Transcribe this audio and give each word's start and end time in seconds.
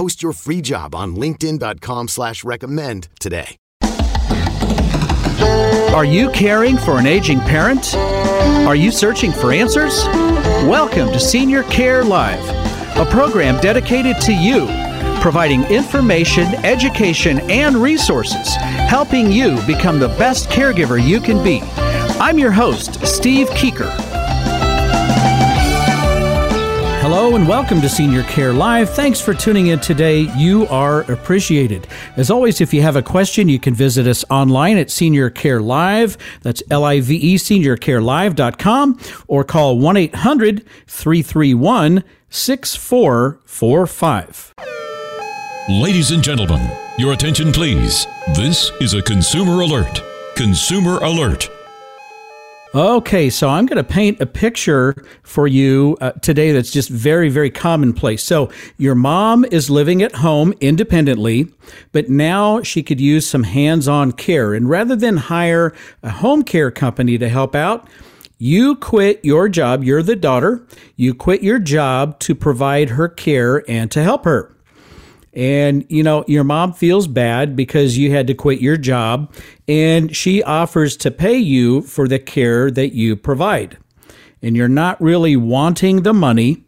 Post 0.00 0.22
your 0.22 0.32
free 0.32 0.62
job 0.62 0.94
on 0.94 1.14
LinkedIn.com 1.14 2.08
slash 2.08 2.42
recommend 2.42 3.08
today. 3.20 3.58
Are 5.94 6.06
you 6.06 6.30
caring 6.30 6.78
for 6.78 6.98
an 6.98 7.06
aging 7.06 7.40
parent? 7.40 7.94
Are 8.66 8.74
you 8.74 8.92
searching 8.92 9.30
for 9.30 9.52
answers? 9.52 10.02
Welcome 10.64 11.08
to 11.08 11.20
Senior 11.20 11.64
Care 11.64 12.02
Live, 12.02 12.42
a 12.96 13.04
program 13.10 13.60
dedicated 13.60 14.18
to 14.22 14.32
you, 14.32 14.64
providing 15.20 15.64
information, 15.64 16.46
education, 16.64 17.40
and 17.50 17.76
resources, 17.76 18.54
helping 18.56 19.30
you 19.30 19.60
become 19.66 19.98
the 19.98 20.08
best 20.08 20.48
caregiver 20.48 20.96
you 20.98 21.20
can 21.20 21.44
be. 21.44 21.60
I'm 22.18 22.38
your 22.38 22.52
host, 22.52 23.06
Steve 23.06 23.48
Keeker. 23.50 24.09
And 27.32 27.46
welcome 27.46 27.80
to 27.80 27.88
Senior 27.88 28.24
Care 28.24 28.52
Live. 28.52 28.90
Thanks 28.90 29.20
for 29.20 29.32
tuning 29.32 29.68
in 29.68 29.78
today. 29.78 30.22
You 30.36 30.66
are 30.66 31.02
appreciated. 31.02 31.86
As 32.16 32.28
always, 32.28 32.60
if 32.60 32.74
you 32.74 32.82
have 32.82 32.96
a 32.96 33.02
question, 33.02 33.48
you 33.48 33.60
can 33.60 33.72
visit 33.72 34.08
us 34.08 34.24
online 34.28 34.76
at 34.76 34.90
Senior 34.90 35.30
Care 35.30 35.60
Live. 35.60 36.18
That's 36.42 36.60
L 36.70 36.84
I 36.84 37.00
V 37.00 37.14
E, 37.14 37.36
seniorcarelive.com, 37.36 38.98
or 39.28 39.44
call 39.44 39.78
1 39.78 39.96
800 39.96 40.66
331 40.88 42.02
6445. 42.30 44.54
Ladies 45.68 46.10
and 46.10 46.24
gentlemen, 46.24 46.68
your 46.98 47.12
attention 47.12 47.52
please. 47.52 48.08
This 48.34 48.72
is 48.80 48.94
a 48.94 49.02
consumer 49.02 49.60
alert. 49.60 50.02
Consumer 50.34 50.98
alert. 50.98 51.48
Okay, 52.72 53.30
so 53.30 53.48
I'm 53.48 53.66
going 53.66 53.78
to 53.78 53.84
paint 53.84 54.20
a 54.20 54.26
picture 54.26 54.94
for 55.24 55.48
you 55.48 55.98
uh, 56.00 56.12
today 56.12 56.52
that's 56.52 56.70
just 56.70 56.88
very, 56.88 57.28
very 57.28 57.50
commonplace. 57.50 58.22
So, 58.22 58.48
your 58.78 58.94
mom 58.94 59.44
is 59.46 59.70
living 59.70 60.04
at 60.04 60.14
home 60.14 60.54
independently, 60.60 61.48
but 61.90 62.08
now 62.08 62.62
she 62.62 62.84
could 62.84 63.00
use 63.00 63.26
some 63.26 63.42
hands 63.42 63.88
on 63.88 64.12
care. 64.12 64.54
And 64.54 64.70
rather 64.70 64.94
than 64.94 65.16
hire 65.16 65.74
a 66.04 66.10
home 66.10 66.44
care 66.44 66.70
company 66.70 67.18
to 67.18 67.28
help 67.28 67.56
out, 67.56 67.88
you 68.38 68.76
quit 68.76 69.24
your 69.24 69.48
job. 69.48 69.82
You're 69.82 70.04
the 70.04 70.14
daughter. 70.14 70.64
You 70.94 71.12
quit 71.12 71.42
your 71.42 71.58
job 71.58 72.20
to 72.20 72.36
provide 72.36 72.90
her 72.90 73.08
care 73.08 73.68
and 73.68 73.90
to 73.90 74.00
help 74.04 74.24
her 74.24 74.54
and 75.32 75.84
you 75.88 76.02
know 76.02 76.24
your 76.26 76.44
mom 76.44 76.72
feels 76.72 77.06
bad 77.06 77.54
because 77.54 77.96
you 77.96 78.10
had 78.10 78.26
to 78.26 78.34
quit 78.34 78.60
your 78.60 78.76
job 78.76 79.32
and 79.68 80.14
she 80.14 80.42
offers 80.42 80.96
to 80.96 81.10
pay 81.10 81.36
you 81.36 81.82
for 81.82 82.08
the 82.08 82.18
care 82.18 82.70
that 82.70 82.94
you 82.94 83.16
provide. 83.16 83.78
And 84.42 84.56
you're 84.56 84.68
not 84.68 85.00
really 85.00 85.36
wanting 85.36 86.02
the 86.02 86.14
money 86.14 86.64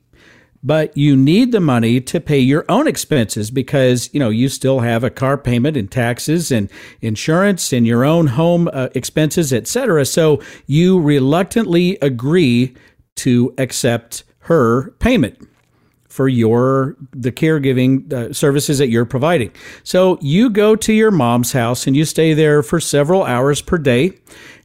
but 0.62 0.97
you 0.97 1.17
need 1.17 1.50
the 1.50 1.61
money 1.61 2.00
to 2.00 2.21
pay 2.21 2.39
your 2.39 2.65
own 2.69 2.87
expenses 2.87 3.50
because 3.50 4.09
you 4.12 4.21
know 4.21 4.31
you 4.31 4.49
still 4.49 4.81
have 4.81 5.03
a 5.03 5.11
car 5.11 5.37
payment 5.37 5.77
and 5.77 5.91
taxes 5.91 6.50
and 6.50 6.71
insurance 7.00 7.73
and 7.73 7.87
your 7.87 8.05
own 8.05 8.29
home 8.29 8.69
uh, 8.73 8.89
expenses 8.94 9.53
etc 9.53 10.05
so 10.05 10.41
you 10.67 11.00
reluctantly 11.00 11.99
agree 12.00 12.75
to 13.17 13.53
accept 13.59 14.25
her 14.41 14.91
payment 14.93 15.49
for 16.12 16.28
your 16.28 16.95
the 17.12 17.33
caregiving 17.33 18.12
uh, 18.12 18.31
services 18.34 18.77
that 18.77 18.89
you're 18.89 19.06
providing. 19.06 19.50
So 19.83 20.19
you 20.21 20.50
go 20.50 20.77
to 20.77 20.93
your 20.93 21.11
mom's 21.11 21.53
house 21.53 21.87
and 21.87 21.97
you 21.97 22.05
stay 22.05 22.34
there 22.34 22.62
for 22.62 22.81
several 22.81 23.23
hours 23.23 23.62
per 23.62 23.78
day 23.78 24.19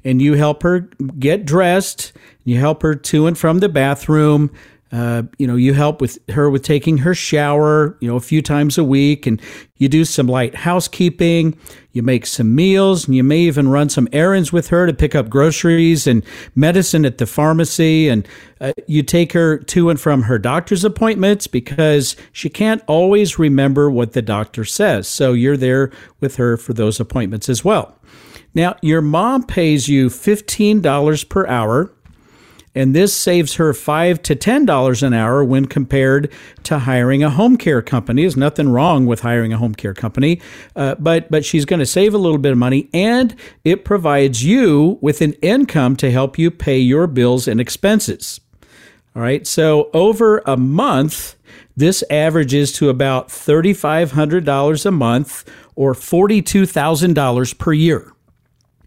and 0.03 0.21
you 0.21 0.33
help 0.33 0.61
her 0.63 0.81
get 1.19 1.45
dressed, 1.45 2.11
you 2.43 2.57
help 2.57 2.81
her 2.81 2.95
to 2.95 3.27
and 3.27 3.37
from 3.37 3.59
the 3.59 3.69
bathroom, 3.69 4.51
uh, 4.91 5.23
you 5.37 5.45
know, 5.45 5.55
you 5.55 5.73
help 5.73 5.99
with 5.99 6.17
her 6.29 6.49
with 6.49 6.63
taking 6.63 6.99
her 6.99 7.13
shower, 7.13 7.97
you 7.99 8.07
know, 8.07 8.15
a 8.15 8.21
few 8.21 8.41
times 8.41 8.77
a 8.77 8.83
week, 8.83 9.27
and 9.27 9.41
you 9.77 9.89
do 9.89 10.05
some 10.05 10.27
light 10.27 10.55
housekeeping. 10.55 11.57
You 11.91 12.03
make 12.03 12.25
some 12.25 12.55
meals, 12.55 13.05
and 13.05 13.15
you 13.15 13.23
may 13.23 13.39
even 13.39 13.67
run 13.67 13.89
some 13.89 14.07
errands 14.13 14.53
with 14.53 14.69
her 14.69 14.85
to 14.85 14.93
pick 14.93 15.13
up 15.13 15.29
groceries 15.29 16.07
and 16.07 16.23
medicine 16.55 17.05
at 17.05 17.17
the 17.17 17.25
pharmacy. 17.25 18.07
And 18.07 18.25
uh, 18.61 18.71
you 18.87 19.03
take 19.03 19.33
her 19.33 19.57
to 19.57 19.89
and 19.89 19.99
from 19.99 20.23
her 20.23 20.39
doctor's 20.39 20.85
appointments 20.85 21.47
because 21.47 22.15
she 22.31 22.49
can't 22.49 22.83
always 22.87 23.37
remember 23.37 23.89
what 23.89 24.13
the 24.13 24.21
doctor 24.21 24.63
says. 24.63 25.07
So 25.07 25.33
you're 25.33 25.57
there 25.57 25.91
with 26.21 26.37
her 26.37 26.55
for 26.55 26.73
those 26.73 26.99
appointments 26.99 27.49
as 27.49 27.65
well. 27.65 27.97
Now, 28.53 28.75
your 28.81 29.01
mom 29.01 29.43
pays 29.43 29.87
you 29.87 30.07
$15 30.07 31.29
per 31.29 31.45
hour 31.45 31.91
and 32.77 32.95
this 32.95 33.13
saves 33.13 33.55
her 33.55 33.73
five 33.73 34.21
to 34.23 34.35
ten 34.35 34.65
dollars 34.65 35.03
an 35.03 35.13
hour 35.13 35.43
when 35.43 35.65
compared 35.65 36.31
to 36.63 36.79
hiring 36.79 37.23
a 37.23 37.29
home 37.29 37.57
care 37.57 37.81
company. 37.81 38.21
There's 38.21 38.37
nothing 38.37 38.69
wrong 38.69 39.05
with 39.05 39.21
hiring 39.21 39.51
a 39.51 39.57
home 39.57 39.73
care 39.73 39.93
company, 39.93 40.39
uh, 40.75 40.95
but 40.99 41.29
but 41.31 41.43
she's 41.43 41.65
going 41.65 41.79
to 41.79 41.85
save 41.85 42.13
a 42.13 42.17
little 42.17 42.37
bit 42.37 42.51
of 42.51 42.57
money, 42.57 42.89
and 42.93 43.35
it 43.63 43.83
provides 43.83 44.43
you 44.43 44.97
with 45.01 45.21
an 45.21 45.33
income 45.41 45.95
to 45.97 46.11
help 46.11 46.37
you 46.37 46.51
pay 46.51 46.77
your 46.77 47.07
bills 47.07 47.47
and 47.47 47.59
expenses. 47.59 48.39
All 49.15 49.23
right, 49.23 49.47
so 49.47 49.89
over 49.93 50.43
a 50.45 50.55
month, 50.55 51.35
this 51.75 52.03
averages 52.09 52.71
to 52.73 52.89
about 52.89 53.31
thirty 53.31 53.73
five 53.73 54.11
hundred 54.11 54.45
dollars 54.45 54.85
a 54.85 54.91
month 54.91 55.43
or 55.75 55.93
forty 55.95 56.41
two 56.41 56.67
thousand 56.67 57.15
dollars 57.15 57.53
per 57.53 57.73
year. 57.73 58.11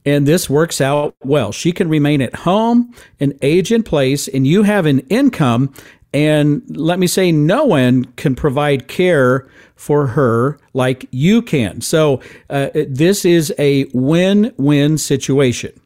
And 0.04 0.26
this 0.26 0.48
works 0.48 0.80
out 0.80 1.14
well. 1.22 1.52
She 1.52 1.72
can 1.72 1.88
remain 1.88 2.22
at 2.22 2.34
home 2.34 2.94
and 3.18 3.38
age 3.42 3.70
in 3.70 3.82
place, 3.82 4.28
and 4.28 4.46
you 4.46 4.62
have 4.62 4.86
an 4.86 5.00
income. 5.10 5.74
And 6.12 6.62
let 6.76 6.98
me 6.98 7.06
say, 7.06 7.30
no 7.30 7.64
one 7.64 8.04
can 8.16 8.34
provide 8.34 8.88
care 8.88 9.48
for 9.76 10.08
her 10.08 10.58
like 10.72 11.06
you 11.10 11.42
can. 11.42 11.80
So, 11.80 12.20
uh, 12.48 12.70
this 12.74 13.24
is 13.24 13.52
a 13.58 13.84
win 13.92 14.52
win 14.56 14.98
situation. 14.98 15.78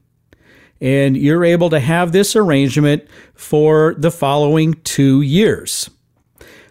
And 0.81 1.17
you're 1.17 1.45
able 1.45 1.71
to 1.71 1.81
have 1.81 2.13
this 2.13 2.37
arrangement 2.37 3.07
for 3.35 3.95
the 3.97 4.11
following 4.11 4.75
two 4.85 5.23
years. 5.23 5.91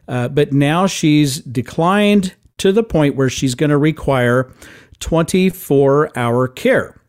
Uh, 0.07 0.27
but 0.27 0.51
now 0.51 0.87
she's 0.87 1.39
declined 1.41 2.35
to 2.57 2.71
the 2.71 2.83
point 2.83 3.15
where 3.15 3.29
she's 3.29 3.55
going 3.55 3.69
to 3.69 3.77
require 3.77 4.51
24 4.99 6.17
hour 6.17 6.47
care 6.47 7.02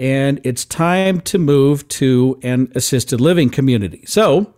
and 0.00 0.40
it's 0.44 0.64
time 0.64 1.20
to 1.20 1.38
move 1.38 1.86
to 1.86 2.40
an 2.42 2.72
assisted 2.74 3.20
living 3.20 3.50
community. 3.50 4.02
So, 4.06 4.54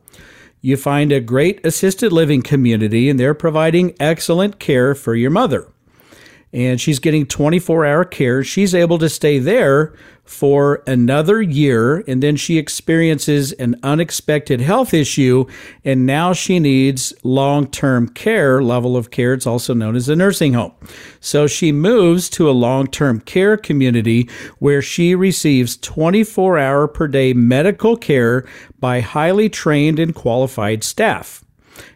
you 0.61 0.77
find 0.77 1.11
a 1.11 1.21
great 1.21 1.67
assisted 1.67 2.13
living 2.13 2.43
community, 2.43 3.11
and 3.11 3.19
they're 3.19 3.35
providing 3.35 3.97
excellent 3.99 4.61
care 4.61 4.95
for 4.95 5.17
your 5.17 5.33
mother. 5.33 5.67
And 6.53 6.81
she's 6.81 7.01
getting 7.01 7.27
24 7.27 7.85
hour 7.85 8.05
care. 8.05 8.45
She's 8.45 8.73
able 8.73 8.99
to 8.99 9.09
stay 9.09 9.41
there 9.41 9.93
for 10.25 10.83
another 10.87 11.43
year 11.43 11.99
and 12.07 12.23
then 12.23 12.37
she 12.37 12.57
experiences 12.57 13.53
an 13.53 13.77
unexpected 13.83 14.61
health 14.61 14.95
issue 14.95 15.45
and 15.85 16.07
now 16.07 16.33
she 16.33 16.59
needs 16.59 17.13
long-term 17.25 18.09
care 18.09 18.63
level 18.63 18.97
of 18.97 19.11
care 19.11 19.35
it's 19.35 19.47
also 19.47 19.75
known 19.75 19.97
as 19.97 20.09
a 20.09 20.17
nursing 20.17 20.55
home. 20.55 20.73
So 21.21 21.47
she 21.47 21.73
moves 21.73 22.31
to 22.31 22.49
a 22.49 22.53
long-term 22.53 23.21
care 23.21 23.57
community 23.57 24.29
where 24.59 24.81
she 24.81 25.15
receives 25.15 25.77
24 25.77 26.59
hour 26.59 26.89
per 26.89 27.09
day 27.09 27.33
medical 27.33 27.97
care 27.97 28.47
by 28.79 29.01
highly 29.01 29.49
trained 29.49 29.99
and 29.99 30.15
qualified 30.15 30.85
staff. 30.85 31.45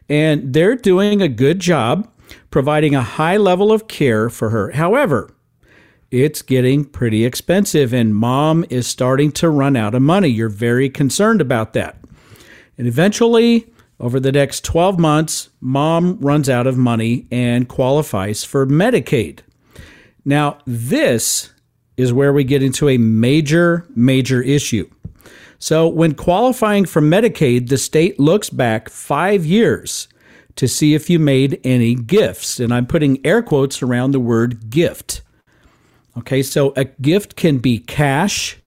And 0.09 0.53
they're 0.53 0.77
doing 0.77 1.23
a 1.23 1.29
good 1.29 1.61
job 1.61 2.11
providing 2.51 2.95
a 2.95 3.03
high 3.03 3.37
level 3.37 3.73
of 3.73 3.89
care 3.89 4.29
for 4.31 4.51
her. 4.51 4.73
However 4.73 5.31
it's 6.11 6.43
getting 6.43 6.85
pretty 6.85 7.25
expensive 7.25 7.93
and 7.93 8.15
mom 8.15 8.65
is 8.71 8.87
starting 8.87 9.33
to 9.33 9.51
run 9.51 9.77
out 9.77 9.95
of 9.95 10.03
money. 10.03 10.29
You're 10.29 10.49
very 10.49 10.89
concerned 10.89 11.41
about 11.41 11.73
that. 11.73 11.99
And 12.79 12.87
eventually, 12.87 13.73
over 13.99 14.21
the 14.21 14.33
next 14.33 14.65
12 14.65 14.99
months, 14.99 15.49
mom 15.61 16.19
runs 16.21 16.49
out 16.49 16.67
of 16.67 16.77
money 16.77 17.27
and 17.31 17.69
qualifies 17.69 18.45
for 18.45 18.67
Medicaid. 18.67 19.41
Now, 20.25 20.59
this 20.67 21.53
is 21.97 22.13
where 22.13 22.33
we 22.33 22.45
get 22.45 22.63
into 22.63 22.89
a 22.89 22.99
major, 22.99 23.87
major 23.95 24.43
issue. 24.43 24.89
So, 25.59 25.89
when 25.89 26.15
qualifying 26.15 26.85
for 26.85 27.01
Medicaid, 27.01 27.69
the 27.69 27.79
state 27.79 28.21
looks 28.21 28.51
back 28.51 28.91
five 28.91 29.47
years 29.47 30.09
to 30.57 30.69
see 30.69 30.95
if 30.95 31.09
you 31.09 31.19
made 31.19 31.61
any 31.65 31.95
gifts. 31.95 32.61
And 32.61 32.75
I'm 32.75 32.87
putting 32.87 33.25
air 33.25 33.43
quotes 33.43 33.83
around 33.83 34.11
the 34.11 34.21
word 34.21 34.69
gift. 34.69 35.23
Okay, 36.19 36.43
so 36.43 36.73
a 36.77 36.85
gift 36.85 37.37
can 37.37 37.59
be 37.59 37.79
cash, 37.79 38.59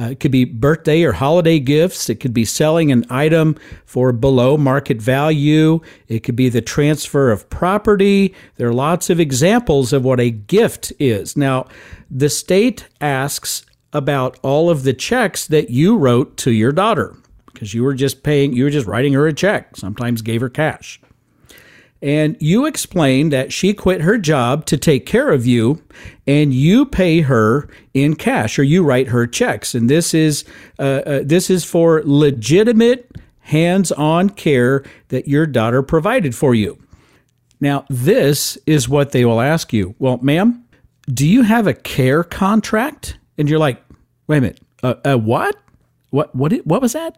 uh, 0.00 0.10
it 0.10 0.20
could 0.20 0.30
be 0.30 0.44
birthday 0.44 1.02
or 1.02 1.12
holiday 1.12 1.58
gifts. 1.58 2.08
It 2.08 2.20
could 2.20 2.32
be 2.32 2.44
selling 2.44 2.90
an 2.90 3.04
item 3.10 3.56
for 3.84 4.12
below 4.12 4.56
market 4.56 5.02
value. 5.02 5.80
It 6.08 6.20
could 6.20 6.36
be 6.36 6.48
the 6.48 6.62
transfer 6.62 7.30
of 7.30 7.50
property. 7.50 8.34
There 8.56 8.68
are 8.68 8.74
lots 8.74 9.10
of 9.10 9.20
examples 9.20 9.92
of 9.92 10.04
what 10.04 10.20
a 10.20 10.30
gift 10.30 10.92
is. 10.98 11.36
Now, 11.36 11.66
the 12.10 12.30
state 12.30 12.88
asks 13.00 13.66
about 13.92 14.38
all 14.42 14.70
of 14.70 14.84
the 14.84 14.94
checks 14.94 15.46
that 15.48 15.70
you 15.70 15.98
wrote 15.98 16.36
to 16.38 16.52
your 16.52 16.72
daughter 16.72 17.16
because 17.52 17.74
you 17.74 17.82
were 17.82 17.94
just 17.94 18.22
paying, 18.22 18.54
you 18.54 18.64
were 18.64 18.70
just 18.70 18.86
writing 18.86 19.12
her 19.12 19.26
a 19.26 19.32
check, 19.34 19.76
sometimes 19.76 20.22
gave 20.22 20.40
her 20.40 20.48
cash. 20.48 21.00
And 22.02 22.36
you 22.40 22.64
explain 22.64 23.28
that 23.28 23.52
she 23.52 23.74
quit 23.74 24.00
her 24.00 24.16
job 24.16 24.64
to 24.66 24.78
take 24.78 25.04
care 25.04 25.30
of 25.30 25.46
you, 25.46 25.82
and 26.26 26.54
you 26.54 26.86
pay 26.86 27.20
her 27.20 27.68
in 27.92 28.16
cash 28.16 28.58
or 28.58 28.62
you 28.62 28.82
write 28.82 29.08
her 29.08 29.26
checks. 29.26 29.74
And 29.74 29.90
this 29.90 30.14
is 30.14 30.44
uh, 30.78 30.82
uh, 30.82 31.20
this 31.24 31.50
is 31.50 31.64
for 31.64 32.02
legitimate 32.04 33.10
hands-on 33.40 34.30
care 34.30 34.82
that 35.08 35.28
your 35.28 35.44
daughter 35.44 35.82
provided 35.82 36.34
for 36.34 36.54
you. 36.54 36.78
Now, 37.60 37.84
this 37.90 38.56
is 38.66 38.88
what 38.88 39.12
they 39.12 39.26
will 39.26 39.40
ask 39.40 39.72
you. 39.72 39.94
Well, 39.98 40.18
ma'am, 40.22 40.64
do 41.12 41.26
you 41.26 41.42
have 41.42 41.66
a 41.66 41.74
care 41.74 42.24
contract? 42.24 43.18
And 43.36 43.48
you're 43.48 43.58
like, 43.58 43.82
wait 44.26 44.38
a 44.38 44.40
minute, 44.40 44.60
a, 44.82 44.96
a 45.04 45.18
what? 45.18 45.56
What 46.10 46.34
what 46.34 46.52
what 46.64 46.80
was 46.80 46.94
that? 46.94 47.16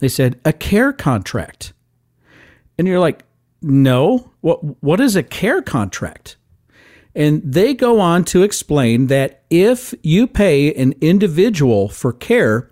They 0.00 0.08
said 0.08 0.38
a 0.44 0.52
care 0.52 0.92
contract. 0.92 1.72
And 2.76 2.86
you're 2.86 3.00
like, 3.00 3.24
no. 3.62 4.30
What 4.40 4.82
what 4.82 5.00
is 5.00 5.16
a 5.16 5.22
care 5.22 5.62
contract? 5.62 6.36
And 7.14 7.42
they 7.44 7.74
go 7.74 8.00
on 8.00 8.24
to 8.26 8.42
explain 8.42 9.08
that 9.08 9.42
if 9.50 9.94
you 10.02 10.26
pay 10.26 10.72
an 10.74 10.94
individual 11.00 11.88
for 11.88 12.12
care, 12.12 12.70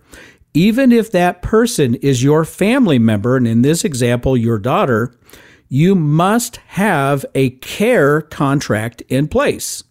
even 0.54 0.92
if 0.92 1.10
that 1.10 1.42
person 1.42 1.96
is 1.96 2.22
your 2.22 2.44
family 2.44 2.98
member, 2.98 3.36
and 3.36 3.48
in 3.48 3.62
this 3.62 3.84
example, 3.84 4.36
your 4.36 4.58
daughter, 4.58 5.14
you 5.68 5.94
must 5.94 6.56
have 6.68 7.26
a 7.34 7.50
care 7.50 8.22
contract 8.22 9.02
in 9.08 9.28
place. 9.28 9.82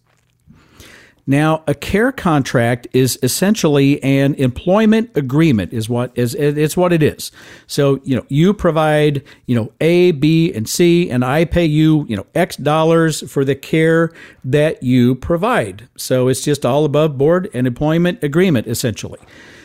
Now, 1.30 1.62
a 1.66 1.74
care 1.74 2.10
contract 2.10 2.86
is 2.94 3.18
essentially 3.22 4.02
an 4.02 4.32
employment 4.36 5.10
agreement 5.14 5.74
is 5.74 5.86
what 5.86 6.10
is 6.14 6.34
it's 6.34 6.74
what 6.74 6.90
it 6.90 7.02
is. 7.02 7.30
So, 7.66 8.00
you 8.02 8.16
know, 8.16 8.24
you 8.28 8.54
provide, 8.54 9.22
you 9.44 9.54
know, 9.54 9.70
A, 9.82 10.12
B, 10.12 10.50
and 10.54 10.66
C 10.66 11.10
and 11.10 11.22
I 11.22 11.44
pay 11.44 11.66
you, 11.66 12.06
you 12.08 12.16
know, 12.16 12.24
X 12.34 12.56
dollars 12.56 13.30
for 13.30 13.44
the 13.44 13.54
care 13.54 14.10
that 14.42 14.82
you 14.82 15.16
provide. 15.16 15.86
So, 15.98 16.28
it's 16.28 16.42
just 16.42 16.64
all 16.64 16.86
above 16.86 17.18
board 17.18 17.50
an 17.52 17.66
employment 17.66 18.24
agreement 18.24 18.66
essentially. 18.66 19.20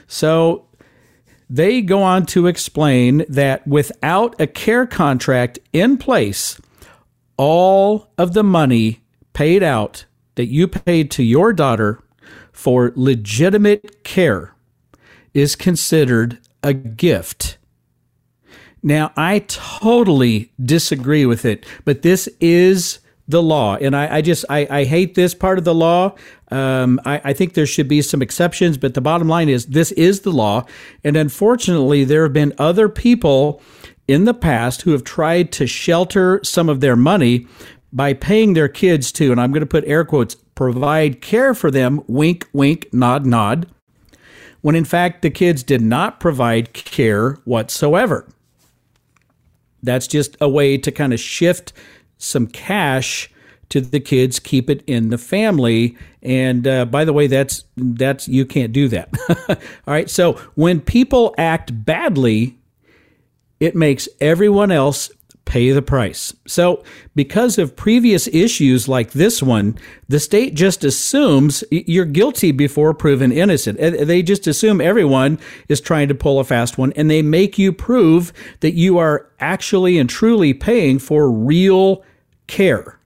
So, 0.06 0.68
they 1.50 1.82
go 1.82 2.04
on 2.04 2.26
to 2.26 2.48
explain 2.48 3.24
that 3.30 3.66
without 3.66 4.36
a 4.42 4.48
care 4.48 4.86
contract 4.86 5.60
in 5.72 5.98
place, 5.98 6.60
all 7.38 8.12
of 8.18 8.34
the 8.34 8.44
money 8.44 9.00
paid 9.32 9.64
out 9.64 10.04
that 10.36 10.48
you 10.48 10.68
paid 10.68 11.12
to 11.12 11.24
your 11.24 11.54
daughter 11.54 12.02
for 12.52 12.94
legitimate 12.96 14.04
care 14.04 14.54
is 15.34 15.56
considered 15.56 16.40
a 16.62 16.74
gift. 16.74 17.58
Now, 18.82 19.12
I 19.16 19.40
totally 19.48 20.52
disagree 20.64 21.26
with 21.26 21.46
it, 21.46 21.66
but 21.86 22.02
this 22.02 22.28
is 22.40 23.00
the 23.28 23.42
law. 23.42 23.78
And 23.78 23.96
I, 23.96 24.18
I 24.18 24.22
just, 24.22 24.44
I, 24.50 24.68
I, 24.70 24.84
hate 24.84 25.16
this 25.16 25.34
part 25.34 25.58
of 25.58 25.64
the 25.64 25.74
law. 25.74 26.14
Um, 26.52 27.00
I, 27.06 27.22
I 27.24 27.34
think 27.34 27.54
there 27.54 27.66
should 27.66 27.88
be 27.88 28.02
some 28.02 28.22
exceptions, 28.22 28.78
but 28.78 28.96
the 28.96 29.02
bottom 29.02 29.30
line 29.30 29.48
is 29.48 29.68
this 29.68 29.94
is 29.94 30.22
the 30.22 30.32
law. 30.32 30.66
And 31.06 31.16
unfortunately, 31.16 32.04
there 32.04 32.24
have 32.24 32.34
been 32.34 32.54
other 32.58 32.90
people 32.90 33.62
in 34.10 34.26
the 34.26 34.34
past 34.34 34.82
who 34.82 34.92
have 34.92 35.06
tried 35.06 35.54
to 35.54 35.66
shelter 35.66 36.42
some 36.44 36.68
of 36.68 36.82
their 36.82 36.98
money 36.98 37.48
by 37.94 38.14
paying 38.14 38.54
their 38.54 38.68
kids 38.68 39.12
to, 39.14 39.32
and 39.32 39.40
I'm 39.40 39.52
going 39.52 39.62
to 39.62 39.68
put 39.68 39.86
air 39.86 40.04
quotes, 40.04 40.36
provide 40.56 41.22
care 41.22 41.54
for 41.54 41.72
them, 41.72 42.02
wink, 42.08 42.50
wink, 42.52 42.92
nod, 42.92 43.26
nod, 43.26 43.68
when 44.62 44.76
in 44.76 44.84
fact 44.84 45.22
the 45.22 45.30
kids 45.30 45.64
did 45.64 45.82
not 45.82 46.20
provide 46.20 46.74
care 46.74 47.34
whatsoever. 47.46 48.28
That's 49.84 50.08
just 50.08 50.36
a 50.42 50.50
way 50.50 50.78
to 50.78 50.92
kind 50.92 51.14
of 51.14 51.20
shift 51.20 51.74
some 52.18 52.48
cash 52.48 53.30
to 53.70 53.82
the 53.82 54.00
kids, 54.00 54.40
keep 54.40 54.70
it 54.70 54.84
in 54.88 55.10
the 55.10 55.18
family. 55.18 55.98
And 56.22 56.68
uh, 56.68 56.86
by 56.86 57.06
the 57.06 57.14
way, 57.14 57.28
that's 57.28 57.66
that's 57.76 58.28
you 58.28 58.46
can't 58.46 58.72
do 58.72 58.88
that. 58.90 59.10
All 59.50 59.58
right. 59.94 60.10
So 60.10 60.34
when 60.56 60.80
people 60.80 61.36
act 61.38 61.86
badly, 61.86 62.58
it 63.60 63.76
makes 63.76 64.08
everyone 64.22 64.72
else 64.72 65.12
pay 65.46 65.72
the 65.72 65.82
price. 65.82 66.34
So, 66.48 66.84
because 67.16 67.58
of 67.58 67.76
previous 67.76 68.28
issues 68.28 68.88
like 68.88 69.12
this 69.12 69.44
one, 69.44 69.78
the 70.08 70.20
state 70.20 70.54
just 70.54 70.84
assumes 70.84 71.64
you're 71.70 72.06
guilty 72.06 72.52
before 72.52 72.94
proven 72.94 73.32
innocent. 73.32 73.78
They 73.78 74.22
just 74.24 74.48
assume 74.48 74.82
everyone 74.82 75.40
is 75.68 75.82
trying 75.82 76.08
to 76.08 76.16
pull 76.16 76.40
a 76.40 76.44
fast 76.44 76.78
one 76.78 76.94
and 76.94 77.10
they 77.10 77.22
make 77.22 77.58
you 77.58 77.72
prove 77.72 78.32
that 78.62 78.74
you 78.74 78.98
are 78.98 79.30
actually 79.40 79.98
and 79.98 80.10
truly 80.10 80.54
paying 80.54 81.00
for 81.00 81.30
real 81.30 82.04
care. 82.48 83.00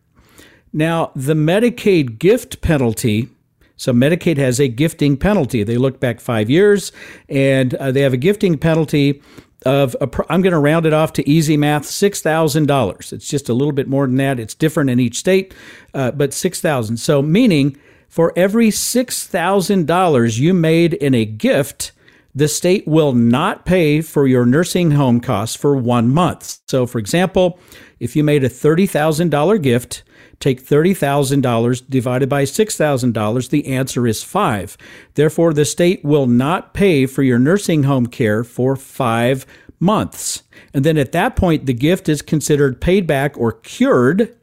Now, 0.73 1.11
the 1.15 1.33
Medicaid 1.33 2.19
gift 2.19 2.61
penalty. 2.61 3.29
So 3.77 3.93
Medicaid 3.93 4.37
has 4.37 4.59
a 4.59 4.67
gifting 4.67 5.17
penalty. 5.17 5.63
They 5.63 5.77
look 5.77 5.99
back 5.99 6.19
five 6.19 6.49
years, 6.49 6.91
and 7.29 7.73
uh, 7.75 7.91
they 7.91 8.01
have 8.01 8.13
a 8.13 8.17
gifting 8.17 8.57
penalty 8.57 9.21
of 9.65 9.95
I'm 10.29 10.41
going 10.41 10.53
to 10.53 10.59
round 10.59 10.85
it 10.85 10.93
off 10.93 11.13
to 11.13 11.29
easy 11.29 11.57
math, 11.57 11.85
six 11.85 12.21
thousand 12.21 12.67
dollars. 12.67 13.11
It's 13.11 13.27
just 13.27 13.49
a 13.49 13.53
little 13.53 13.71
bit 13.71 13.87
more 13.87 14.05
than 14.05 14.17
that. 14.17 14.39
It's 14.39 14.53
different 14.53 14.89
in 14.89 14.99
each 14.99 15.17
state, 15.17 15.53
uh, 15.93 16.11
but 16.11 16.33
six 16.33 16.61
thousand. 16.61 16.97
So 16.97 17.21
meaning 17.21 17.77
for 18.07 18.33
every 18.35 18.71
six 18.71 19.25
thousand 19.25 19.87
dollars 19.87 20.39
you 20.39 20.53
made 20.53 20.93
in 20.93 21.13
a 21.13 21.25
gift, 21.25 21.91
the 22.35 22.47
state 22.47 22.87
will 22.87 23.13
not 23.13 23.65
pay 23.65 24.01
for 24.01 24.27
your 24.27 24.45
nursing 24.45 24.91
home 24.91 25.19
costs 25.19 25.55
for 25.55 25.75
one 25.75 26.13
month. 26.13 26.59
So, 26.67 26.85
for 26.85 26.99
example, 26.99 27.59
if 27.99 28.15
you 28.15 28.23
made 28.23 28.43
a 28.43 28.49
thirty 28.49 28.85
thousand 28.85 29.31
dollar 29.31 29.57
gift 29.57 30.03
Take 30.39 30.63
$30,000 30.63 31.89
divided 31.89 32.29
by 32.29 32.43
$6,000. 32.43 33.49
The 33.49 33.67
answer 33.67 34.05
is 34.05 34.23
five. 34.23 34.77
Therefore, 35.15 35.53
the 35.53 35.65
state 35.65 36.03
will 36.03 36.27
not 36.27 36.73
pay 36.73 37.05
for 37.05 37.23
your 37.23 37.39
nursing 37.39 37.83
home 37.83 38.05
care 38.05 38.43
for 38.43 38.75
five 38.75 39.45
months. 39.79 40.43
And 40.73 40.83
then 40.85 40.97
at 40.97 41.11
that 41.11 41.35
point, 41.35 41.65
the 41.65 41.73
gift 41.73 42.07
is 42.07 42.21
considered 42.21 42.81
paid 42.81 43.07
back 43.07 43.37
or 43.37 43.51
cured. 43.51 44.35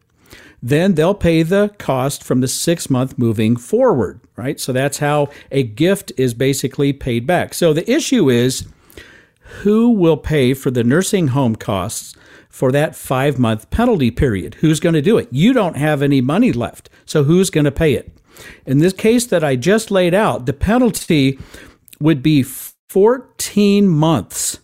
Then 0.63 0.95
they'll 0.95 1.15
pay 1.15 1.43
the 1.43 1.75
cost 1.79 2.25
from 2.25 2.41
the 2.41 2.49
six 2.49 2.89
month 2.89 3.19
moving 3.19 3.57
forward, 3.57 4.21
right? 4.35 4.59
So 4.59 4.73
that's 4.73 4.99
how 4.99 5.29
a 5.53 5.63
gift 5.63 6.11
is 6.17 6.35
basically 6.35 6.93
paid 6.93 7.27
back. 7.27 7.55
So 7.55 7.73
the 7.73 7.89
issue 7.91 8.31
is 8.31 8.67
who 9.63 9.91
will 9.91 10.17
pay 10.17 10.55
for 10.55 10.71
the 10.71 10.83
nursing 10.83 11.29
home 11.29 11.55
costs 11.55 12.17
for 12.55 12.71
that 12.71 12.95
five 12.95 13.37
month 13.37 13.69
penalty 13.71 14.13
period. 14.13 14.55
Who's 14.61 14.79
going 14.79 14.93
to 14.93 15.03
do 15.03 15.19
it? 15.19 15.27
You 15.33 15.53
don't 15.53 15.77
have 15.77 16.03
any 16.03 16.21
money 16.21 16.53
left. 16.53 16.89
So 17.05 17.25
who's 17.25 17.51
going 17.51 17.65
to 17.65 17.73
pay 17.73 17.95
it? 17.95 18.17
In 18.65 18.79
this 18.79 18.93
case 18.93 19.27
that 19.27 19.43
I 19.43 19.57
just 19.57 19.91
laid 19.91 20.15
out, 20.15 20.47
the 20.47 20.53
penalty 20.53 21.37
would 21.99 22.23
be 22.23 22.45
14 22.45 23.89
months. 23.89 24.61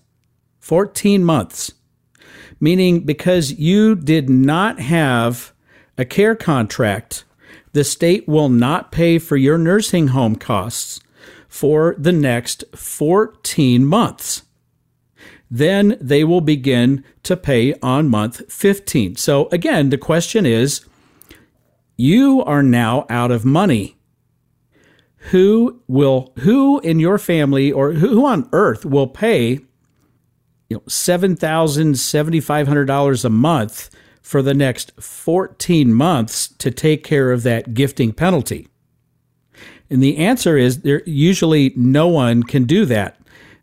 14 0.60 1.24
months. 1.24 1.72
Meaning 2.60 3.00
because 3.00 3.54
you 3.54 3.96
did 3.96 4.30
not 4.30 4.78
have 4.78 5.52
a 5.98 6.04
care 6.04 6.36
contract, 6.36 7.24
the 7.72 7.82
state 7.82 8.28
will 8.28 8.48
not 8.48 8.92
pay 8.92 9.18
for 9.18 9.36
your 9.36 9.58
nursing 9.58 10.08
home 10.08 10.36
costs 10.36 11.00
for 11.48 11.96
the 11.98 12.12
next 12.12 12.62
14 12.76 13.84
months 13.84 14.42
then 15.50 15.98
they 16.00 16.24
will 16.24 16.40
begin 16.40 17.04
to 17.24 17.36
pay 17.36 17.74
on 17.82 18.08
month 18.08 18.50
15. 18.52 19.16
So 19.16 19.48
again, 19.50 19.90
the 19.90 19.98
question 19.98 20.46
is 20.46 20.84
you 21.96 22.42
are 22.44 22.62
now 22.62 23.04
out 23.10 23.30
of 23.30 23.44
money. 23.44 23.96
who 25.30 25.82
will 25.86 26.32
who 26.38 26.80
in 26.80 26.98
your 26.98 27.18
family 27.18 27.70
or 27.70 27.92
who 27.92 28.24
on 28.24 28.48
earth 28.52 28.86
will 28.86 29.06
pay 29.06 29.60
you 30.68 30.76
know 30.76 30.82
seven 30.88 31.36
thousand 31.36 31.98
seventy 31.98 32.40
five 32.40 32.66
hundred 32.66 32.86
dollars 32.86 33.22
a 33.24 33.30
month 33.30 33.90
for 34.22 34.40
the 34.42 34.54
next 34.54 34.92
14 35.00 35.92
months 35.92 36.48
to 36.48 36.70
take 36.70 37.04
care 37.04 37.32
of 37.32 37.42
that 37.42 37.74
gifting 37.74 38.12
penalty 38.12 38.66
and 39.90 40.02
the 40.02 40.16
answer 40.16 40.56
is 40.56 40.80
there 40.82 41.02
usually 41.06 41.72
no 41.76 42.08
one 42.08 42.42
can 42.42 42.64
do 42.64 42.86
that 42.86 43.19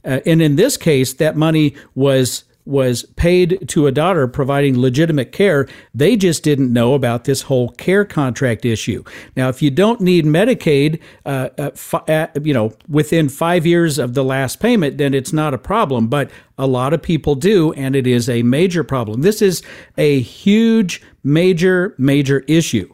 uh, 0.07 0.21
and 0.25 0.41
in 0.41 0.55
this 0.55 0.77
case 0.77 1.13
that 1.13 1.35
money 1.35 1.75
was 1.93 2.45
was 2.67 3.03
paid 3.15 3.67
to 3.69 3.87
a 3.87 3.91
daughter 3.91 4.27
providing 4.27 4.77
legitimate 4.77 5.31
care. 5.31 5.67
They 5.95 6.17
just 6.17 6.43
didn't 6.43 6.73
know 6.73 6.93
about 6.93 7.23
this 7.23 7.43
whole 7.43 7.69
care 7.69 8.03
contract 8.03 8.65
issue. 8.65 9.03
Now, 9.37 9.47
if 9.47 9.61
you 9.61 9.71
don't 9.71 10.01
need 10.01 10.25
Medicaid, 10.25 10.99
uh, 11.25 11.49
uh, 11.57 11.71
uh, 12.09 12.27
you 12.43 12.53
know, 12.53 12.73
within 12.89 13.29
five 13.29 13.65
years 13.65 13.97
of 13.97 14.13
the 14.13 14.23
last 14.23 14.59
payment, 14.59 14.97
then 14.97 15.13
it's 15.13 15.31
not 15.31 15.53
a 15.53 15.57
problem. 15.57 16.09
But 16.09 16.29
a 16.57 16.67
lot 16.67 16.93
of 16.93 17.01
people 17.01 17.35
do, 17.35 17.71
and 17.73 17.95
it 17.95 18.05
is 18.05 18.27
a 18.27 18.43
major 18.43 18.83
problem. 18.83 19.21
This 19.21 19.41
is 19.41 19.63
a 19.97 20.19
huge, 20.19 21.01
major, 21.23 21.95
major 21.97 22.39
issue. 22.47 22.93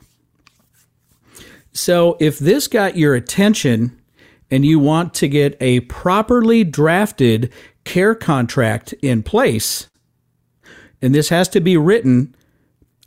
So 1.71 2.17
if 2.19 2.37
this 2.37 2.67
got 2.67 2.95
your 2.95 3.15
attention, 3.15 3.99
and 4.53 4.63
you 4.63 4.77
want 4.77 5.15
to 5.15 5.27
get 5.27 5.57
a 5.59 5.79
properly 5.79 6.63
drafted 6.63 7.51
care 7.85 8.13
contract 8.13 8.93
in 9.01 9.23
place, 9.23 9.89
and 11.01 11.15
this 11.15 11.29
has 11.29 11.49
to 11.49 11.59
be 11.59 11.75
written 11.75 12.35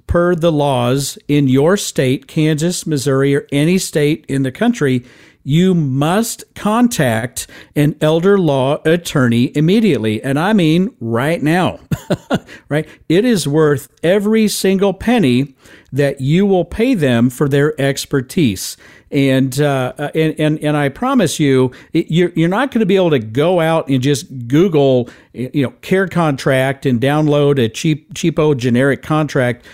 per 0.09 0.35
the 0.35 0.51
laws 0.51 1.19
in 1.29 1.47
your 1.47 1.77
state, 1.77 2.27
Kansas, 2.27 2.85
Missouri, 2.85 3.35
or 3.37 3.47
any 3.53 3.79
state 3.79 4.25
in 4.29 4.43
the 4.43 4.51
country, 4.51 5.05
you 5.45 5.73
must 5.73 6.43
contact 6.57 7.47
an 7.77 7.95
elder 8.01 8.37
law 8.37 8.81
attorney 8.85 9.57
immediately. 9.57 10.21
And 10.23 10.41
I 10.41 10.53
mean 10.53 10.97
right 10.99 11.41
now, 11.41 11.79
right? 12.69 12.89
It 13.09 13.25
is 13.25 13.47
worth 13.47 13.89
every 14.03 14.49
single 14.49 14.93
penny 14.93 15.55
that 15.93 16.21
you 16.21 16.47
will 16.47 16.65
pay 16.65 16.95
them 16.95 17.31
for 17.31 17.49
their 17.49 17.79
expertise 17.81 18.77
and 19.11 19.61
uh, 19.61 19.93
uh, 19.99 20.11
and, 20.17 20.35
and 20.39 20.59
and 20.59 20.77
I 20.77 20.89
promise 20.89 21.39
you, 21.39 21.71
you're 21.93 22.31
you're 22.35 22.49
not 22.49 22.73
going 22.73 22.81
to 22.81 22.87
be 22.87 22.97
able 22.97 23.11
to 23.11 23.21
go 23.21 23.61
out 23.61 23.89
and 23.89 24.03
just 24.03 24.49
Google 24.49 25.09
you 25.33 25.63
know 25.63 25.71
care 25.81 26.09
contract 26.09 26.87
and 26.87 27.01
download 27.01 27.63
a 27.63 27.69
cheap 27.69 28.13
cheapo 28.15 28.57
generic 28.57 29.03
contract 29.03 29.65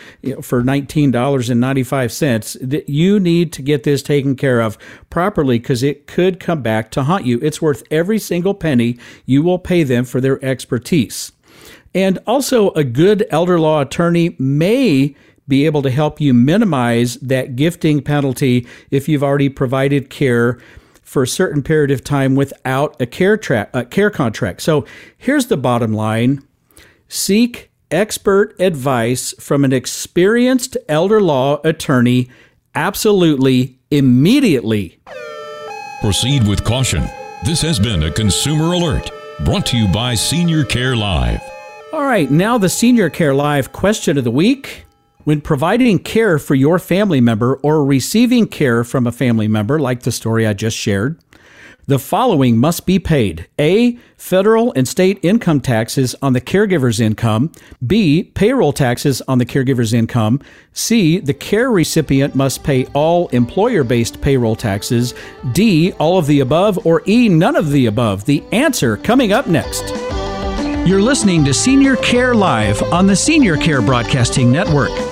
for 0.43 0.63
nineteen 0.63 1.11
dollars 1.11 1.49
and 1.49 1.61
ninety 1.61 1.83
five 1.83 2.13
cents. 2.13 2.59
That 2.61 2.91
You 2.91 3.19
need 3.19 3.55
to 3.55 3.63
get 3.63 3.85
this 3.85 4.03
taken 4.03 4.37
care 4.37 4.61
of 4.61 4.77
properly 5.09 5.59
because 5.59 5.83
it 5.83 6.07
could 6.07 6.39
come 6.39 6.61
back 6.61 6.91
to 6.91 7.05
haunt 7.05 7.25
you. 7.25 7.39
It's 7.41 7.63
worth 7.63 7.85
every 7.91 8.19
single 8.19 8.53
penny 8.53 8.99
you 9.25 9.43
will 9.43 9.59
pay 9.59 9.83
them 9.83 10.05
for 10.05 10.21
their 10.21 10.45
expertise. 10.45 11.33
And 11.95 12.19
also, 12.27 12.71
a 12.73 12.85
good 12.85 13.27
elder 13.31 13.59
law 13.59 13.81
attorney 13.81 14.37
may 14.39 15.15
be 15.49 15.67
able 15.67 15.83
to 15.83 15.91
help 15.91 16.21
you 16.21 16.33
minimize 16.33 17.17
that 17.17 17.57
gifting 17.57 18.03
penalty 18.03 18.67
if 18.91 19.09
you've 19.09 19.25
already 19.25 19.49
provided 19.49 20.11
care 20.11 20.59
for 21.03 21.23
a 21.23 21.29
certain 21.29 21.63
period 21.63 21.91
of 21.91 22.03
time 22.03 22.35
without 22.35 23.01
a 23.01 23.07
care 23.07 23.37
tra- 23.37 23.69
a 23.75 23.85
care 23.85 24.11
contract. 24.11 24.63
So 24.63 24.87
here's 25.19 25.47
the 25.47 25.57
bottom 25.57 25.93
line: 25.93 26.43
seek 27.09 27.71
expert 27.91 28.59
advice 28.59 29.35
from 29.39 29.65
an 29.65 29.73
experienced 29.73 30.77
elder 30.89 31.21
law 31.21 31.61
attorney 31.65 32.31
absolutely 32.75 33.79
immediately. 33.91 34.99
Proceed 36.01 36.49
with 36.49 36.65
caution. 36.65 37.05
This 37.45 37.61
has 37.63 37.79
been 37.79 38.05
a 38.05 38.11
consumer 38.11 38.73
alert 38.73 39.11
brought 39.45 39.67
to 39.67 39.77
you 39.77 39.89
by 39.89 40.15
Senior 40.15 40.65
Care 40.65 40.97
Live. 40.97 41.43
All 41.93 42.05
right, 42.05 42.31
now 42.31 42.57
the 42.57 42.69
Senior 42.69 43.11
Care 43.11 43.35
Live 43.35 43.73
question 43.73 44.17
of 44.17 44.25
the 44.25 44.31
week. 44.31 44.87
When 45.25 45.41
providing 45.41 46.01
care 46.01 46.39
for 46.39 46.55
your 46.55 46.79
family 46.79 47.21
member 47.21 47.57
or 47.63 47.85
receiving 47.85 48.47
care 48.47 48.83
from 48.83 49.07
a 49.07 49.13
family 49.13 49.47
member, 49.47 49.79
like 49.79 50.03
the 50.03 50.11
story 50.11 50.47
I 50.47 50.53
just 50.53 50.77
shared, 50.77 51.19
the 51.87 51.99
following 51.99 52.59
must 52.59 52.87
be 52.87 52.99
paid 52.99 53.49
A. 53.59 53.99
Federal 54.17 54.73
and 54.75 54.87
state 54.87 55.19
income 55.23 55.61
taxes 55.61 56.15
on 56.23 56.33
the 56.33 56.41
caregiver's 56.41 57.01
income. 57.01 57.51
B. 57.85 58.25
Payroll 58.35 58.73
taxes 58.73 59.21
on 59.23 59.39
the 59.39 59.47
caregiver's 59.47 59.93
income. 59.93 60.41
C. 60.73 61.19
The 61.19 61.35
care 61.35 61.71
recipient 61.71 62.35
must 62.35 62.63
pay 62.63 62.87
all 62.87 63.29
employer 63.29 63.83
based 63.83 64.21
payroll 64.21 64.57
taxes. 64.57 65.15
D. 65.53 65.93
All 65.95 66.19
of 66.19 66.27
the 66.27 66.41
above. 66.41 66.87
Or 66.87 67.03
E. 67.07 67.29
None 67.29 67.57
of 67.57 67.71
the 67.71 67.87
above. 67.87 68.25
The 68.25 68.45
answer 68.53 68.97
coming 68.97 69.33
up 69.33 69.49
next. 69.49 69.85
You're 70.87 71.03
listening 71.03 71.45
to 71.45 71.55
Senior 71.55 71.97
Care 71.97 72.35
Live 72.35 72.83
on 72.93 73.07
the 73.07 73.17
Senior 73.17 73.57
Care 73.57 73.83
Broadcasting 73.83 74.51
Network. 74.51 75.12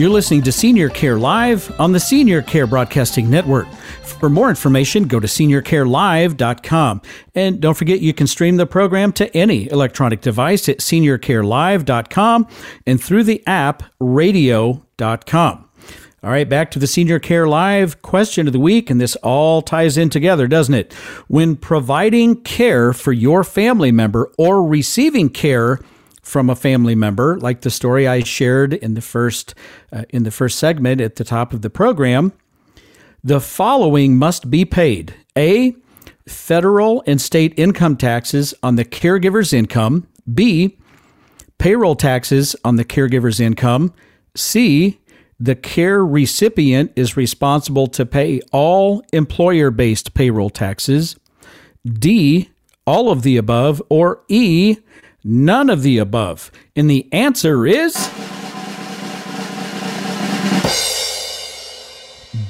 You're 0.00 0.08
listening 0.08 0.40
to 0.44 0.52
Senior 0.52 0.88
Care 0.88 1.18
Live 1.18 1.78
on 1.78 1.92
the 1.92 2.00
Senior 2.00 2.40
Care 2.40 2.66
Broadcasting 2.66 3.28
Network. 3.28 3.70
For 4.02 4.30
more 4.30 4.48
information, 4.48 5.06
go 5.06 5.20
to 5.20 5.26
seniorcarelive.com. 5.26 7.02
And 7.34 7.60
don't 7.60 7.76
forget, 7.76 8.00
you 8.00 8.14
can 8.14 8.26
stream 8.26 8.56
the 8.56 8.64
program 8.64 9.12
to 9.12 9.36
any 9.36 9.70
electronic 9.70 10.22
device 10.22 10.70
at 10.70 10.78
seniorcarelive.com 10.78 12.48
and 12.86 12.98
through 12.98 13.24
the 13.24 13.46
app 13.46 13.82
radio.com. 14.00 15.68
All 16.22 16.30
right, 16.30 16.48
back 16.48 16.70
to 16.70 16.78
the 16.78 16.86
Senior 16.86 17.18
Care 17.18 17.46
Live 17.46 18.00
question 18.00 18.46
of 18.46 18.54
the 18.54 18.58
week, 18.58 18.88
and 18.88 18.98
this 18.98 19.16
all 19.16 19.60
ties 19.60 19.98
in 19.98 20.08
together, 20.08 20.46
doesn't 20.48 20.74
it? 20.74 20.94
When 21.28 21.56
providing 21.56 22.40
care 22.40 22.94
for 22.94 23.12
your 23.12 23.44
family 23.44 23.92
member 23.92 24.32
or 24.38 24.64
receiving 24.64 25.28
care 25.28 25.78
from 26.30 26.48
a 26.48 26.54
family 26.54 26.94
member, 26.94 27.36
like 27.40 27.62
the 27.62 27.70
story 27.70 28.06
I 28.06 28.22
shared 28.22 28.72
in 28.72 28.94
the 28.94 29.00
first 29.00 29.54
uh, 29.92 30.04
in 30.10 30.22
the 30.22 30.30
first 30.30 30.58
segment 30.58 31.00
at 31.00 31.16
the 31.16 31.24
top 31.24 31.52
of 31.52 31.62
the 31.62 31.70
program, 31.70 32.32
the 33.24 33.40
following 33.40 34.16
must 34.16 34.48
be 34.48 34.64
paid: 34.64 35.14
A, 35.36 35.74
federal 36.28 37.02
and 37.06 37.20
state 37.20 37.52
income 37.56 37.96
taxes 37.96 38.54
on 38.62 38.76
the 38.76 38.84
caregiver's 38.84 39.52
income; 39.52 40.06
B, 40.32 40.78
payroll 41.58 41.96
taxes 41.96 42.54
on 42.64 42.76
the 42.76 42.84
caregiver's 42.84 43.40
income; 43.40 43.92
C, 44.36 45.00
the 45.40 45.56
care 45.56 46.06
recipient 46.06 46.92
is 46.94 47.16
responsible 47.16 47.88
to 47.88 48.06
pay 48.06 48.40
all 48.52 49.02
employer-based 49.12 50.14
payroll 50.14 50.50
taxes; 50.50 51.16
D, 51.84 52.50
all 52.86 53.10
of 53.10 53.22
the 53.22 53.36
above; 53.36 53.82
or 53.88 54.22
E, 54.28 54.76
None 55.22 55.68
of 55.68 55.82
the 55.82 55.98
above. 55.98 56.50
And 56.74 56.88
the 56.88 57.08
answer 57.12 57.66
is 57.66 57.94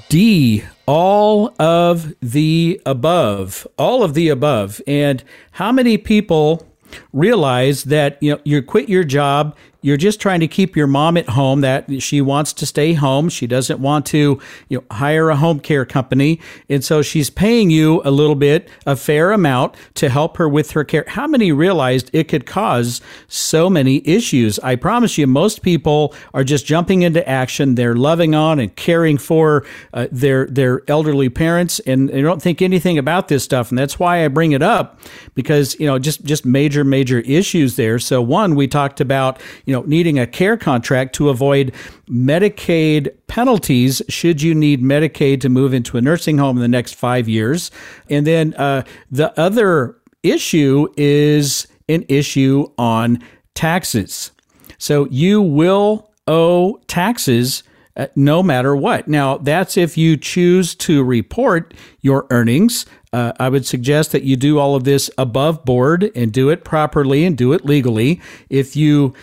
D. 0.09 0.65
All 0.87 1.55
of 1.61 2.15
the 2.21 2.81
above. 2.85 3.67
All 3.79 4.03
of 4.03 4.15
the 4.15 4.29
above. 4.29 4.81
And 4.87 5.23
how 5.53 5.73
many 5.73 5.99
people 5.99 6.67
realize 7.13 7.85
that 7.85 8.19
you 8.21 8.33
know 8.33 8.41
you 8.45 8.63
quit 8.63 8.89
your 8.89 9.05
job 9.05 9.57
you're 9.83 9.97
just 9.97 10.21
trying 10.21 10.41
to 10.41 10.49
keep 10.49 10.77
your 10.77 10.87
mom 10.87 11.17
at 11.17 11.29
home 11.31 11.61
that 11.63 12.03
she 12.03 12.21
wants 12.21 12.53
to 12.55 12.67
stay 12.67 12.93
home. 12.93 13.29
She 13.29 13.47
doesn't 13.47 13.81
want 13.81 14.07
to 14.07 14.41
you 14.69 14.79
know 14.79 14.85
hire 14.97 15.31
a 15.31 15.37
home 15.37 15.61
care 15.61 15.85
company. 15.85 16.41
And 16.69 16.85
so 16.85 17.03
she's 17.03 17.31
paying 17.31 17.71
you 17.71 18.03
a 18.05 18.11
little 18.11 18.35
bit 18.35 18.69
a 18.87 18.97
fair 18.97 19.33
amount 19.33 19.75
to 19.95 20.09
help 20.09 20.37
her 20.37 20.49
with 20.49 20.73
her 20.73 20.85
care. 20.85 21.05
How 21.09 21.27
many 21.27 21.53
realized 21.53 22.11
it 22.13 22.29
could 22.29 22.47
cause 22.47 23.01
so 23.29 23.71
many 23.71 24.07
issues? 24.07 24.59
I 24.61 24.77
promise 24.77 25.17
you 25.19 25.27
most 25.27 25.63
people 25.63 26.15
are 26.35 26.45
just 26.45 26.67
jumping 26.67 27.03
into 27.03 27.27
action. 27.29 27.75
They're 27.75 27.97
loving 27.97 28.35
on 28.35 28.59
and 28.59 28.75
caring 28.77 29.19
for 29.19 29.65
uh, 29.93 30.09
their 30.11 30.47
their 30.47 30.83
elderly 30.89 31.29
parents 31.29 31.81
and 31.81 32.09
they 32.09 32.23
don't 32.23 32.43
think 32.43 32.63
anything 32.63 32.99
about 32.99 33.29
this 33.29 33.45
stuff. 33.45 33.71
And 33.71 33.79
that's 33.79 33.99
why 33.99 34.25
i 34.25 34.29
bring 34.29 34.53
it 34.53 34.63
up 34.63 35.01
because 35.35 35.79
you 35.81 35.87
know 35.87 35.99
just 35.99 36.25
just 36.25 36.45
major 36.45 36.85
major 36.85 37.21
issues 37.21 37.77
there. 37.77 37.99
So 37.99 38.21
one 38.23 38.55
we 38.55 38.69
talked 38.69 39.01
about 39.01 39.41
you 39.71 39.77
know, 39.77 39.83
needing 39.83 40.19
a 40.19 40.27
care 40.27 40.57
contract 40.57 41.15
to 41.15 41.29
avoid 41.29 41.73
Medicaid 42.11 43.09
penalties 43.29 44.03
should 44.09 44.43
you 44.43 44.53
need 44.53 44.83
Medicaid 44.83 45.41
to 45.43 45.49
move 45.49 45.73
into 45.73 45.97
a 45.97 46.01
nursing 46.01 46.39
home 46.39 46.57
in 46.57 46.61
the 46.61 46.67
next 46.67 46.97
five 46.97 47.29
years. 47.29 47.71
And 48.09 48.27
then 48.27 48.53
uh, 48.55 48.83
the 49.13 49.39
other 49.39 49.97
issue 50.25 50.89
is 50.97 51.69
an 51.89 52.05
issue 52.09 52.67
on 52.79 53.23
taxes. 53.55 54.33
So 54.77 55.07
you 55.07 55.41
will 55.41 56.11
owe 56.27 56.81
taxes 56.89 57.63
uh, 57.97 58.09
no 58.17 58.43
matter 58.43 58.75
what. 58.75 59.07
Now, 59.07 59.39
that's 59.39 59.77
if 59.77 59.97
you 59.97 60.17
choose 60.17 60.75
to 60.77 61.05
report 61.05 61.75
your 62.01 62.27
earnings. 62.31 62.87
Uh, 63.13 63.35
I 63.39 63.49
would 63.49 63.67
suggest 63.67 64.11
that 64.11 64.25
you 64.25 64.35
do 64.35 64.59
all 64.59 64.75
of 64.75 64.83
this 64.83 65.13
above 65.17 65.65
board 65.65 66.11
and 66.17 66.33
do 66.33 66.49
it 66.49 66.65
properly 66.65 67.25
and 67.25 67.39
do 67.39 67.53
it 67.53 67.65
legally. 67.65 68.21
If 68.49 68.75
you 68.75 69.15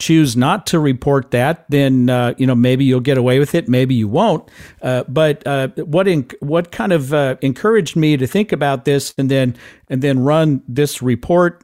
choose 0.00 0.36
not 0.36 0.66
to 0.66 0.78
report 0.78 1.30
that, 1.30 1.64
then 1.68 2.10
uh, 2.10 2.34
you 2.36 2.46
know 2.46 2.54
maybe 2.54 2.84
you'll 2.84 3.00
get 3.00 3.18
away 3.18 3.38
with 3.38 3.54
it, 3.54 3.68
maybe 3.68 3.94
you 3.94 4.08
won't. 4.08 4.48
Uh, 4.82 5.04
but 5.08 5.46
uh, 5.46 5.68
what 5.76 6.08
in, 6.08 6.28
what 6.40 6.72
kind 6.72 6.92
of 6.92 7.12
uh, 7.14 7.36
encouraged 7.42 7.96
me 7.96 8.16
to 8.16 8.26
think 8.26 8.52
about 8.52 8.84
this 8.84 9.14
and 9.18 9.30
then 9.30 9.56
and 9.88 10.02
then 10.02 10.18
run 10.20 10.62
this 10.66 11.02
report 11.02 11.63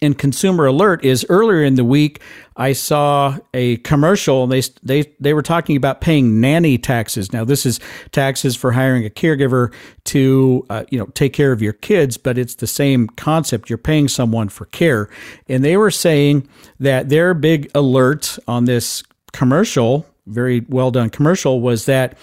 in 0.00 0.14
Consumer 0.14 0.66
Alert 0.66 1.04
is 1.04 1.24
earlier 1.28 1.62
in 1.62 1.76
the 1.76 1.84
week 1.84 2.20
I 2.56 2.72
saw 2.72 3.38
a 3.52 3.78
commercial 3.78 4.44
and 4.44 4.52
they 4.52 4.62
they 4.82 5.12
they 5.18 5.34
were 5.34 5.42
talking 5.42 5.76
about 5.76 6.00
paying 6.00 6.40
nanny 6.40 6.78
taxes. 6.78 7.32
Now 7.32 7.44
this 7.44 7.66
is 7.66 7.80
taxes 8.12 8.54
for 8.54 8.72
hiring 8.72 9.04
a 9.04 9.10
caregiver 9.10 9.72
to 10.04 10.64
uh, 10.70 10.84
you 10.90 10.98
know 10.98 11.06
take 11.14 11.32
care 11.32 11.52
of 11.52 11.60
your 11.60 11.72
kids, 11.72 12.16
but 12.16 12.38
it's 12.38 12.56
the 12.56 12.66
same 12.66 13.08
concept. 13.08 13.68
You're 13.68 13.78
paying 13.78 14.08
someone 14.08 14.48
for 14.48 14.66
care, 14.66 15.08
and 15.48 15.64
they 15.64 15.76
were 15.76 15.90
saying 15.90 16.48
that 16.78 17.08
their 17.08 17.34
big 17.34 17.70
alert 17.74 18.38
on 18.46 18.66
this 18.66 19.02
commercial, 19.32 20.06
very 20.26 20.60
well 20.68 20.92
done 20.92 21.10
commercial, 21.10 21.60
was 21.60 21.86
that 21.86 22.16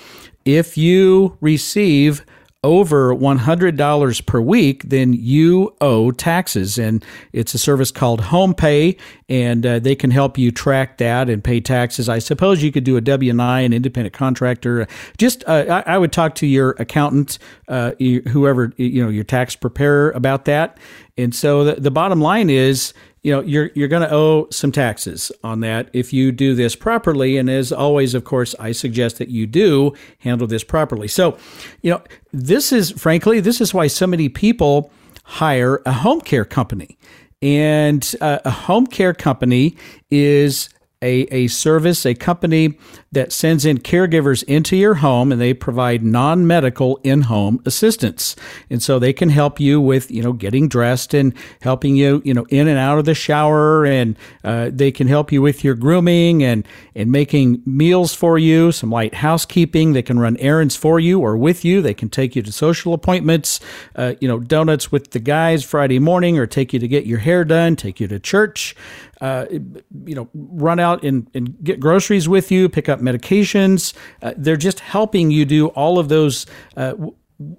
if 0.46 0.78
you 0.78 1.38
receive 1.42 2.25
over 2.63 3.15
$100 3.15 4.25
per 4.27 4.39
week, 4.39 4.84
then 4.84 5.13
you 5.13 5.75
owe 5.82 6.12
taxes. 6.12 6.77
And 6.77 7.03
it's 7.34 7.56
a 7.56 7.58
service 7.58 7.89
called 7.89 8.22
HomePay, 8.22 9.00
and 9.27 9.65
uh, 9.65 9.80
they 9.80 9.96
can 9.96 10.12
help 10.12 10.38
you 10.38 10.51
track 10.51 11.00
that 11.00 11.27
and 11.27 11.44
pay 11.44 11.60
taxes. 11.60 12.08
I 12.08 12.20
suppose 12.20 12.62
you 12.62 12.72
could 12.72 12.84
do 12.84 12.98
a 12.98 13.01
W 13.01 13.34
9, 13.34 13.74
independent 13.74 14.13
contractor. 14.13 14.88
Just, 15.18 15.44
uh, 15.48 15.82
I, 15.88 15.96
I, 15.96 15.98
would 15.98 16.12
talk 16.12 16.36
to 16.36 16.46
your 16.46 16.75
accountant, 16.77 17.39
uh, 17.68 17.94
whoever, 17.98 18.74
you 18.77 19.03
know, 19.03 19.10
your 19.10 19.24
tax 19.24 19.56
preparer 19.56 20.12
about 20.12 20.46
that. 20.46 20.77
And 21.18 21.34
so 21.34 21.63
the, 21.63 21.82
the 21.82 21.91
bottom 21.91 22.22
line 22.22 22.51
is, 22.51 22.94
you 23.24 23.32
know 23.32 23.42
you're 23.42 23.70
you're 23.75 23.88
going 23.88 24.08
to 24.08 24.13
owe 24.13 24.48
some 24.50 24.72
taxes 24.72 25.32
on 25.44 25.60
that 25.62 25.90
if 25.94 26.12
you 26.12 26.32
do 26.32 26.56
this 26.56 26.75
properly. 26.75 27.38
And 27.38 27.50
as 27.50 27.72
always 27.72 28.13
of 28.13 28.24
course 28.24 28.56
I 28.60 28.72
suggest 28.72 29.18
that 29.20 29.30
you 29.30 29.46
do 29.48 29.94
handle 30.20 30.48
this 30.48 30.63
properly. 30.63 31.08
So 31.08 31.38
you 31.82 31.92
know 31.92 32.01
this 32.32 32.72
is 32.72 32.92
frankly 32.92 33.40
this 33.40 33.62
is 33.62 33.74
why 33.74 33.88
so 33.88 34.08
many 34.08 34.30
people 34.30 34.92
hire 35.24 35.82
a 35.86 35.92
home 35.92 36.22
care 36.22 36.46
company. 36.46 36.98
And 37.44 38.16
uh, 38.22 38.40
a 38.46 38.51
home 38.51 38.86
care 38.86 39.13
company 39.13 39.75
is 40.12 40.70
a, 41.01 41.22
a 41.34 41.48
service, 41.48 42.05
a 42.05 42.13
company 42.13 42.77
that 43.12 43.34
sends 43.34 43.65
in 43.65 43.79
caregivers 43.79 44.43
into 44.43 44.77
your 44.77 44.96
home 44.96 45.31
and 45.31 45.41
they 45.41 45.53
provide 45.53 46.03
non-medical 46.03 47.00
in-home 47.03 47.62
assistance. 47.65 48.36
And 48.70 48.81
so 48.81 49.00
they 49.00 49.12
can 49.12 49.29
help 49.29 49.60
you 49.60 49.81
with, 49.81 50.12
you 50.12 50.22
know, 50.22 50.31
getting 50.31 50.70
dressed 50.70 51.13
and 51.13 51.34
helping 51.62 51.96
you, 51.96 52.22
you 52.24 52.34
know, 52.34 52.46
in 52.50 52.67
and 52.67 52.77
out 52.77 53.00
of 53.00 53.05
the 53.05 53.15
shower 53.15 53.86
and 53.86 54.15
uh, 54.43 54.70
they 54.72 54.91
can 54.91 55.08
help 55.08 55.31
you 55.31 55.41
with 55.41 55.63
your 55.63 55.75
grooming 55.75 56.43
and, 56.43 56.65
and 56.96 57.12
making 57.12 57.62
meals 57.65 58.13
for 58.13 58.38
you, 58.38 58.72
some 58.72 58.91
light 58.91 59.15
housekeeping. 59.15 59.93
They 59.93 60.03
can 60.03 60.20
run 60.20 60.38
errands 60.38 60.75
for 60.75 61.00
you 61.00 61.20
or 61.20 61.36
with 61.36 61.65
you. 61.65 61.81
They 61.81 61.93
can 61.96 62.10
take 62.10 62.36
you 62.36 62.43
to 62.43 62.51
social 62.51 62.93
appointments, 62.93 63.60
uh, 63.96 64.13
you 64.22 64.27
know, 64.27 64.39
donuts 64.39 64.91
with 64.91 65.12
the 65.12 65.20
guys 65.20 65.65
Friday 65.65 66.00
morning 66.00 66.38
or 66.38 66.46
take 66.46 66.74
you 66.74 66.79
to 66.79 66.88
get 66.88 67.05
your 67.05 67.20
hair 67.20 67.43
done, 67.43 67.75
take 67.75 68.00
you 68.00 68.08
to 68.08 68.20
church 68.20 68.75
uh, 69.22 69.46
you 69.50 70.16
know, 70.16 70.28
run 70.34 70.80
out 70.80 71.04
and, 71.04 71.30
and 71.34 71.63
get 71.63 71.80
groceries 71.80 72.28
with 72.28 72.52
you, 72.52 72.67
pick 72.67 72.89
up 72.89 73.00
medications. 73.00 73.93
Uh, 74.22 74.34
they're 74.36 74.58
just 74.58 74.80
helping 74.80 75.32
you 75.32 75.45
do 75.45 75.67
all 75.67 76.00
of 76.00 76.10
those. 76.10 76.45
Uh, 76.76 76.93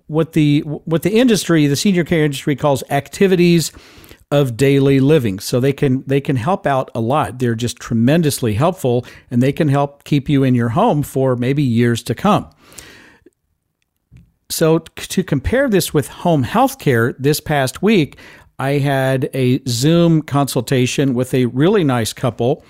what 0.07 0.33
the 0.35 0.61
what 0.61 1.03
the 1.03 1.11
industry, 1.11 1.67
the 1.67 1.75
senior 1.75 2.05
care 2.05 2.25
industry, 2.25 2.55
calls 2.55 2.85
activities 2.91 3.73
of 4.31 4.57
daily 4.57 4.99
living. 4.99 5.39
So 5.39 5.61
they 5.61 5.73
can 5.73 6.05
they 6.07 6.21
can 6.21 6.37
help 6.37 6.67
out 6.67 6.91
a 6.95 7.01
lot. 7.01 7.39
They're 7.39 7.55
just 7.55 7.79
tremendously 7.79 8.55
helpful, 8.55 9.05
and 9.31 9.43
they 9.43 9.53
can 9.53 9.69
help 9.69 10.05
keep 10.05 10.29
you 10.29 10.43
in 10.43 10.55
your 10.55 10.71
home 10.71 11.03
for 11.03 11.37
maybe 11.37 11.63
years 11.63 12.03
to 12.05 12.15
come. 12.15 12.49
So 14.49 14.79
to 14.79 15.25
compare 15.25 15.69
this 15.69 15.95
with 15.95 16.09
home 16.09 16.43
health 16.43 16.79
care, 16.79 17.15
this 17.19 17.41
past 17.41 17.83
week, 17.83 18.19
I 18.63 18.79
had 18.79 19.29
a 19.35 19.61
Zoom 19.67 20.23
consultation 20.23 21.15
with 21.15 21.35
a 21.35 21.47
really 21.47 21.83
nice 21.83 22.13
couple, 22.13 22.65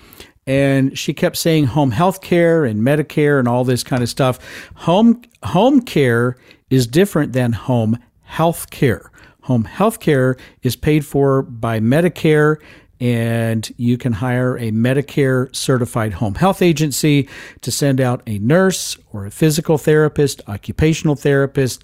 and 0.47 0.97
she 0.97 1.13
kept 1.13 1.37
saying 1.37 1.67
home 1.67 1.91
health 1.91 2.19
care 2.21 2.65
and 2.65 2.81
Medicare 2.81 3.37
and 3.37 3.47
all 3.47 3.63
this 3.63 3.83
kind 3.83 4.01
of 4.01 4.09
stuff. 4.09 4.39
Home 4.73 5.21
home 5.43 5.81
care 5.81 6.35
is 6.71 6.87
different 6.87 7.33
than 7.33 7.51
home 7.51 7.99
health 8.23 8.71
care. 8.71 9.11
Home 9.41 9.65
health 9.65 9.99
care 9.99 10.35
is 10.63 10.75
paid 10.75 11.05
for 11.05 11.43
by 11.43 11.79
Medicare 11.79 12.57
and 12.99 13.71
you 13.77 13.95
can 13.99 14.13
hire 14.13 14.57
a 14.57 14.71
Medicare 14.71 15.55
certified 15.55 16.13
home 16.13 16.33
health 16.33 16.63
agency 16.63 17.29
to 17.61 17.71
send 17.71 18.01
out 18.01 18.23
a 18.25 18.39
nurse 18.39 18.97
or 19.11 19.27
a 19.27 19.31
physical 19.31 19.77
therapist, 19.77 20.41
occupational 20.47 21.15
therapist, 21.15 21.83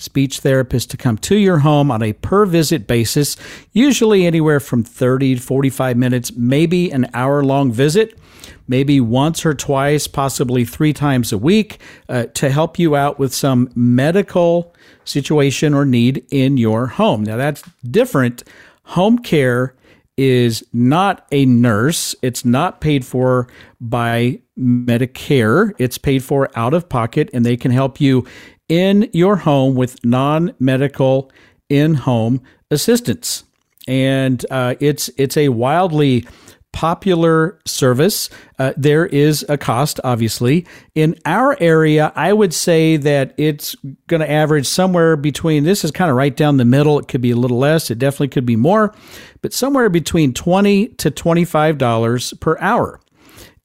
speech 0.00 0.40
therapist 0.40 0.90
to 0.90 0.96
come 0.96 1.18
to 1.18 1.36
your 1.36 1.58
home 1.58 1.90
on 1.90 2.02
a 2.02 2.12
per 2.14 2.46
visit 2.46 2.86
basis, 2.86 3.36
usually 3.72 4.26
anywhere 4.26 4.60
from 4.60 4.82
30 4.82 5.36
to 5.36 5.40
45 5.40 5.96
minutes, 5.96 6.32
maybe 6.34 6.90
an 6.90 7.08
hour 7.14 7.44
long 7.44 7.70
visit, 7.70 8.18
maybe 8.66 9.00
once 9.00 9.44
or 9.44 9.54
twice, 9.54 10.06
possibly 10.06 10.64
three 10.64 10.92
times 10.92 11.32
a 11.32 11.38
week, 11.38 11.78
uh, 12.08 12.24
to 12.34 12.50
help 12.50 12.78
you 12.78 12.96
out 12.96 13.18
with 13.18 13.34
some 13.34 13.70
medical 13.74 14.74
situation 15.04 15.74
or 15.74 15.84
need 15.84 16.24
in 16.30 16.56
your 16.56 16.86
home. 16.86 17.22
Now, 17.22 17.36
that's 17.36 17.62
different. 17.84 18.42
Home 18.84 19.18
care 19.18 19.74
is 20.16 20.62
not 20.72 21.26
a 21.32 21.46
nurse. 21.46 22.14
It's 22.22 22.44
not 22.44 22.80
paid 22.80 23.04
for 23.04 23.48
by 23.80 24.40
Medicare. 24.58 25.72
It's 25.78 25.96
paid 25.96 26.22
for 26.22 26.50
out 26.54 26.74
of 26.74 26.88
pocket, 26.88 27.30
and 27.32 27.46
they 27.46 27.56
can 27.56 27.70
help 27.70 28.00
you 28.00 28.26
in 28.70 29.10
your 29.12 29.36
home 29.36 29.74
with 29.74 30.02
non 30.02 30.54
medical 30.58 31.30
in 31.68 31.94
home 31.94 32.40
assistance. 32.70 33.44
And 33.86 34.44
uh, 34.50 34.76
it's, 34.80 35.10
it's 35.18 35.36
a 35.36 35.50
wildly 35.50 36.26
popular 36.72 37.58
service. 37.66 38.30
Uh, 38.58 38.72
there 38.76 39.04
is 39.06 39.44
a 39.48 39.58
cost, 39.58 39.98
obviously. 40.04 40.64
In 40.94 41.16
our 41.26 41.56
area, 41.60 42.12
I 42.14 42.32
would 42.32 42.54
say 42.54 42.96
that 42.96 43.34
it's 43.36 43.74
going 44.06 44.20
to 44.20 44.30
average 44.30 44.66
somewhere 44.66 45.16
between, 45.16 45.64
this 45.64 45.84
is 45.84 45.90
kind 45.90 46.10
of 46.10 46.16
right 46.16 46.36
down 46.36 46.58
the 46.58 46.64
middle. 46.64 46.98
It 47.00 47.08
could 47.08 47.20
be 47.20 47.32
a 47.32 47.36
little 47.36 47.58
less, 47.58 47.90
it 47.90 47.98
definitely 47.98 48.28
could 48.28 48.46
be 48.46 48.56
more, 48.56 48.94
but 49.42 49.52
somewhere 49.52 49.88
between 49.88 50.32
20 50.32 50.88
to 50.88 51.10
$25 51.10 52.40
per 52.40 52.56
hour. 52.60 53.00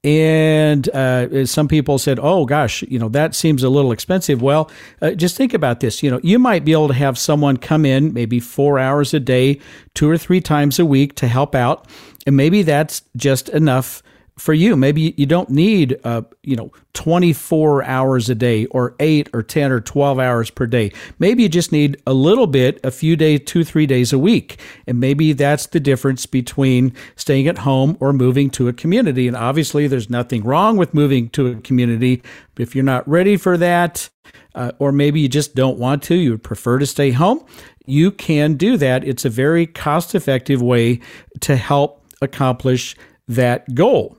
And 0.06 0.88
uh, 0.90 1.48
some 1.48 1.68
people 1.68 1.98
said, 1.98 2.20
oh, 2.22 2.46
gosh, 2.46 2.84
you 2.84 3.00
know, 3.00 3.10
that 3.10 3.34
seems 3.34 3.64
a 3.64 3.70
little 3.70 3.92
expensive. 3.92 4.40
Well, 4.40 4.70
uh, 5.02 5.12
just 5.12 5.36
think 5.36 5.52
about 5.52 5.80
this. 5.80 6.04
You 6.04 6.12
know, 6.12 6.20
you 6.22 6.38
might 6.38 6.64
be 6.64 6.74
able 6.74 6.90
to 6.90 6.94
have 6.94 7.18
someone 7.18 7.58
come 7.58 7.88
in 7.88 8.14
maybe 8.14 8.40
four 8.40 8.78
hours 8.78 9.16
a 9.16 9.20
day, 9.20 9.60
two 9.96 10.08
or 10.08 10.16
three 10.16 10.42
times 10.42 10.78
a 10.78 10.86
week 10.86 11.16
to 11.16 11.28
help 11.28 11.56
out. 11.56 11.88
And 12.28 12.38
maybe 12.38 12.62
that's 12.62 13.02
just 13.18 13.50
enough 13.50 14.04
for 14.38 14.54
you. 14.54 14.76
Maybe 14.76 15.14
you 15.16 15.26
don't 15.26 15.50
need, 15.50 15.98
uh, 16.04 16.24
you 16.44 16.56
know, 16.58 16.72
24 16.94 17.84
hours 17.84 18.30
a 18.30 18.36
day 18.36 18.66
or 18.68 18.96
eight 19.00 19.30
or 19.34 19.42
10 19.42 19.72
or 19.72 19.80
12 19.80 20.20
hours 20.20 20.50
per 20.50 20.66
day. 20.66 20.92
Maybe 21.20 21.44
you 21.44 21.50
just 21.50 21.72
need 21.72 22.02
a 22.06 22.14
little 22.14 22.48
bit, 22.48 22.80
a 22.84 22.92
few 22.92 23.16
days, 23.16 23.42
two, 23.46 23.64
three 23.64 23.86
days 23.86 24.12
a 24.12 24.20
week. 24.20 24.60
And 24.88 25.00
maybe 25.00 25.32
that's 25.32 25.68
the 25.68 25.80
difference 25.80 26.26
between 26.26 26.94
staying 27.16 27.48
at 27.48 27.60
home 27.60 27.98
or 28.02 28.12
moving 28.12 28.50
to 28.52 28.68
a 28.68 28.74
community. 28.74 29.28
And 29.28 29.38
obviously, 29.38 29.88
there's 29.88 30.10
nothing 30.10 30.44
wrong 30.44 30.76
with 30.76 30.94
moving 30.94 31.30
to 31.30 31.48
a 31.48 31.56
community. 31.56 32.22
If 32.58 32.76
you're 32.76 32.84
not 32.84 33.08
ready 33.08 33.38
for 33.38 33.58
that, 33.58 34.10
uh, 34.54 34.72
or 34.80 34.92
maybe 34.92 35.22
you 35.22 35.30
just 35.30 35.56
don't 35.56 35.78
want 35.80 36.04
to, 36.04 36.16
you 36.16 36.32
would 36.32 36.44
prefer 36.44 36.80
to 36.80 36.86
stay 36.86 37.12
home, 37.12 37.46
you 37.86 38.12
can 38.12 38.56
do 38.56 38.76
that. 38.78 39.04
It's 39.06 39.24
a 39.24 39.30
very 39.30 39.66
cost 39.66 40.16
effective 40.16 40.62
way 40.62 41.00
to 41.42 41.56
help 41.56 42.06
accomplish 42.22 42.96
that 43.28 43.74
goal. 43.76 44.18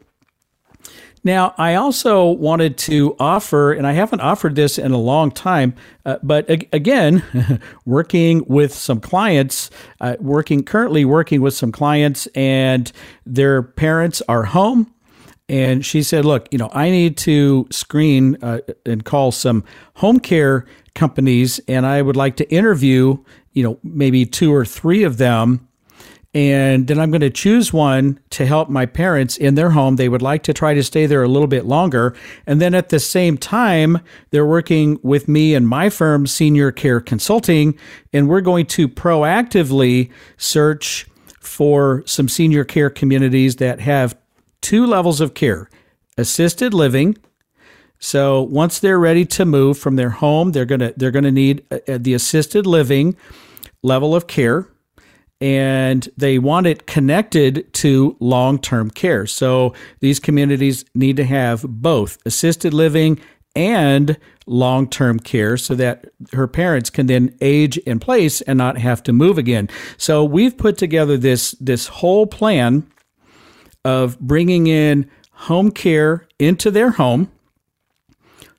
Now, 1.27 1.57
I 1.59 1.75
also 1.75 2.31
wanted 2.31 2.79
to 2.79 3.17
offer, 3.19 3.73
and 3.73 3.85
I 3.85 3.95
haven't 3.95 4.21
offered 4.21 4.55
this 4.55 4.79
in 4.79 4.93
a 4.93 4.97
long 4.97 5.33
time, 5.33 5.75
uh, 6.05 6.19
but 6.23 6.49
ag- 6.49 6.69
again, 6.73 7.61
working 7.85 8.45
with 8.47 8.73
some 8.73 9.01
clients, 9.01 9.69
uh, 10.01 10.15
working 10.21 10.63
currently 10.63 11.05
working 11.05 11.41
with 11.41 11.53
some 11.53 11.73
clients, 11.73 12.29
and 12.37 12.93
their 13.27 13.61
parents 13.61 14.23
are 14.29 14.45
home. 14.45 14.95
And 15.49 15.85
she 15.85 16.05
said, 16.05 16.25
Look, 16.25 16.47
you 16.53 16.59
know, 16.59 16.71
I 16.73 16.91
need 16.91 17.17
to 17.19 17.67
screen 17.73 18.37
uh, 18.41 18.61
and 18.85 19.05
call 19.05 19.33
some 19.33 19.65
home 19.95 20.21
care 20.21 20.65
companies, 20.95 21.59
and 21.67 21.87
I 21.87 22.03
would 22.03 22.17
like 22.17 22.37
to 22.37 22.49
interview, 22.53 23.19
you 23.53 23.65
know, 23.65 23.81
maybe 23.83 24.27
two 24.27 24.55
or 24.55 24.65
three 24.65 25.03
of 25.03 25.17
them 25.17 25.66
and 26.37 26.87
then 26.87 27.01
I'm 27.01 27.11
going 27.11 27.23
to 27.23 27.31
choose 27.31 27.73
one 27.73 28.21
to 28.29 28.45
help 28.45 28.69
my 28.69 28.85
parents 28.85 29.39
in 29.39 29.55
their 29.55 29.71
home. 29.71 29.97
They 29.97 30.11
would 30.11 30.21
like 30.21 30.43
to 30.43 30.53
try 30.53 30.75
to 30.75 30.83
stay 30.83 31.07
there 31.07 31.23
a 31.23 31.29
little 31.29 31.49
bit 31.49 31.65
longer. 31.65 32.15
And 32.47 32.61
then 32.61 32.75
at 32.75 32.91
the 32.91 33.01
same 33.01 33.39
time, 33.39 34.01
they're 34.33 34.45
working 34.45 35.01
with 35.03 35.29
me 35.29 35.55
and 35.55 35.67
my 35.67 35.89
firm, 35.89 36.27
Senior 36.27 36.73
Care 36.73 37.01
Consulting, 37.01 37.79
and 38.13 38.29
we're 38.29 38.43
going 38.43 38.67
to 38.67 38.87
proactively 38.87 40.11
search 40.37 41.07
for 41.41 42.03
some 42.05 42.29
senior 42.29 42.65
care 42.65 42.91
communities 42.91 43.57
that 43.57 43.81
have 43.81 44.15
two 44.61 44.85
levels 44.85 45.23
of 45.23 45.33
care 45.33 45.71
assisted 46.19 46.75
living. 46.75 47.17
So 47.99 48.43
once 48.43 48.79
they're 48.79 49.01
ready 49.01 49.25
to 49.25 49.47
move 49.47 49.79
from 49.79 49.97
their 49.97 50.11
home, 50.11 50.53
they're 50.53 50.67
going 50.67 50.81
to 50.81 50.93
they're 50.99 51.11
going 51.11 51.25
to 51.25 51.33
need 51.33 51.65
uh, 51.71 51.79
uh, 51.89 51.99
the 51.99 52.13
assisted 52.13 52.67
living 52.67 53.17
level 53.83 54.15
of 54.15 54.27
care 54.27 54.69
and 55.41 56.09
they 56.17 56.39
want 56.39 56.67
it 56.67 56.87
connected 56.87 57.73
to 57.75 58.17
long 58.21 58.59
term 58.59 58.91
care. 58.91 59.27
So 59.27 59.75
these 60.01 60.19
communities 60.19 60.85
need 60.95 61.17
to 61.17 61.25
have 61.25 61.63
both 61.63 62.19
assisted 62.25 62.73
living 62.73 63.21
and 63.55 64.19
long 64.47 64.89
term 64.89 65.19
care 65.19 65.57
so 65.57 65.75
that 65.75 66.07
her 66.33 66.47
parents 66.47 66.91
can 66.91 67.07
then 67.07 67.37
age 67.41 67.79
in 67.79 67.99
place 67.99 68.41
and 68.43 68.57
not 68.57 68.79
have 68.79 69.03
to 69.05 69.13
move 69.13 69.39
again. 69.39 69.69
So 69.97 70.25
we've 70.25 70.57
put 70.57 70.79
together 70.79 71.17
this, 71.17 71.53
this 71.53 71.89
whole 71.89 72.27
plan 72.27 72.87
of 73.85 74.19
bringing 74.21 74.67
in 74.67 75.11
home 75.33 75.71
care 75.71 76.27
into 76.39 76.71
their 76.71 76.91
home 76.91 77.31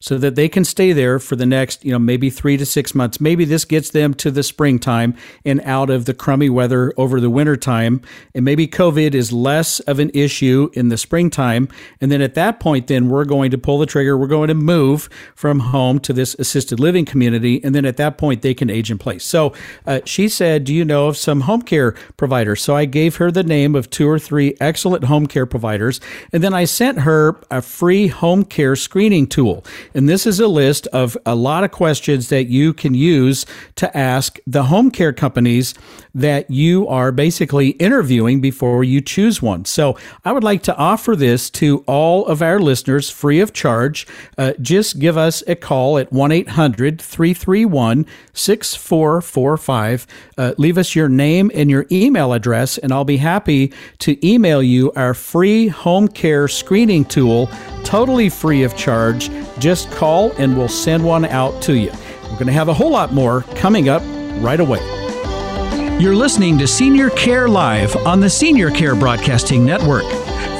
so 0.07 0.17
that 0.17 0.35
they 0.35 0.47
can 0.47 0.63
stay 0.63 0.93
there 0.93 1.19
for 1.19 1.35
the 1.35 1.45
next, 1.45 1.83
you 1.83 1.91
know, 1.91 1.99
maybe 1.99 2.29
three 2.29 2.55
to 2.55 2.65
six 2.65 2.95
months. 2.95 3.19
Maybe 3.19 3.43
this 3.43 3.65
gets 3.65 3.89
them 3.89 4.13
to 4.15 4.31
the 4.31 4.41
springtime 4.41 5.15
and 5.43 5.59
out 5.61 5.89
of 5.89 6.05
the 6.05 6.13
crummy 6.13 6.49
weather 6.49 6.93
over 6.95 7.19
the 7.19 7.29
wintertime. 7.29 8.01
And 8.33 8.45
maybe 8.45 8.67
COVID 8.67 9.13
is 9.13 9.33
less 9.33 9.81
of 9.81 9.99
an 9.99 10.09
issue 10.13 10.69
in 10.73 10.87
the 10.87 10.97
springtime. 10.97 11.67
And 11.99 12.09
then 12.09 12.21
at 12.21 12.35
that 12.35 12.61
point, 12.61 12.87
then 12.87 13.09
we're 13.09 13.25
going 13.25 13.51
to 13.51 13.57
pull 13.57 13.79
the 13.79 13.85
trigger. 13.85 14.17
We're 14.17 14.27
going 14.27 14.47
to 14.47 14.53
move 14.53 15.09
from 15.35 15.59
home 15.59 15.99
to 15.99 16.13
this 16.13 16.35
assisted 16.39 16.79
living 16.79 17.03
community. 17.03 17.61
And 17.63 17.75
then 17.75 17.85
at 17.85 17.97
that 17.97 18.17
point, 18.17 18.41
they 18.41 18.53
can 18.53 18.69
age 18.69 18.89
in 18.89 18.97
place. 18.97 19.25
So 19.25 19.53
uh, 19.85 19.99
she 20.05 20.29
said, 20.29 20.63
Do 20.63 20.73
you 20.73 20.85
know 20.85 21.09
of 21.09 21.17
some 21.17 21.41
home 21.41 21.63
care 21.63 21.91
providers? 22.15 22.61
So 22.61 22.77
I 22.77 22.85
gave 22.85 23.17
her 23.17 23.29
the 23.29 23.43
name 23.43 23.75
of 23.75 23.89
two 23.89 24.07
or 24.07 24.19
three 24.19 24.55
excellent 24.61 25.03
home 25.03 25.27
care 25.27 25.45
providers. 25.45 25.99
And 26.31 26.41
then 26.41 26.53
I 26.53 26.63
sent 26.63 26.99
her 26.99 27.41
a 27.51 27.61
free 27.61 28.07
home 28.07 28.45
care 28.45 28.77
screening 28.77 29.27
tool. 29.27 29.65
And 29.97 30.07
this 30.07 30.27
is 30.27 30.39
a 30.39 30.47
list 30.47 30.85
of 30.87 31.17
a 31.25 31.33
lot 31.33 31.63
of 31.63 31.71
questions 31.71 32.29
that 32.29 32.45
you 32.45 32.71
can 32.71 32.93
use 32.93 33.47
to 33.77 33.97
ask 33.97 34.37
the 34.45 34.65
home 34.65 34.91
care 34.91 35.11
companies 35.11 35.73
that 36.13 36.51
you 36.51 36.87
are 36.87 37.11
basically 37.11 37.69
interviewing 37.69 38.39
before 38.39 38.83
you 38.83 39.01
choose 39.01 39.41
one. 39.41 39.65
So 39.65 39.97
I 40.23 40.33
would 40.33 40.43
like 40.43 40.61
to 40.63 40.75
offer 40.77 41.15
this 41.15 41.49
to 41.51 41.83
all 41.87 42.27
of 42.27 42.43
our 42.43 42.59
listeners 42.59 43.09
free 43.09 43.39
of 43.39 43.53
charge. 43.53 44.05
Uh, 44.37 44.53
just 44.61 44.99
give 44.99 45.17
us 45.17 45.43
a 45.47 45.55
call 45.55 45.97
at 45.97 46.11
1 46.11 46.31
800 46.31 47.01
331 47.01 48.05
6445. 48.33 50.07
Uh, 50.37 50.53
leave 50.59 50.77
us 50.77 50.95
your 50.95 51.09
name 51.09 51.49
and 51.55 51.71
your 51.71 51.87
email 51.91 52.33
address, 52.33 52.77
and 52.77 52.91
I'll 52.91 53.03
be 53.03 53.17
happy 53.17 53.73
to 53.99 54.27
email 54.27 54.61
you 54.61 54.91
our 54.93 55.15
free 55.15 55.69
home 55.69 56.07
care 56.07 56.47
screening 56.47 57.03
tool, 57.05 57.49
totally 57.87 58.27
free 58.27 58.63
of 58.63 58.75
charge. 58.75 59.29
Just 59.59 59.89
call 59.91 60.33
and 60.33 60.57
we'll 60.57 60.67
send 60.67 61.03
one 61.03 61.23
out 61.23 61.61
to 61.63 61.77
you. 61.77 61.91
We're 62.23 62.33
going 62.33 62.47
to 62.47 62.51
have 62.51 62.67
a 62.67 62.73
whole 62.73 62.91
lot 62.91 63.13
more 63.13 63.43
coming 63.55 63.87
up 63.87 64.01
right 64.43 64.59
away. 64.59 64.81
You're 65.97 66.15
listening 66.15 66.57
to 66.59 66.67
Senior 66.67 67.09
Care 67.11 67.47
Live 67.47 67.95
on 68.05 68.19
the 68.19 68.29
Senior 68.29 68.71
Care 68.71 68.93
Broadcasting 68.93 69.65
Network. 69.65 70.03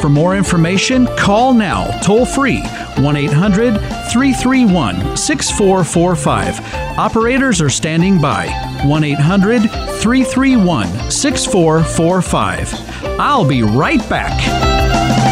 For 0.01 0.09
more 0.09 0.37
information, 0.37 1.05
call 1.17 1.53
now 1.53 1.99
toll 1.99 2.25
free 2.25 2.61
1 2.61 3.15
800 3.15 3.73
331 4.11 5.17
6445. 5.17 6.59
Operators 6.97 7.61
are 7.61 7.69
standing 7.69 8.21
by 8.21 8.47
1 8.85 9.03
800 9.03 9.63
331 9.63 11.11
6445. 11.11 13.19
I'll 13.19 13.47
be 13.47 13.63
right 13.63 14.07
back. 14.09 15.26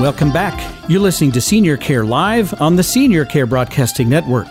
Welcome 0.00 0.32
back. 0.32 0.90
You're 0.90 1.00
listening 1.00 1.30
to 1.32 1.40
Senior 1.40 1.76
Care 1.76 2.04
Live 2.04 2.60
on 2.60 2.74
the 2.76 2.82
Senior 2.82 3.24
Care 3.24 3.46
Broadcasting 3.46 4.10
Network. 4.10 4.46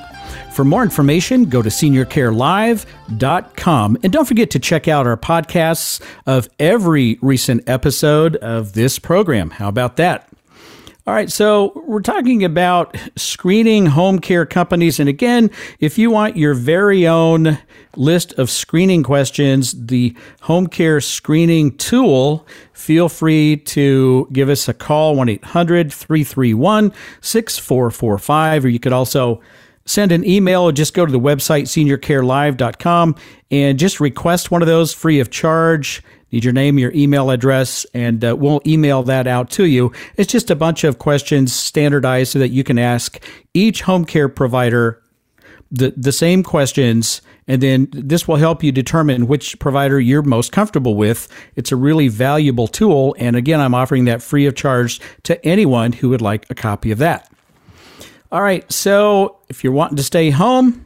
For 0.51 0.65
more 0.65 0.83
information, 0.83 1.45
go 1.45 1.61
to 1.61 1.69
seniorcarelive.com. 1.69 3.97
And 4.01 4.13
don't 4.13 4.25
forget 4.25 4.49
to 4.51 4.59
check 4.59 4.87
out 4.87 5.05
our 5.05 5.17
podcasts 5.17 6.01
of 6.25 6.47
every 6.59 7.19
recent 7.21 7.67
episode 7.69 8.37
of 8.37 8.71
this 8.73 8.97
program. 8.99 9.49
How 9.51 9.67
about 9.67 9.97
that? 9.97 10.29
All 11.05 11.13
right, 11.13 11.29
so 11.29 11.83
we're 11.85 11.99
talking 11.99 12.45
about 12.45 12.95
screening 13.17 13.87
home 13.87 14.19
care 14.19 14.45
companies. 14.45 15.01
And 15.01 15.09
again, 15.09 15.51
if 15.81 15.97
you 15.97 16.09
want 16.09 16.37
your 16.37 16.53
very 16.53 17.05
own 17.05 17.59
list 17.97 18.31
of 18.39 18.49
screening 18.49 19.03
questions, 19.03 19.73
the 19.87 20.15
home 20.43 20.67
care 20.67 21.01
screening 21.01 21.75
tool, 21.75 22.47
feel 22.71 23.09
free 23.09 23.57
to 23.57 24.29
give 24.31 24.47
us 24.47 24.69
a 24.69 24.73
call 24.73 25.17
1 25.17 25.27
800 25.27 25.91
331 25.91 26.93
6445, 27.19 28.63
or 28.63 28.69
you 28.69 28.79
could 28.79 28.93
also 28.93 29.41
send 29.83 30.13
an 30.13 30.25
email 30.25 30.61
or 30.61 30.71
just 30.71 30.93
go 30.93 31.05
to 31.05 31.11
the 31.11 31.19
website 31.19 31.63
seniorcarelive.com 31.63 33.15
and 33.51 33.77
just 33.77 33.99
request 33.99 34.51
one 34.51 34.61
of 34.61 34.69
those 34.69 34.93
free 34.93 35.19
of 35.19 35.29
charge 35.29 36.01
need 36.33 36.43
your 36.43 36.53
name, 36.53 36.79
your 36.79 36.91
email 36.93 37.29
address, 37.29 37.85
and 37.93 38.25
uh, 38.25 38.35
we'll 38.35 38.61
email 38.65 39.03
that 39.03 39.27
out 39.27 39.51
to 39.51 39.65
you. 39.65 39.93
It's 40.17 40.31
just 40.31 40.49
a 40.49 40.55
bunch 40.55 40.83
of 40.83 40.97
questions 40.97 41.53
standardized 41.53 42.31
so 42.31 42.39
that 42.39 42.49
you 42.49 42.63
can 42.63 42.79
ask 42.79 43.23
each 43.53 43.83
home 43.83 44.03
care 44.03 44.27
provider 44.27 44.99
the, 45.71 45.93
the 45.95 46.11
same 46.11 46.41
questions. 46.41 47.21
And 47.47 47.61
then 47.61 47.87
this 47.91 48.27
will 48.27 48.37
help 48.37 48.63
you 48.63 48.71
determine 48.71 49.27
which 49.27 49.59
provider 49.59 49.99
you're 49.99 50.23
most 50.23 50.51
comfortable 50.51 50.95
with. 50.95 51.27
It's 51.55 51.71
a 51.71 51.75
really 51.75 52.07
valuable 52.07 52.67
tool. 52.67 53.15
And 53.19 53.35
again, 53.35 53.59
I'm 53.59 53.75
offering 53.75 54.05
that 54.05 54.23
free 54.23 54.47
of 54.47 54.55
charge 54.55 54.99
to 55.23 55.43
anyone 55.45 55.91
who 55.91 56.09
would 56.09 56.21
like 56.21 56.49
a 56.49 56.55
copy 56.55 56.91
of 56.91 56.97
that. 56.99 57.31
All 58.31 58.41
right. 58.41 58.69
So 58.71 59.37
if 59.49 59.63
you're 59.63 59.73
wanting 59.73 59.97
to 59.97 60.03
stay 60.03 60.31
home, 60.31 60.85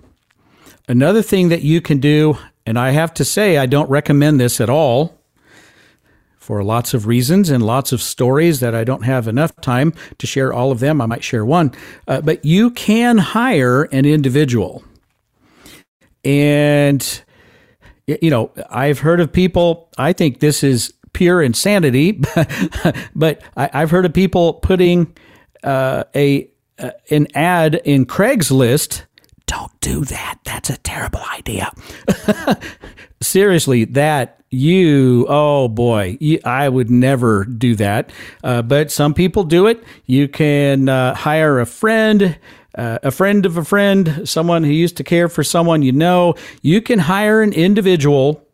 another 0.89 1.21
thing 1.21 1.49
that 1.49 1.61
you 1.61 1.79
can 1.79 1.99
do, 1.99 2.37
and 2.65 2.77
I 2.77 2.91
have 2.91 3.13
to 3.15 3.23
say, 3.23 3.57
I 3.57 3.65
don't 3.65 3.89
recommend 3.89 4.39
this 4.39 4.59
at 4.59 4.69
all 4.69 5.16
for 6.47 6.63
lots 6.63 6.93
of 6.93 7.07
reasons 7.07 7.49
and 7.49 7.61
lots 7.61 7.91
of 7.91 8.01
stories 8.01 8.61
that 8.61 8.73
I 8.73 8.85
don't 8.85 9.03
have 9.03 9.27
enough 9.27 9.53
time 9.57 9.93
to 10.17 10.25
share 10.25 10.53
all 10.53 10.71
of 10.71 10.79
them. 10.79 11.01
I 11.01 11.05
might 11.05 11.21
share 11.21 11.43
one. 11.43 11.73
Uh, 12.07 12.21
but 12.21 12.45
you 12.45 12.71
can 12.71 13.17
hire 13.17 13.83
an 13.91 14.05
individual. 14.05 14.81
And, 16.23 17.21
you 18.07 18.29
know, 18.29 18.51
I've 18.69 18.99
heard 18.99 19.19
of 19.19 19.29
people, 19.33 19.89
I 19.97 20.13
think 20.13 20.39
this 20.39 20.63
is 20.63 20.93
pure 21.11 21.41
insanity, 21.41 22.13
but 23.13 23.41
I, 23.57 23.79
have 23.79 23.91
heard 23.91 24.05
of 24.05 24.13
people 24.13 24.53
putting 24.53 25.13
uh, 25.65 26.05
a 26.15 26.49
uh, 26.79 26.91
an 27.11 27.27
ad 27.35 27.75
in 27.83 28.05
Craigslist. 28.05 29.03
Don't 29.47 29.77
do 29.81 30.05
that. 30.05 30.39
That's 30.45 30.69
a 30.69 30.77
terrible 30.77 31.23
idea. 31.33 31.73
Seriously, 33.21 33.85
that 33.85 34.41
you, 34.49 35.25
oh 35.27 35.67
boy, 35.67 36.17
you, 36.19 36.39
I 36.45 36.69
would 36.69 36.89
never 36.89 37.45
do 37.45 37.75
that. 37.75 38.11
Uh, 38.43 38.61
but 38.61 38.91
some 38.91 39.13
people 39.13 39.43
do 39.43 39.67
it. 39.67 39.83
You 40.05 40.27
can 40.27 40.87
uh, 40.89 41.15
hire 41.15 41.59
a 41.59 41.65
friend. 41.65 42.37
Uh, 42.75 42.99
a 43.01 43.09
friend 43.09 43.47
of 43.47 43.57
a 43.57 43.65
friend, 43.65 44.29
someone 44.29 44.63
who 44.63 44.69
used 44.71 44.97
to 44.97 45.03
care 45.03 45.27
for 45.27 45.43
someone 45.43 45.81
you 45.81 45.91
know, 45.91 46.35
you 46.61 46.79
can 46.79 46.99
hire 46.99 47.41
an 47.41 47.51
individual 47.51 48.47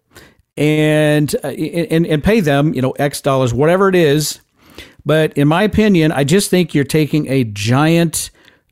and, 0.55 1.35
uh, 1.43 1.47
and 1.49 2.05
and 2.07 2.23
pay 2.23 2.39
them, 2.39 2.73
you 2.73 2.81
know, 2.81 2.91
X 2.91 3.19
dollars, 3.19 3.53
whatever 3.53 3.89
it 3.89 3.95
is. 3.95 4.39
But 5.05 5.37
in 5.37 5.49
my 5.49 5.63
opinion, 5.63 6.13
I 6.13 6.23
just 6.23 6.49
think 6.49 6.73
you're 6.73 6.85
taking 6.85 7.27
a 7.27 7.43
giant, 7.43 8.31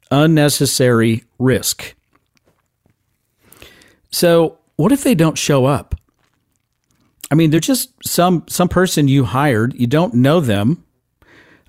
unnecessary 0.09 1.25
risk. 1.37 1.95
So, 4.09 4.57
what 4.81 4.91
if 4.91 5.03
they 5.03 5.15
don't 5.15 5.37
show 5.37 5.65
up? 5.65 5.95
I 7.29 7.35
mean, 7.35 7.49
they're 7.49 7.59
just 7.59 7.91
some 8.05 8.43
some 8.47 8.67
person 8.67 9.07
you 9.07 9.23
hired. 9.23 9.73
You 9.79 9.87
don't 9.87 10.15
know 10.15 10.39
them. 10.39 10.83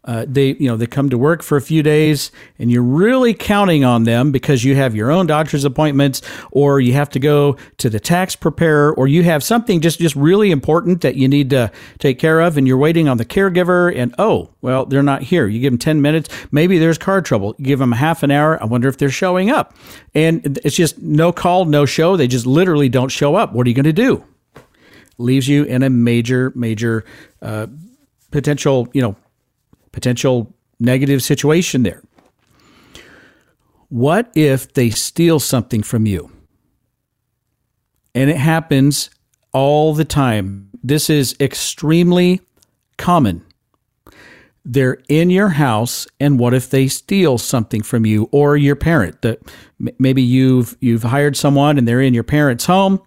Uh, 0.05 0.25
they 0.27 0.55
you 0.55 0.67
know 0.67 0.77
they 0.77 0.87
come 0.87 1.09
to 1.09 1.17
work 1.17 1.43
for 1.43 1.57
a 1.57 1.61
few 1.61 1.81
days 1.81 2.33
and 2.59 2.73
you're 2.73 2.83
really 2.83 3.33
counting 3.33 3.85
on 3.85 4.03
them 4.03 4.33
because 4.33 4.65
you 4.65 4.75
have 4.75 4.97
your 4.97 5.13
own 5.13 5.27
doctor's 5.27 5.65
appointments 5.65 6.21
or 6.51 6.81
you 6.81 6.93
have 6.93 7.09
to 7.09 7.21
go 7.21 7.57
to 7.77 7.89
the 7.89 8.01
tax 8.01 8.35
preparer 8.35 8.93
or 8.95 9.07
you 9.07 9.23
have 9.23 9.45
something 9.45 9.81
just 9.81 10.01
just 10.01 10.17
really 10.17 10.51
important 10.51 11.03
that 11.03 11.15
you 11.15 11.29
need 11.29 11.51
to 11.51 11.71
take 11.99 12.19
care 12.19 12.41
of 12.41 12.57
and 12.57 12.67
you're 12.67 12.77
waiting 12.77 13.09
on 13.09 13.17
the 13.17 13.25
caregiver 13.25 13.97
and 13.97 14.13
oh 14.19 14.51
well 14.61 14.85
they're 14.87 15.05
not 15.05 15.23
here. 15.23 15.47
You 15.47 15.61
give 15.61 15.73
them 15.73 15.79
10 15.79 16.03
minutes. 16.03 16.29
Maybe 16.51 16.79
there's 16.79 16.99
car 16.99 17.23
trouble. 17.23 17.55
You 17.59 17.67
give 17.67 17.79
them 17.79 17.93
half 17.93 18.25
an 18.25 18.33
hour. 18.33 18.61
I 18.61 18.67
wonder 18.67 18.89
if 18.89 18.99
they're 18.99 19.09
showing 19.09 19.51
up. 19.51 19.77
And 20.15 20.59
it's 20.65 20.75
just 20.75 21.01
no 21.01 21.33
call 21.33 21.65
no 21.67 21.87
show. 21.87 22.17
They 22.17 22.27
just 22.27 22.47
literally 22.47 22.89
don't 22.89 23.11
show 23.11 23.37
up. 23.37 23.53
What 23.53 23.67
are 23.67 23.71
you 23.71 23.77
going 23.77 23.85
to 23.85 23.93
do? 23.93 24.25
Leaves 25.19 25.47
you 25.47 25.63
in 25.63 25.85
a 25.85 25.91
major 25.91 26.53
major 26.57 27.05
uh, 27.41 27.69
potential 28.33 28.89
you 28.93 29.01
know 29.03 29.15
potential 29.93 30.55
negative 30.81 31.23
situation 31.23 31.83
there. 31.83 32.03
What 33.89 34.33
if 34.35 34.73
they 34.73 34.91
steal 34.91 35.39
something 35.39 35.83
from 35.83 36.07
you? 36.07 36.31
And 38.15 38.31
it 38.31 38.39
happens 38.39 39.11
all 39.53 39.95
the 39.95 40.05
time. 40.05 40.71
This 40.83 41.09
is 41.09 41.37
extremely 41.41 42.41
common. 42.97 43.45
They're 44.65 44.99
in 45.09 45.31
your 45.31 45.49
house, 45.49 46.07
and 46.21 46.39
what 46.39 46.55
if 46.55 46.71
they 46.71 46.89
steal 46.89 47.37
something 47.37 47.83
from 47.83 48.07
you 48.07 48.29
or 48.33 48.57
your 48.57 48.77
parent? 48.77 49.23
That 49.23 49.41
maybe 49.99 50.23
you've 50.23 50.77
you've 50.81 51.03
hired 51.03 51.37
someone 51.37 51.79
and 51.79 51.87
they're 51.87 52.01
in 52.01 52.15
your 52.15 52.23
parent's 52.23 52.67
home, 52.67 53.01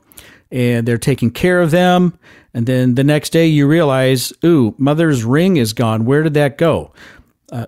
and 0.56 0.88
they're 0.88 0.98
taking 0.98 1.30
care 1.30 1.62
of 1.62 1.72
them. 1.72 2.18
And 2.54 2.66
then 2.66 2.96
the 2.96 3.04
next 3.04 3.32
day 3.32 3.46
you 3.46 3.68
realize, 3.68 4.32
ooh, 4.44 4.74
mother's 4.78 5.26
ring 5.26 5.58
is 5.58 5.74
gone. 5.74 6.06
Where 6.06 6.24
did 6.24 6.34
that 6.36 6.58
go? 6.58 6.94
Uh, 7.52 7.66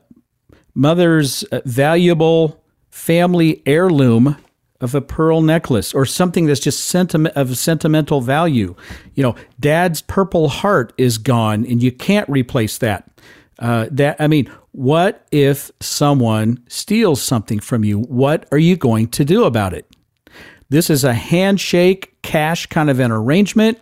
mother's 0.73 1.43
uh, 1.43 1.59
valuable 1.65 2.63
family 2.89 3.61
heirloom 3.65 4.37
of 4.79 4.95
a 4.95 5.01
pearl 5.01 5.41
necklace 5.41 5.93
or 5.93 6.05
something 6.05 6.45
that's 6.45 6.61
just 6.61 6.85
sentiment 6.85 7.35
of 7.35 7.57
sentimental 7.57 8.21
value. 8.21 8.73
You 9.15 9.23
know, 9.23 9.35
dad's 9.59 10.01
purple 10.01 10.47
heart 10.47 10.93
is 10.97 11.17
gone 11.17 11.65
and 11.65 11.83
you 11.83 11.91
can't 11.91 12.29
replace 12.29 12.77
that. 12.77 13.09
Uh, 13.59 13.87
that 13.91 14.15
I 14.19 14.27
mean, 14.27 14.49
what 14.71 15.27
if 15.31 15.71
someone 15.81 16.63
steals 16.69 17.21
something 17.21 17.59
from 17.59 17.83
you? 17.83 17.99
What 17.99 18.47
are 18.51 18.57
you 18.57 18.77
going 18.77 19.09
to 19.09 19.25
do 19.25 19.43
about 19.43 19.73
it? 19.73 19.85
This 20.69 20.89
is 20.89 21.03
a 21.03 21.13
handshake 21.13 22.13
cash 22.27 22.65
kind 22.65 22.89
of 22.89 22.99
an 22.99 23.09
arrangement. 23.09 23.79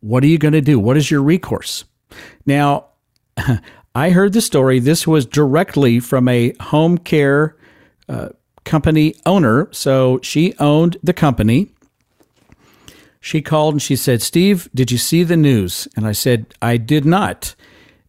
What 0.00 0.24
are 0.24 0.26
you 0.26 0.38
going 0.38 0.54
to 0.54 0.60
do? 0.60 0.80
What 0.80 0.96
is 0.96 1.08
your 1.08 1.22
recourse? 1.22 1.84
Now, 2.46 2.86
I 3.94 4.10
heard 4.10 4.32
the 4.32 4.40
story. 4.40 4.80
This 4.80 5.06
was 5.06 5.24
directly 5.24 6.00
from 6.00 6.26
a 6.26 6.52
home 6.60 6.98
care 6.98 7.56
uh, 8.08 8.30
company 8.64 9.14
owner. 9.24 9.68
So 9.70 10.18
she 10.20 10.54
owned 10.58 10.96
the 11.00 11.12
company. 11.12 11.70
She 13.20 13.40
called 13.40 13.74
and 13.74 13.82
she 13.82 13.94
said, 13.94 14.20
Steve, 14.20 14.68
did 14.74 14.90
you 14.90 14.98
see 14.98 15.22
the 15.22 15.36
news? 15.36 15.86
And 15.96 16.08
I 16.08 16.12
said, 16.12 16.46
I 16.60 16.76
did 16.76 17.04
not. 17.04 17.54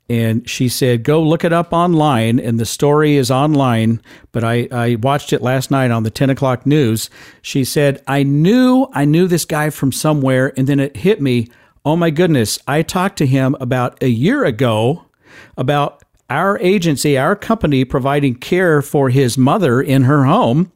And 0.09 0.49
she 0.49 0.67
said, 0.67 1.03
Go 1.03 1.21
look 1.21 1.43
it 1.43 1.53
up 1.53 1.71
online. 1.71 2.39
And 2.39 2.59
the 2.59 2.65
story 2.65 3.15
is 3.15 3.29
online, 3.29 4.01
but 4.31 4.43
I, 4.43 4.67
I 4.71 4.95
watched 4.95 5.31
it 5.31 5.41
last 5.41 5.69
night 5.69 5.91
on 5.91 6.03
the 6.03 6.09
10 6.09 6.31
o'clock 6.31 6.65
news. 6.65 7.09
She 7.41 7.63
said, 7.63 8.01
I 8.07 8.23
knew 8.23 8.87
I 8.93 9.05
knew 9.05 9.27
this 9.27 9.45
guy 9.45 9.69
from 9.69 9.91
somewhere. 9.91 10.51
And 10.57 10.67
then 10.67 10.79
it 10.79 10.97
hit 10.97 11.21
me. 11.21 11.47
Oh 11.85 11.95
my 11.95 12.09
goodness. 12.09 12.59
I 12.67 12.81
talked 12.81 13.17
to 13.19 13.27
him 13.27 13.55
about 13.59 14.01
a 14.01 14.09
year 14.09 14.45
ago 14.45 15.05
about 15.57 16.03
our 16.29 16.57
agency, 16.59 17.17
our 17.17 17.35
company 17.35 17.85
providing 17.85 18.35
care 18.35 18.81
for 18.81 19.09
his 19.09 19.37
mother 19.37 19.81
in 19.81 20.03
her 20.03 20.25
home. 20.25 20.71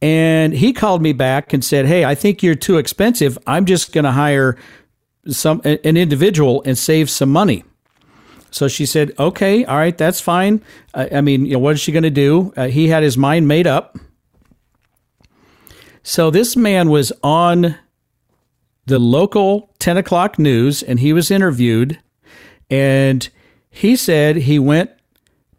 And 0.00 0.52
he 0.52 0.72
called 0.72 1.02
me 1.02 1.12
back 1.12 1.52
and 1.52 1.64
said, 1.64 1.86
Hey, 1.86 2.04
I 2.04 2.14
think 2.14 2.42
you're 2.42 2.54
too 2.54 2.78
expensive. 2.78 3.38
I'm 3.46 3.66
just 3.66 3.92
going 3.92 4.04
to 4.04 4.12
hire 4.12 4.56
some 5.28 5.60
an 5.64 5.78
individual 5.96 6.62
and 6.64 6.76
save 6.76 7.10
some 7.10 7.30
money. 7.30 7.64
So 8.52 8.68
she 8.68 8.86
said, 8.86 9.12
okay, 9.18 9.64
all 9.64 9.76
right, 9.76 9.96
that's 9.96 10.20
fine. 10.20 10.62
Uh, 10.94 11.06
I 11.10 11.20
mean, 11.22 11.46
you 11.46 11.54
know, 11.54 11.58
what 11.58 11.74
is 11.74 11.80
she 11.80 11.90
going 11.90 12.02
to 12.02 12.10
do? 12.10 12.52
Uh, 12.56 12.68
he 12.68 12.88
had 12.88 13.02
his 13.02 13.16
mind 13.16 13.48
made 13.48 13.66
up. 13.66 13.98
So 16.02 16.30
this 16.30 16.54
man 16.54 16.90
was 16.90 17.12
on 17.22 17.76
the 18.86 18.98
local 18.98 19.70
10 19.78 19.96
o'clock 19.96 20.38
news 20.38 20.82
and 20.82 21.00
he 21.00 21.12
was 21.12 21.30
interviewed. 21.30 21.98
And 22.70 23.28
he 23.70 23.96
said 23.96 24.36
he 24.36 24.58
went 24.58 24.90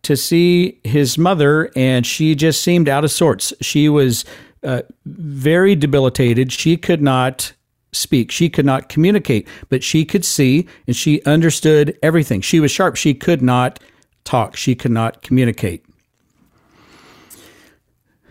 to 0.03 0.15
see 0.15 0.79
his 0.83 1.17
mother 1.17 1.71
and 1.75 2.05
she 2.05 2.35
just 2.35 2.61
seemed 2.61 2.87
out 2.87 3.03
of 3.03 3.11
sorts. 3.11 3.53
She 3.61 3.89
was 3.89 4.23
uh, 4.63 4.83
very 5.05 5.75
debilitated. 5.75 6.51
She 6.51 6.77
could 6.77 7.01
not 7.01 7.53
speak. 7.93 8.31
She 8.31 8.49
could 8.49 8.65
not 8.65 8.89
communicate, 8.89 9.47
but 9.69 9.83
she 9.83 10.05
could 10.05 10.25
see 10.25 10.67
and 10.87 10.95
she 10.95 11.23
understood 11.23 11.97
everything. 12.03 12.41
She 12.41 12.59
was 12.59 12.71
sharp. 12.71 12.95
She 12.95 13.13
could 13.13 13.41
not 13.41 13.79
talk. 14.23 14.55
She 14.55 14.75
could 14.75 14.91
not 14.91 15.21
communicate. 15.21 15.85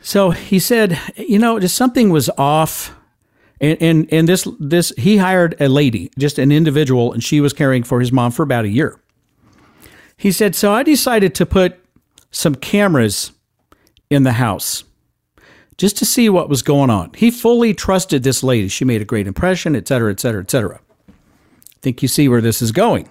So 0.02 0.30
he 0.30 0.58
said, 0.58 0.98
you 1.16 1.38
know, 1.38 1.60
just 1.60 1.76
something 1.76 2.10
was 2.10 2.28
off. 2.36 2.94
And, 3.60 3.80
and, 3.80 4.12
and 4.12 4.28
this, 4.28 4.48
this, 4.58 4.92
he 4.98 5.16
hired 5.16 5.54
a 5.60 5.68
lady, 5.68 6.10
just 6.18 6.38
an 6.38 6.50
individual, 6.50 7.12
and 7.12 7.22
she 7.22 7.40
was 7.40 7.52
caring 7.52 7.84
for 7.84 8.00
his 8.00 8.10
mom 8.10 8.32
for 8.32 8.42
about 8.42 8.64
a 8.64 8.68
year. 8.68 8.98
He 10.16 10.32
said, 10.32 10.56
so 10.56 10.72
I 10.72 10.82
decided 10.82 11.34
to 11.36 11.46
put 11.46 11.78
some 12.32 12.56
cameras 12.56 13.32
in 14.10 14.24
the 14.24 14.32
house 14.32 14.84
just 15.78 15.96
to 15.98 16.04
see 16.04 16.28
what 16.28 16.48
was 16.48 16.62
going 16.62 16.90
on. 16.90 17.12
He 17.14 17.30
fully 17.30 17.74
trusted 17.74 18.22
this 18.22 18.42
lady. 18.42 18.68
She 18.68 18.84
made 18.84 19.02
a 19.02 19.06
great 19.06 19.26
impression, 19.26 19.74
et 19.74 19.88
cetera, 19.88 20.12
et 20.12 20.20
cetera, 20.20 20.42
et 20.42 20.50
cetera. 20.50 20.80
I 21.08 21.78
think 21.80 22.02
you 22.02 22.08
see 22.08 22.28
where 22.28 22.40
this 22.40 22.62
is 22.62 22.72
going. 22.72 23.08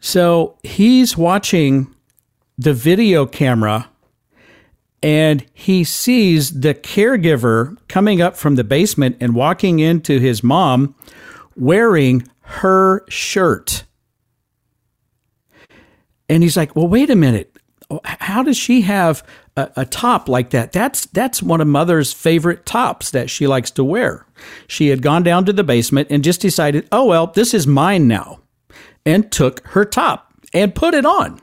So 0.00 0.56
he's 0.62 1.16
watching 1.16 1.92
the 2.56 2.72
video 2.72 3.26
camera 3.26 3.88
and 5.02 5.44
he 5.52 5.84
sees 5.84 6.60
the 6.60 6.74
caregiver 6.74 7.76
coming 7.88 8.20
up 8.20 8.36
from 8.36 8.54
the 8.54 8.64
basement 8.64 9.16
and 9.20 9.34
walking 9.34 9.78
into 9.78 10.18
his 10.18 10.42
mom 10.42 10.94
wearing 11.54 12.28
her 12.40 13.04
shirt. 13.08 13.84
And 16.28 16.42
he's 16.42 16.56
like, 16.56 16.74
Well, 16.76 16.88
wait 16.88 17.10
a 17.10 17.16
minute. 17.16 17.56
How 18.04 18.42
does 18.42 18.56
she 18.56 18.82
have 18.82 19.22
a, 19.56 19.70
a, 19.76 19.84
top 19.86 20.28
like 20.28 20.50
that. 20.50 20.72
That's 20.72 21.06
that's 21.06 21.42
one 21.42 21.60
of 21.60 21.66
mother's 21.66 22.12
favorite 22.12 22.66
tops 22.66 23.10
that 23.10 23.30
she 23.30 23.46
likes 23.46 23.70
to 23.72 23.84
wear. 23.84 24.26
She 24.66 24.88
had 24.88 25.02
gone 25.02 25.22
down 25.22 25.44
to 25.46 25.52
the 25.52 25.64
basement 25.64 26.08
and 26.10 26.22
just 26.22 26.40
decided, 26.40 26.88
"Oh 26.92 27.06
well, 27.06 27.28
this 27.28 27.54
is 27.54 27.66
mine 27.66 28.06
now." 28.06 28.40
And 29.04 29.30
took 29.30 29.66
her 29.68 29.84
top 29.84 30.32
and 30.52 30.74
put 30.74 30.94
it 30.94 31.06
on. 31.06 31.40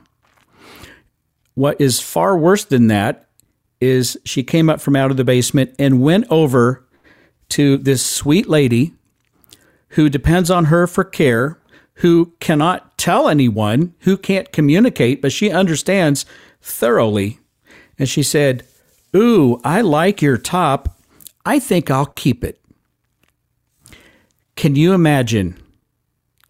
What 1.54 1.80
is 1.80 2.00
far 2.00 2.36
worse 2.36 2.64
than 2.64 2.88
that 2.88 3.28
is 3.80 4.18
she 4.24 4.42
came 4.42 4.68
up 4.68 4.80
from 4.80 4.96
out 4.96 5.10
of 5.10 5.16
the 5.16 5.24
basement 5.24 5.74
and 5.78 6.02
went 6.02 6.26
over 6.30 6.86
to 7.50 7.76
this 7.78 8.04
sweet 8.04 8.48
lady 8.48 8.94
who 9.90 10.08
depends 10.08 10.50
on 10.50 10.66
her 10.66 10.86
for 10.86 11.04
care, 11.04 11.58
who 11.94 12.32
cannot 12.40 12.98
tell 12.98 13.28
anyone, 13.28 13.94
who 14.00 14.16
can't 14.16 14.52
communicate, 14.52 15.22
but 15.22 15.32
she 15.32 15.50
understands 15.50 16.26
thoroughly 16.60 17.38
and 17.98 18.08
she 18.08 18.22
said, 18.22 18.64
Ooh, 19.14 19.60
I 19.64 19.80
like 19.80 20.20
your 20.20 20.36
top. 20.36 20.98
I 21.46 21.58
think 21.58 21.90
I'll 21.90 22.06
keep 22.06 22.42
it. 22.42 22.60
Can 24.56 24.76
you 24.76 24.92
imagine? 24.92 25.60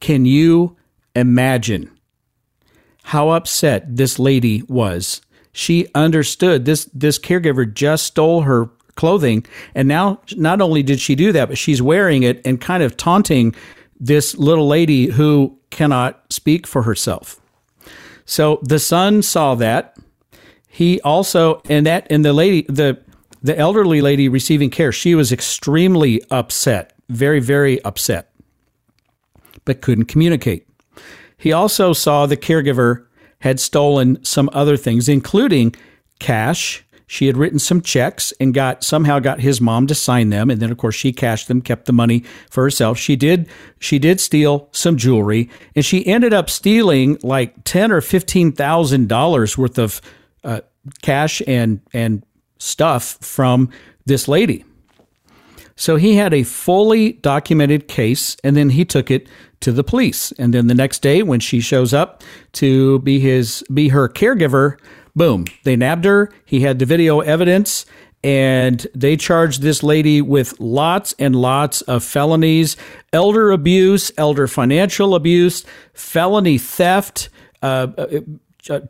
Can 0.01 0.25
you 0.25 0.77
imagine 1.15 1.91
how 3.05 3.31
upset 3.31 3.97
this 3.97 4.19
lady 4.19 4.63
was? 4.63 5.21
She 5.53 5.89
understood 5.95 6.65
this 6.65 6.87
this 6.93 7.19
caregiver 7.19 7.73
just 7.73 8.07
stole 8.07 8.43
her 8.43 8.69
clothing 8.97 9.45
and 9.75 9.89
now 9.89 10.21
not 10.37 10.61
only 10.61 10.83
did 10.83 11.01
she 11.01 11.15
do 11.15 11.33
that 11.33 11.49
but 11.49 11.59
she's 11.59 11.83
wearing 11.83 12.23
it 12.23 12.41
and 12.45 12.61
kind 12.61 12.83
of 12.83 12.97
taunting 12.97 13.55
this 13.99 14.37
little 14.37 14.69
lady 14.69 15.07
who 15.07 15.59
cannot 15.71 16.21
speak 16.31 16.67
for 16.67 16.83
herself. 16.83 17.41
So 18.25 18.61
the 18.63 18.79
son 18.79 19.23
saw 19.23 19.55
that 19.57 19.97
he 20.75 21.01
also 21.03 21.63
and 21.69 21.87
that 21.87 22.05
and 22.11 22.25
the 22.25 22.33
lady 22.33 22.63
the 22.69 22.99
the 23.43 23.57
elderly 23.57 24.01
lady 24.01 24.29
receiving 24.29 24.71
care 24.71 24.91
she 24.91 25.15
was 25.15 25.31
extremely 25.31 26.21
upset 26.33 26.93
very 27.09 27.39
very 27.39 27.83
upset 27.85 28.35
but 29.65 29.81
couldn't 29.81 30.07
communicate. 30.07 30.67
He 31.37 31.53
also 31.53 31.93
saw 31.93 32.27
the 32.27 32.37
caregiver 32.37 33.07
had 33.41 33.61
stolen 33.61 34.23
some 34.25 34.51
other 34.53 34.77
things 34.77 35.09
including 35.09 35.77
cash. 36.19 36.85
She 37.07 37.29
had 37.29 37.37
written 37.37 37.61
some 37.61 37.81
checks 37.81 38.33
and 38.41 38.53
got 38.53 38.83
somehow 38.83 39.21
got 39.21 39.39
his 39.39 39.61
mom 39.61 39.87
to 39.87 39.95
sign 39.95 40.31
them 40.31 40.51
and 40.51 40.61
then 40.61 40.73
of 40.73 40.79
course 40.79 40.97
she 40.97 41.13
cashed 41.13 41.47
them 41.47 41.63
kept 41.63 41.87
the 41.87 41.93
money 41.93 42.25
for 42.51 42.65
herself. 42.65 42.99
She 42.99 43.15
did 43.15 43.49
she 43.79 44.01
did 44.01 44.19
steal 44.19 44.69
some 44.73 44.97
jewelry 44.97 45.49
and 45.77 45.85
she 45.85 46.05
ended 46.05 46.33
up 46.35 46.51
stealing 46.51 47.17
like 47.23 47.63
10 47.63 47.93
or 47.93 48.01
15 48.01 48.51
thousand 48.51 49.09
dollars 49.09 49.57
worth 49.57 49.79
of 49.79 50.01
uh, 50.45 50.61
cash 51.03 51.43
and 51.47 51.81
and 51.93 52.25
stuff 52.59 53.19
from 53.21 53.69
this 54.07 54.29
lady 54.29 54.65
so 55.77 55.97
he 55.97 56.15
had 56.17 56.33
a 56.33 56.45
fully 56.45 57.15
documented 57.15 57.89
case 57.89 58.37
and 58.45 58.57
then 58.57 58.71
he 58.71 58.85
took 58.85 59.11
it 59.11 59.29
to 59.61 59.73
the 59.73 59.83
police 59.83 60.33
and 60.33 60.55
then 60.55 60.69
the 60.69 60.75
next 60.75 61.01
day 61.01 61.23
when 61.23 61.41
she 61.41 61.61
shows 61.61 61.93
up 61.93 62.23
to 62.53 62.99
be 63.01 63.19
his 63.19 63.65
be 63.73 63.89
her 63.89 64.09
caregiver 64.09 64.77
Boom. 65.17 65.45
They 65.63 65.77
nabbed 65.77 66.05
her. 66.05 66.31
He 66.45 66.61
had 66.61 66.79
the 66.79 66.87
video 66.87 67.21
evidence 67.21 67.87
and 68.23 68.87
they 68.95 69.17
charged 69.17 69.63
this 69.63 69.83
lady 69.83 70.23
with 70.23 70.59
lots 70.59 71.15
and 71.19 71.37
lots 71.37 71.83
of 71.83 72.03
felonies 72.03 72.77
elder 73.13 73.53
abuse, 73.53 74.11
elder 74.17 74.49
financial 74.49 75.15
abuse, 75.15 75.65
felony 75.93 76.59
theft. 76.59 77.29
Uh, 77.63 77.89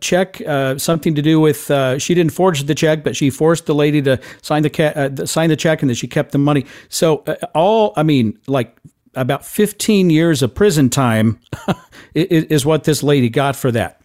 check 0.01 0.41
uh, 0.43 0.79
something 0.79 1.15
to 1.15 1.23
do 1.23 1.41
with 1.41 1.71
uh, 1.71 1.99
she 1.99 2.15
didn't 2.15 2.33
forge 2.33 2.63
the 2.65 2.75
check, 2.75 3.03
but 3.03 3.17
she 3.17 3.31
forced 3.31 3.67
the 3.67 3.75
lady 3.75 4.01
to 4.03 4.21
sign 4.43 4.63
the 4.63 4.71
ca- 4.71 4.93
uh, 4.95 5.27
sign 5.27 5.49
the 5.49 5.57
check, 5.57 5.83
and 5.83 5.89
then 5.91 5.97
she 5.97 6.07
kept 6.07 6.33
the 6.33 6.39
money. 6.39 6.65
So 6.89 7.19
uh, 7.27 7.37
all 7.55 7.93
I 7.97 8.03
mean, 8.03 8.39
like 8.47 8.77
about 9.17 9.45
15 9.45 10.11
years 10.11 10.43
of 10.43 10.55
prison 10.55 10.91
time 10.91 11.41
is 12.15 12.67
what 12.67 12.85
this 12.85 13.03
lady 13.03 13.29
got 13.29 13.57
for 13.57 13.71
that. 13.73 14.01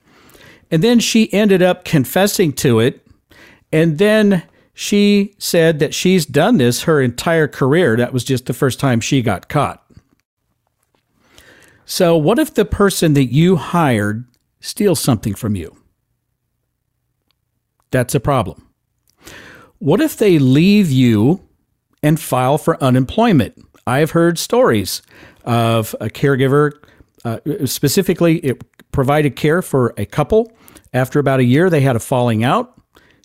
And 0.71 0.83
then 0.83 0.99
she 0.99 1.31
ended 1.33 1.61
up 1.61 1.83
confessing 1.83 2.53
to 2.53 2.79
it. 2.79 3.05
And 3.71 3.97
then 3.97 4.43
she 4.73 5.33
said 5.37 5.79
that 5.79 5.93
she's 5.93 6.25
done 6.25 6.57
this 6.57 6.83
her 6.83 7.01
entire 7.01 7.47
career. 7.47 7.97
That 7.97 8.13
was 8.13 8.23
just 8.23 8.45
the 8.45 8.53
first 8.53 8.79
time 8.79 9.01
she 9.01 9.21
got 9.21 9.49
caught. 9.49 9.83
So, 11.85 12.15
what 12.15 12.37
if 12.37 12.53
the 12.53 12.65
person 12.65 13.13
that 13.15 13.25
you 13.25 13.55
hired 13.55 14.25
steals 14.59 14.99
something 14.99 15.35
from 15.35 15.55
you? 15.55 15.75
That's 17.91 18.15
a 18.15 18.19
problem. 18.19 18.67
What 19.79 20.01
if 20.01 20.17
they 20.17 20.39
leave 20.39 20.91
you 20.91 21.41
and 22.03 22.19
file 22.19 22.57
for 22.57 22.81
unemployment? 22.83 23.65
I've 23.87 24.11
heard 24.11 24.37
stories 24.37 25.01
of 25.45 25.95
a 25.99 26.07
caregiver, 26.07 26.73
uh, 27.25 27.39
specifically, 27.65 28.37
it 28.39 28.63
provided 28.91 29.35
care 29.35 29.61
for 29.61 29.93
a 29.97 30.05
couple 30.05 30.51
after 30.93 31.19
about 31.19 31.39
a 31.39 31.43
year, 31.43 31.69
they 31.69 31.81
had 31.81 31.95
a 31.95 31.99
falling 31.99 32.43
out. 32.43 32.75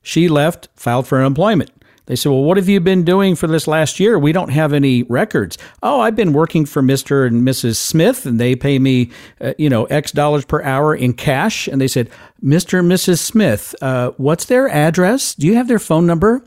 She 0.03 0.29
left, 0.29 0.69
filed 0.75 1.07
for 1.07 1.19
unemployment. 1.19 1.71
They 2.07 2.17
said, 2.17 2.31
Well, 2.31 2.43
what 2.43 2.57
have 2.57 2.69
you 2.69 2.81
been 2.81 3.03
doing 3.03 3.35
for 3.35 3.47
this 3.47 3.67
last 3.67 3.99
year? 3.99 4.19
We 4.19 4.33
don't 4.33 4.51
have 4.51 4.73
any 4.73 5.05
records. 5.05 5.57
Oh, 5.83 6.01
I've 6.01 6.17
been 6.17 6.33
working 6.33 6.67
for 6.67 6.83
Mr. 6.83 7.27
and 7.27 7.47
Mrs. 7.47 7.77
Smith, 7.77 8.27
and 8.27 8.39
they 8.39 8.55
pay 8.55 8.79
me, 8.79 9.11
uh, 9.41 9.55
you 9.59 9.71
know, 9.71 9.85
X 9.87 10.13
dollars 10.13 10.45
per 10.45 10.63
hour 10.63 10.95
in 10.95 11.15
cash. 11.15 11.67
And 11.67 11.81
they 11.81 11.89
said, 11.89 12.11
Mr. 12.43 12.81
and 12.81 12.91
Mrs. 12.91 13.21
Smith, 13.21 13.75
uh, 13.81 14.11
what's 14.17 14.45
their 14.45 14.69
address? 14.69 15.35
Do 15.35 15.47
you 15.47 15.55
have 15.55 15.69
their 15.69 15.79
phone 15.79 16.07
number? 16.07 16.45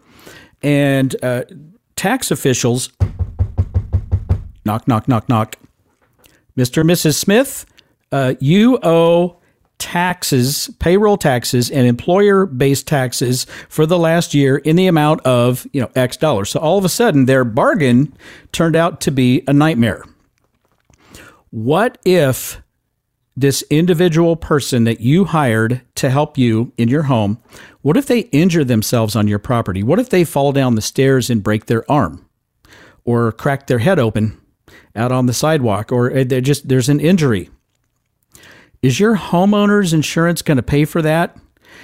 And 0.61 1.15
uh, 1.23 1.43
tax 1.95 2.29
officials, 2.29 2.91
knock, 4.63 4.87
knock, 4.87 5.07
knock, 5.07 5.27
knock. 5.27 5.55
Mr. 6.55 6.81
and 6.81 6.89
Mrs. 6.89 7.15
Smith, 7.15 7.65
uh, 8.11 8.35
you 8.39 8.79
owe 8.83 9.36
taxes, 9.79 10.69
payroll 10.79 11.17
taxes, 11.17 11.69
and 11.69 11.87
employer 11.87 12.45
based 12.45 12.87
taxes 12.87 13.45
for 13.69 13.85
the 13.85 13.99
last 13.99 14.33
year 14.33 14.57
in 14.57 14.75
the 14.75 14.87
amount 14.87 15.21
of, 15.21 15.67
you 15.71 15.81
know, 15.81 15.91
X 15.95 16.17
dollars. 16.17 16.49
So 16.49 16.59
all 16.59 16.77
of 16.77 16.85
a 16.85 16.89
sudden 16.89 17.25
their 17.25 17.43
bargain 17.43 18.13
turned 18.51 18.75
out 18.75 19.01
to 19.01 19.11
be 19.11 19.43
a 19.47 19.53
nightmare. 19.53 20.03
What 21.51 21.97
if 22.05 22.61
this 23.37 23.63
individual 23.69 24.35
person 24.35 24.83
that 24.85 24.99
you 24.99 25.25
hired 25.25 25.81
to 25.93 26.09
help 26.09 26.39
you 26.39 26.73
in 26.75 26.89
your 26.89 27.03
home, 27.03 27.37
what 27.81 27.95
if 27.95 28.07
they 28.07 28.21
injure 28.31 28.63
themselves 28.63 29.15
on 29.15 29.27
your 29.27 29.37
property? 29.37 29.83
What 29.83 29.99
if 29.99 30.09
they 30.09 30.23
fall 30.23 30.51
down 30.51 30.73
the 30.73 30.81
stairs 30.81 31.29
and 31.29 31.43
break 31.43 31.67
their 31.67 31.89
arm 31.89 32.27
or 33.05 33.31
crack 33.31 33.67
their 33.67 33.77
head 33.77 33.99
open 33.99 34.41
out 34.95 35.11
on 35.11 35.27
the 35.27 35.33
sidewalk 35.33 35.91
or 35.91 36.11
uh, 36.11 36.23
they 36.23 36.41
just 36.41 36.67
there's 36.67 36.89
an 36.89 36.99
injury? 36.99 37.51
Is 38.87 39.01
your 39.01 39.17
homeowner's 39.17 39.91
insurance 39.91 40.41
going 40.41 40.55
to 40.55 40.63
pay 40.63 40.85
for 40.85 41.01
that? 41.01 41.35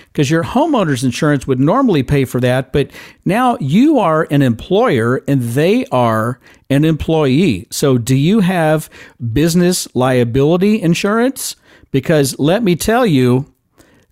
Because 0.08 0.32
your 0.32 0.42
homeowner's 0.42 1.04
insurance 1.04 1.46
would 1.46 1.60
normally 1.60 2.02
pay 2.02 2.24
for 2.24 2.39
that, 2.39 2.72
but 2.72 2.92
now 3.26 3.58
you 3.60 4.00
are 4.00 4.26
an 4.32 4.42
employer 4.42 5.22
and 5.28 5.42
they 5.42 5.86
are 5.88 6.39
an 6.70 6.86
employee. 6.86 7.68
So, 7.72 7.98
do 7.98 8.16
you 8.16 8.39
have 8.39 8.89
business 9.34 9.94
liability 9.94 10.82
insurance? 10.82 11.58
Because 11.92 12.39
let 12.39 12.63
me 12.63 12.78
tell 12.78 13.06
you, 13.06 13.54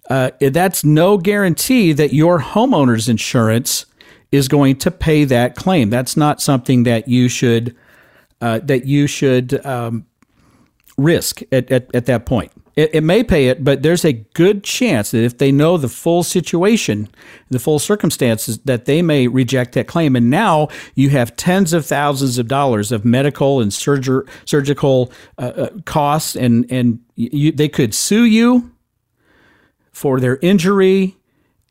uh, 0.09 0.31
that's 0.41 0.83
no 0.83 1.17
guarantee 1.17 1.93
that 1.93 2.11
your 2.11 2.41
homeowner's 2.41 3.07
insurance 3.07 3.85
is 4.33 4.49
going 4.49 4.79
to 4.79 4.91
pay 4.91 5.23
that 5.23 5.55
claim. 5.55 5.89
That's 5.89 6.17
not 6.17 6.41
something 6.41 6.83
that 6.83 7.07
you 7.07 7.29
should 7.29 7.73
uh, 8.41 8.59
that 8.63 8.85
you 8.85 9.07
should 9.07 9.65
um, 9.65 10.05
risk 10.97 11.41
at, 11.53 11.71
at, 11.71 11.95
at 11.95 12.05
that 12.07 12.25
point. 12.25 12.51
It, 12.75 12.95
it, 12.95 13.01
may 13.01 13.23
pay 13.23 13.47
it, 13.47 13.63
but 13.63 13.83
there's 13.83 14.05
a 14.05 14.13
good 14.13 14.63
chance 14.63 15.11
that 15.11 15.23
if 15.23 15.37
they 15.37 15.51
know 15.51 15.75
the 15.75 15.89
full 15.89 16.23
situation, 16.23 17.09
the 17.49 17.59
full 17.59 17.79
circumstances, 17.79 18.59
that 18.59 18.85
they 18.85 19.01
may 19.01 19.27
reject 19.27 19.73
that 19.73 19.87
claim. 19.87 20.15
And 20.15 20.29
now 20.29 20.69
you 20.95 21.09
have 21.09 21.35
tens 21.35 21.73
of 21.73 21.85
thousands 21.85 22.37
of 22.37 22.47
dollars 22.47 22.91
of 22.91 23.03
medical 23.03 23.59
and 23.59 23.71
surger, 23.71 24.27
surgical 24.45 25.11
uh, 25.37 25.41
uh, 25.41 25.69
costs, 25.85 26.35
and 26.35 26.71
and 26.71 26.99
you, 27.15 27.51
they 27.51 27.67
could 27.67 27.93
sue 27.93 28.23
you 28.23 28.71
for 29.91 30.19
their 30.21 30.37
injury 30.37 31.17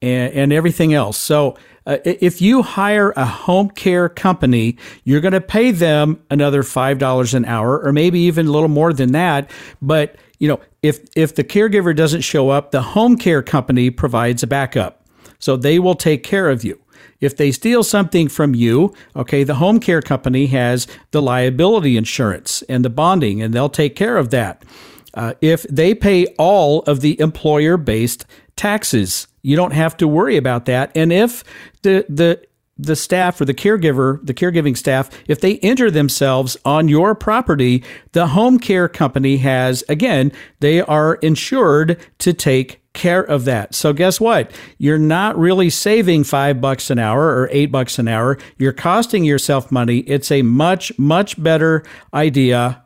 and, 0.03 0.33
and 0.33 0.53
everything 0.53 0.95
else. 0.95 1.17
So. 1.17 1.57
Uh, 1.87 1.97
if 2.05 2.43
you 2.43 2.63
hire 2.63 3.11
a 3.17 3.25
home 3.25 3.71
care 3.71 4.07
company, 4.07 4.77
you're 5.03 5.23
going 5.23 5.33
to 5.33 5.41
pay 5.41 5.71
them 5.71 6.23
another 6.29 6.63
$5 6.63 7.35
an 7.35 7.45
hour 7.47 7.81
or 7.81 7.91
maybe 7.91 8.21
even 8.21 8.47
a 8.47 8.51
little 8.51 8.69
more 8.69 8.93
than 8.93 9.13
that. 9.13 9.51
But 9.81 10.15
you 10.40 10.48
know, 10.48 10.59
if 10.83 11.07
if 11.14 11.35
the 11.37 11.44
caregiver 11.44 11.94
doesn't 11.94 12.22
show 12.22 12.48
up, 12.48 12.72
the 12.72 12.83
home 12.83 13.16
care 13.16 13.42
company 13.42 13.90
provides 13.90 14.42
a 14.42 14.48
backup. 14.48 15.07
So 15.38 15.57
they 15.57 15.79
will 15.79 15.94
take 15.94 16.24
care 16.24 16.50
of 16.50 16.64
you. 16.64 16.81
If 17.20 17.37
they 17.37 17.53
steal 17.53 17.83
something 17.83 18.29
from 18.29 18.55
you, 18.55 18.94
okay, 19.14 19.44
the 19.44 19.57
home 19.57 19.79
care 19.79 20.03
company 20.03 20.46
has 20.46 20.87
the 21.11 21.22
liability 21.22 21.96
insurance 21.96 22.62
and 22.62 22.85
the 22.85 22.90
bonding, 22.90 23.42
and 23.42 23.55
they'll 23.55 23.68
take 23.68 23.94
care 23.94 24.16
of 24.16 24.31
that. 24.31 24.64
Uh, 25.12 25.35
if 25.40 25.62
they 25.64 25.94
pay 25.94 26.26
all 26.38 26.81
of 26.83 27.00
the 27.00 27.20
employer 27.20 27.76
based 27.76 28.24
taxes, 28.57 29.26
you 29.42 29.57
don't 29.57 29.72
have 29.72 29.96
to 29.98 30.09
worry 30.09 30.37
about 30.37 30.64
that. 30.66 30.90
And 30.94 31.12
if 31.12 31.44
the, 31.83 32.07
the 32.09 32.42
the 32.83 32.97
staff 32.97 33.40
or 33.40 33.45
the 33.45 33.55
caregiver, 33.55 34.25
the 34.25 34.35
caregiving 34.35 34.77
staff, 34.77 35.11
if 35.29 35.40
they 35.40 35.53
injure 35.53 35.90
themselves 35.90 36.57
on 36.64 36.88
your 36.88 37.14
property, 37.14 37.85
the 38.12 38.29
home 38.29 38.59
care 38.59 38.88
company 38.88 39.37
has, 39.38 39.85
again, 39.88 40.33
they 40.61 40.81
are 40.81 41.14
insured 41.16 41.99
to 42.19 42.33
take 42.33 42.81
care 42.93 43.23
of 43.23 43.45
that. 43.45 43.75
So 43.75 43.93
guess 43.93 44.21
what? 44.21 44.51
You're 44.79 44.99
not 44.99 45.38
really 45.38 45.71
saving 45.71 46.25
five 46.25 46.61
bucks 46.61 46.90
an 46.90 46.99
hour 46.99 47.23
or 47.23 47.49
eight 47.53 47.71
bucks 47.71 47.99
an 47.99 48.09
hour. 48.09 48.38
You're 48.59 48.73
costing 48.73 49.25
yourself 49.25 49.71
money. 49.71 49.99
It's 50.01 50.31
a 50.31 50.43
much, 50.43 50.97
much 50.99 51.40
better 51.40 51.85
idea 52.12 52.83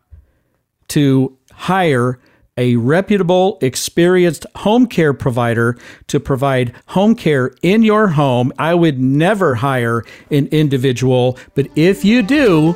to 0.88 1.38
hire 1.52 2.20
a 2.56 2.76
reputable, 2.76 3.58
experienced 3.60 4.46
home 4.56 4.86
care 4.86 5.12
provider 5.12 5.76
to 6.06 6.20
provide 6.20 6.72
home 6.86 7.14
care 7.14 7.54
in 7.62 7.82
your 7.82 8.08
home. 8.08 8.52
I 8.58 8.74
would 8.74 9.00
never 9.00 9.56
hire 9.56 10.04
an 10.30 10.46
individual, 10.48 11.38
but 11.54 11.68
if 11.76 12.04
you 12.04 12.22
do, 12.22 12.74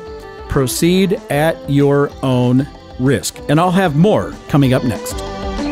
proceed 0.49 1.13
at 1.29 1.69
your 1.69 2.11
own 2.23 2.67
risk. 2.99 3.37
And 3.49 3.59
I'll 3.59 3.71
have 3.71 3.95
more 3.95 4.33
coming 4.49 4.73
up 4.73 4.83
next. 4.83 5.38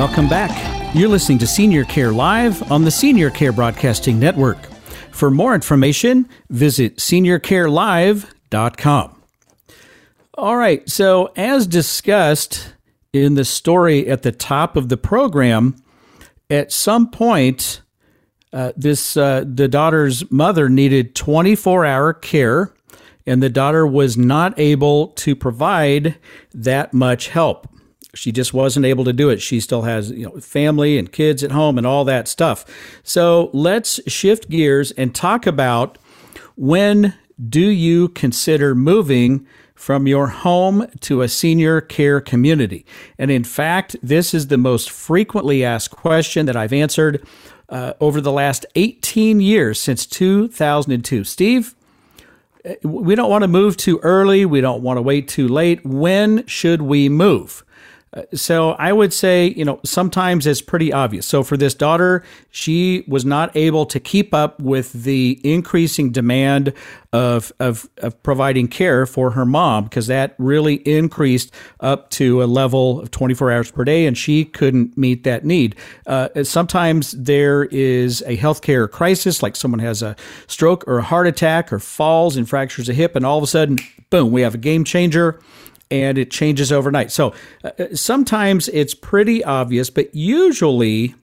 Welcome 0.00 0.28
back. 0.30 0.96
You're 0.96 1.10
listening 1.10 1.36
to 1.40 1.46
Senior 1.46 1.84
Care 1.84 2.10
Live 2.10 2.72
on 2.72 2.84
the 2.84 2.90
Senior 2.90 3.28
Care 3.28 3.52
Broadcasting 3.52 4.18
Network. 4.18 4.56
For 5.10 5.30
more 5.30 5.54
information, 5.54 6.26
visit 6.48 6.96
seniorcarelive.com. 6.96 9.22
All 10.38 10.56
right, 10.56 10.88
so 10.88 11.30
as 11.36 11.66
discussed 11.66 12.72
in 13.12 13.34
the 13.34 13.44
story 13.44 14.08
at 14.08 14.22
the 14.22 14.32
top 14.32 14.74
of 14.74 14.88
the 14.88 14.96
program, 14.96 15.76
at 16.48 16.72
some 16.72 17.10
point, 17.10 17.82
uh, 18.54 18.72
this 18.74 19.18
uh, 19.18 19.44
the 19.46 19.68
daughter's 19.68 20.30
mother 20.30 20.70
needed 20.70 21.14
24 21.14 21.84
hour 21.84 22.14
care, 22.14 22.72
and 23.26 23.42
the 23.42 23.50
daughter 23.50 23.86
was 23.86 24.16
not 24.16 24.58
able 24.58 25.08
to 25.08 25.36
provide 25.36 26.16
that 26.54 26.94
much 26.94 27.28
help. 27.28 27.66
She 28.14 28.32
just 28.32 28.52
wasn't 28.52 28.86
able 28.86 29.04
to 29.04 29.12
do 29.12 29.28
it. 29.28 29.40
She 29.40 29.60
still 29.60 29.82
has 29.82 30.10
you 30.10 30.26
know 30.26 30.40
family 30.40 30.98
and 30.98 31.10
kids 31.10 31.42
at 31.42 31.52
home 31.52 31.78
and 31.78 31.86
all 31.86 32.04
that 32.04 32.28
stuff. 32.28 32.64
So 33.02 33.50
let's 33.52 34.00
shift 34.10 34.48
gears 34.48 34.90
and 34.92 35.14
talk 35.14 35.46
about 35.46 35.98
when 36.56 37.14
do 37.48 37.68
you 37.68 38.08
consider 38.08 38.74
moving 38.74 39.46
from 39.74 40.06
your 40.06 40.26
home 40.26 40.86
to 41.00 41.22
a 41.22 41.28
senior 41.28 41.80
care 41.80 42.20
community? 42.20 42.84
And 43.16 43.30
in 43.30 43.44
fact, 43.44 43.96
this 44.02 44.34
is 44.34 44.48
the 44.48 44.58
most 44.58 44.90
frequently 44.90 45.64
asked 45.64 45.90
question 45.96 46.44
that 46.46 46.56
I've 46.56 46.72
answered 46.72 47.26
uh, 47.70 47.94
over 48.00 48.20
the 48.20 48.32
last 48.32 48.66
18 48.74 49.40
years 49.40 49.80
since 49.80 50.04
2002. 50.04 51.24
Steve, 51.24 51.74
uh, 52.68 52.74
we 52.82 53.14
don't 53.14 53.30
want 53.30 53.42
to 53.42 53.48
move 53.48 53.76
too 53.76 53.98
early. 54.02 54.44
We 54.44 54.60
don't 54.60 54.82
want 54.82 54.98
to 54.98 55.02
wait 55.02 55.28
too 55.28 55.48
late. 55.48 55.84
When 55.84 56.46
should 56.46 56.82
we 56.82 57.08
move? 57.08 57.64
So 58.34 58.72
I 58.72 58.92
would 58.92 59.12
say, 59.12 59.54
you 59.56 59.64
know, 59.64 59.78
sometimes 59.84 60.44
it's 60.44 60.60
pretty 60.60 60.92
obvious. 60.92 61.26
So 61.26 61.44
for 61.44 61.56
this 61.56 61.74
daughter, 61.74 62.24
she 62.50 63.04
was 63.06 63.24
not 63.24 63.56
able 63.56 63.86
to 63.86 64.00
keep 64.00 64.34
up 64.34 64.58
with 64.60 64.92
the 64.92 65.40
increasing 65.44 66.10
demand 66.10 66.72
of, 67.12 67.52
of, 67.60 67.88
of 67.98 68.20
providing 68.24 68.66
care 68.66 69.06
for 69.06 69.30
her 69.32 69.46
mom 69.46 69.84
because 69.84 70.08
that 70.08 70.34
really 70.38 70.76
increased 70.76 71.52
up 71.78 72.10
to 72.10 72.42
a 72.42 72.46
level 72.46 73.00
of 73.00 73.12
24 73.12 73.52
hours 73.52 73.70
per 73.70 73.84
day 73.84 74.06
and 74.06 74.18
she 74.18 74.44
couldn't 74.44 74.98
meet 74.98 75.22
that 75.22 75.44
need. 75.44 75.76
Uh, 76.06 76.28
sometimes 76.42 77.12
there 77.12 77.64
is 77.66 78.22
a 78.22 78.36
healthcare 78.36 78.90
crisis, 78.90 79.40
like 79.40 79.54
someone 79.54 79.78
has 79.78 80.02
a 80.02 80.16
stroke 80.48 80.86
or 80.88 80.98
a 80.98 81.02
heart 81.02 81.28
attack 81.28 81.72
or 81.72 81.78
falls 81.78 82.36
and 82.36 82.48
fractures 82.48 82.88
a 82.88 82.92
hip, 82.92 83.14
and 83.14 83.24
all 83.24 83.38
of 83.38 83.44
a 83.44 83.46
sudden, 83.46 83.78
boom, 84.10 84.32
we 84.32 84.42
have 84.42 84.54
a 84.54 84.58
game 84.58 84.82
changer 84.82 85.40
and 85.90 86.18
it 86.18 86.30
changes 86.30 86.70
overnight. 86.70 87.10
So 87.10 87.34
uh, 87.64 87.70
sometimes 87.94 88.68
it's 88.68 88.94
pretty 88.94 89.42
obvious, 89.44 89.90
but 89.90 90.14
usually 90.14 91.14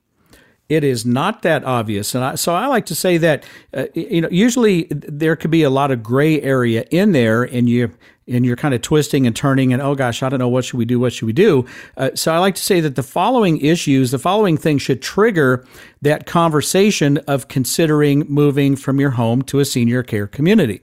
it 0.70 0.84
is 0.84 1.06
not 1.06 1.44
that 1.44 1.64
obvious. 1.64 2.14
And 2.14 2.24
I, 2.24 2.36
so 2.36 2.54
I 2.54 2.68
like 2.68 2.86
to 2.88 2.96
say 2.96 3.18
that 3.18 3.46
uh, 3.74 3.86
you 3.94 4.22
know 4.22 4.30
usually 4.30 4.88
there 4.92 5.36
could 5.36 5.52
be 5.52 5.64
a 5.64 5.70
lot 5.70 5.92
of 5.92 6.04
gray 6.04 6.42
area 6.42 6.86
in 6.92 7.14
there, 7.14 7.44
and 7.44 7.70
you 7.70 7.92
and 8.28 8.46
you're 8.46 8.58
kind 8.58 8.74
of 8.74 8.82
twisting 8.82 9.26
and 9.26 9.34
turning, 9.36 9.72
and 9.72 9.82
oh 9.82 9.96
gosh, 9.96 10.22
I 10.22 10.30
don't 10.30 10.40
know 10.40 10.50
what 10.50 10.66
should 10.66 10.78
we 10.78 10.86
do? 10.86 11.00
What 11.00 11.14
should 11.14 11.26
we 11.26 11.34
do? 11.34 11.66
Uh, 11.96 12.10
so 12.14 12.34
I 12.34 12.40
like 12.40 12.56
to 12.56 12.64
say 12.64 12.82
that 12.82 12.96
the 12.96 13.04
following 13.04 13.60
issues, 13.60 14.12
the 14.12 14.20
following 14.20 14.58
things 14.58 14.82
should 14.82 15.02
trigger 15.02 15.66
that 16.02 16.26
conversation 16.26 17.18
of 17.20 17.48
considering 17.48 18.26
moving 18.28 18.76
from 18.76 19.00
your 19.00 19.12
home 19.12 19.42
to 19.44 19.60
a 19.60 19.66
senior 19.66 20.04
care 20.04 20.28
community. 20.28 20.82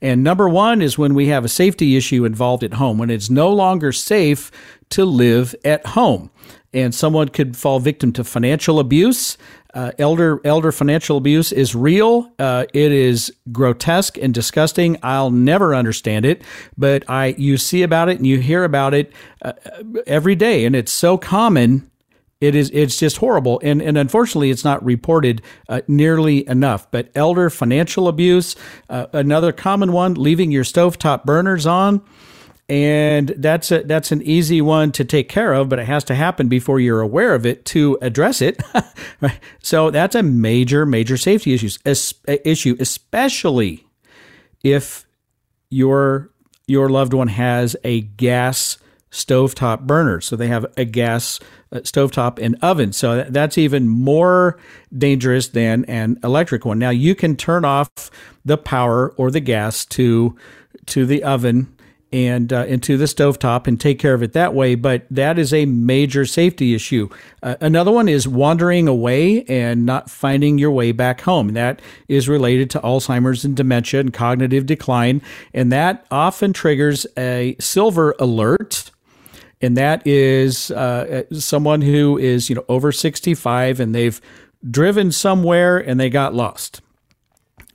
And 0.00 0.22
number 0.22 0.48
one 0.48 0.80
is 0.82 0.98
when 0.98 1.14
we 1.14 1.28
have 1.28 1.44
a 1.44 1.48
safety 1.48 1.96
issue 1.96 2.24
involved 2.24 2.62
at 2.64 2.74
home, 2.74 2.98
when 2.98 3.10
it's 3.10 3.30
no 3.30 3.52
longer 3.52 3.92
safe 3.92 4.50
to 4.90 5.04
live 5.04 5.54
at 5.64 5.84
home. 5.86 6.30
And 6.72 6.94
someone 6.94 7.28
could 7.28 7.56
fall 7.56 7.80
victim 7.80 8.12
to 8.12 8.24
financial 8.24 8.78
abuse. 8.78 9.38
Uh, 9.74 9.92
elder 9.98 10.40
elder 10.44 10.72
financial 10.72 11.16
abuse 11.16 11.52
is 11.52 11.74
real. 11.74 12.32
Uh, 12.38 12.64
it 12.72 12.92
is 12.92 13.32
grotesque 13.52 14.16
and 14.18 14.32
disgusting. 14.32 14.98
I'll 15.02 15.30
never 15.30 15.74
understand 15.74 16.24
it, 16.24 16.42
but 16.76 17.08
I 17.08 17.34
you 17.38 17.58
see 17.58 17.82
about 17.82 18.08
it 18.08 18.16
and 18.16 18.26
you 18.26 18.38
hear 18.38 18.64
about 18.64 18.94
it 18.94 19.12
uh, 19.42 19.52
every 20.06 20.34
day, 20.34 20.64
and 20.64 20.74
it's 20.74 20.92
so 20.92 21.18
common 21.18 21.90
it 22.40 22.54
is 22.54 22.70
it's 22.72 22.98
just 22.98 23.18
horrible. 23.18 23.60
And 23.64 23.82
and 23.82 23.98
unfortunately 23.98 24.50
it's 24.50 24.64
not 24.64 24.84
reported 24.84 25.42
uh, 25.68 25.80
nearly 25.88 26.46
enough. 26.48 26.90
But 26.90 27.10
elder 27.14 27.50
financial 27.50 28.08
abuse 28.08 28.54
uh, 28.88 29.06
another 29.12 29.52
common 29.52 29.92
one 29.92 30.14
leaving 30.14 30.50
your 30.50 30.64
stovetop 30.64 31.24
burners 31.24 31.66
on. 31.66 32.02
And 32.70 33.30
that's 33.30 33.72
a, 33.72 33.82
that's 33.82 34.12
an 34.12 34.20
easy 34.22 34.60
one 34.60 34.92
to 34.92 35.04
take 35.04 35.28
care 35.28 35.54
of 35.54 35.68
but 35.68 35.78
it 35.78 35.86
has 35.86 36.04
to 36.04 36.14
happen 36.14 36.48
before 36.48 36.78
you're 36.78 37.00
aware 37.00 37.34
of 37.34 37.46
it 37.46 37.64
to 37.66 37.98
address 38.02 38.40
it. 38.40 38.62
So 39.60 39.90
that's 39.90 40.14
a 40.14 40.22
major 40.22 40.86
major 40.86 41.16
safety 41.16 41.52
issues 41.52 41.78
issue 42.26 42.76
especially 42.78 43.84
if 44.62 45.06
your 45.70 46.30
your 46.66 46.88
loved 46.88 47.14
one 47.14 47.28
has 47.28 47.74
a 47.82 48.02
gas 48.02 48.78
stovetop 49.10 49.80
burner. 49.82 50.20
So 50.20 50.36
they 50.36 50.48
have 50.48 50.66
a 50.76 50.84
gas 50.84 51.40
uh, 51.72 51.76
stovetop 51.78 52.38
and 52.38 52.56
oven. 52.62 52.92
So 52.92 53.24
that's 53.24 53.58
even 53.58 53.88
more 53.88 54.58
dangerous 54.96 55.48
than 55.48 55.84
an 55.86 56.18
electric 56.24 56.64
one. 56.64 56.78
Now 56.78 56.90
you 56.90 57.14
can 57.14 57.36
turn 57.36 57.64
off 57.64 58.10
the 58.44 58.56
power 58.56 59.10
or 59.16 59.30
the 59.30 59.40
gas 59.40 59.84
to 59.86 60.36
to 60.86 61.04
the 61.04 61.22
oven 61.22 61.74
and 62.12 62.52
uh, 62.52 62.64
into 62.66 62.96
the 62.96 63.04
stovetop 63.04 63.66
and 63.66 63.80
take 63.80 63.98
care 63.98 64.14
of 64.14 64.22
it 64.22 64.32
that 64.32 64.54
way. 64.54 64.74
But 64.74 65.06
that 65.10 65.38
is 65.38 65.52
a 65.52 65.66
major 65.66 66.24
safety 66.24 66.74
issue. 66.74 67.08
Uh, 67.42 67.56
another 67.60 67.92
one 67.92 68.08
is 68.08 68.26
wandering 68.26 68.88
away 68.88 69.44
and 69.44 69.84
not 69.84 70.10
finding 70.10 70.58
your 70.58 70.70
way 70.70 70.92
back 70.92 71.20
home. 71.20 71.52
That 71.52 71.82
is 72.08 72.28
related 72.28 72.70
to 72.70 72.80
Alzheimer's 72.80 73.44
and 73.44 73.56
dementia 73.56 74.00
and 74.00 74.12
cognitive 74.12 74.66
decline. 74.66 75.20
And 75.52 75.70
that 75.72 76.06
often 76.10 76.52
triggers 76.52 77.06
a 77.16 77.56
silver 77.60 78.14
alert 78.18 78.90
and 79.60 79.76
that 79.76 80.06
is 80.06 80.70
uh, 80.70 81.22
someone 81.32 81.82
who 81.82 82.18
is 82.18 82.48
you 82.48 82.54
know 82.54 82.64
over 82.68 82.92
65 82.92 83.80
and 83.80 83.94
they've 83.94 84.20
driven 84.68 85.12
somewhere 85.12 85.78
and 85.78 85.98
they 85.98 86.10
got 86.10 86.34
lost 86.34 86.80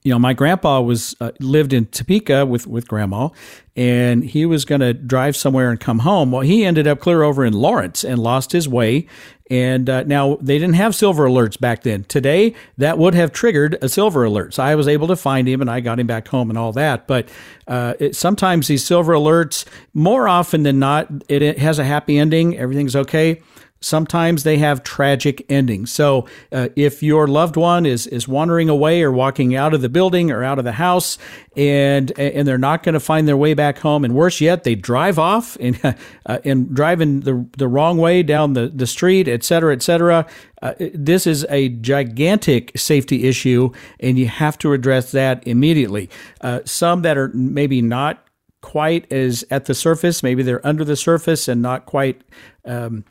you 0.03 0.11
know, 0.11 0.19
my 0.19 0.33
grandpa 0.33 0.81
was 0.81 1.15
uh, 1.21 1.31
lived 1.39 1.71
in 1.71 1.85
Topeka 1.85 2.45
with 2.45 2.67
with 2.67 2.87
grandma, 2.87 3.29
and 3.75 4.23
he 4.23 4.45
was 4.45 4.65
going 4.65 4.81
to 4.81 4.93
drive 4.93 5.35
somewhere 5.35 5.71
and 5.71 5.79
come 5.79 5.99
home. 5.99 6.31
Well, 6.31 6.41
he 6.41 6.65
ended 6.65 6.87
up 6.87 6.99
clear 6.99 7.23
over 7.23 7.45
in 7.45 7.53
Lawrence 7.53 8.03
and 8.03 8.19
lost 8.19 8.51
his 8.51 8.67
way. 8.67 9.07
And 9.49 9.89
uh, 9.89 10.03
now 10.03 10.37
they 10.37 10.57
didn't 10.57 10.75
have 10.75 10.95
silver 10.95 11.27
alerts 11.27 11.59
back 11.59 11.83
then. 11.83 12.05
Today, 12.05 12.55
that 12.77 12.97
would 12.97 13.13
have 13.13 13.31
triggered 13.31 13.77
a 13.81 13.89
silver 13.89 14.23
alert. 14.23 14.53
So 14.53 14.63
I 14.63 14.75
was 14.75 14.87
able 14.87 15.07
to 15.07 15.15
find 15.15 15.47
him 15.47 15.59
and 15.61 15.69
I 15.69 15.79
got 15.79 15.99
him 15.99 16.07
back 16.07 16.27
home 16.27 16.49
and 16.49 16.57
all 16.57 16.71
that. 16.71 17.07
But 17.07 17.27
uh, 17.67 17.93
it, 17.99 18.15
sometimes 18.15 18.67
these 18.67 18.85
silver 18.85 19.13
alerts, 19.13 19.65
more 19.93 20.27
often 20.27 20.63
than 20.63 20.79
not, 20.79 21.09
it, 21.27 21.41
it 21.41 21.59
has 21.59 21.77
a 21.77 21.83
happy 21.83 22.17
ending. 22.17 22.57
Everything's 22.57 22.95
okay 22.95 23.41
sometimes 23.83 24.43
they 24.43 24.57
have 24.57 24.83
tragic 24.83 25.45
endings. 25.49 25.91
So 25.91 26.27
uh, 26.51 26.69
if 26.75 27.03
your 27.03 27.27
loved 27.27 27.55
one 27.55 27.85
is 27.85 28.07
is 28.07 28.27
wandering 28.27 28.69
away 28.69 29.01
or 29.03 29.11
walking 29.11 29.55
out 29.55 29.73
of 29.73 29.81
the 29.81 29.89
building 29.89 30.31
or 30.31 30.43
out 30.43 30.59
of 30.59 30.65
the 30.65 30.73
house 30.73 31.17
and 31.55 32.11
and 32.17 32.47
they're 32.47 32.57
not 32.57 32.83
going 32.83 32.93
to 32.93 32.99
find 32.99 33.27
their 33.27 33.37
way 33.37 33.53
back 33.53 33.79
home 33.79 34.03
and 34.03 34.15
worse 34.15 34.41
yet 34.41 34.63
they 34.63 34.75
drive 34.75 35.19
off 35.19 35.57
and 35.59 35.79
uh, 36.25 36.39
and 36.43 36.73
driving 36.73 37.21
the 37.21 37.47
the 37.57 37.67
wrong 37.67 37.97
way 37.97 38.23
down 38.23 38.53
the 38.53 38.67
the 38.73 38.87
street, 38.87 39.27
et 39.27 39.43
cetera, 39.43 39.73
et 39.73 39.81
cetera. 39.81 40.25
Uh, 40.61 40.73
this 40.93 41.27
is 41.27 41.45
a 41.49 41.69
gigantic 41.69 42.71
safety 42.77 43.25
issue, 43.25 43.69
and 43.99 44.17
you 44.17 44.27
have 44.27 44.57
to 44.57 44.71
address 44.73 45.11
that 45.11 45.45
immediately. 45.45 46.09
Uh, 46.41 46.61
some 46.63 47.01
that 47.01 47.17
are 47.17 47.29
maybe 47.33 47.81
not 47.81 48.25
quite 48.61 49.11
as 49.11 49.43
at 49.51 49.65
the 49.65 49.73
surface, 49.73 50.23
maybe 50.23 50.41
they're 50.41 50.65
under 50.65 50.85
the 50.85 50.95
surface 50.95 51.47
and 51.47 51.61
not 51.61 51.85
quite 51.85 52.21
um, 52.65 53.03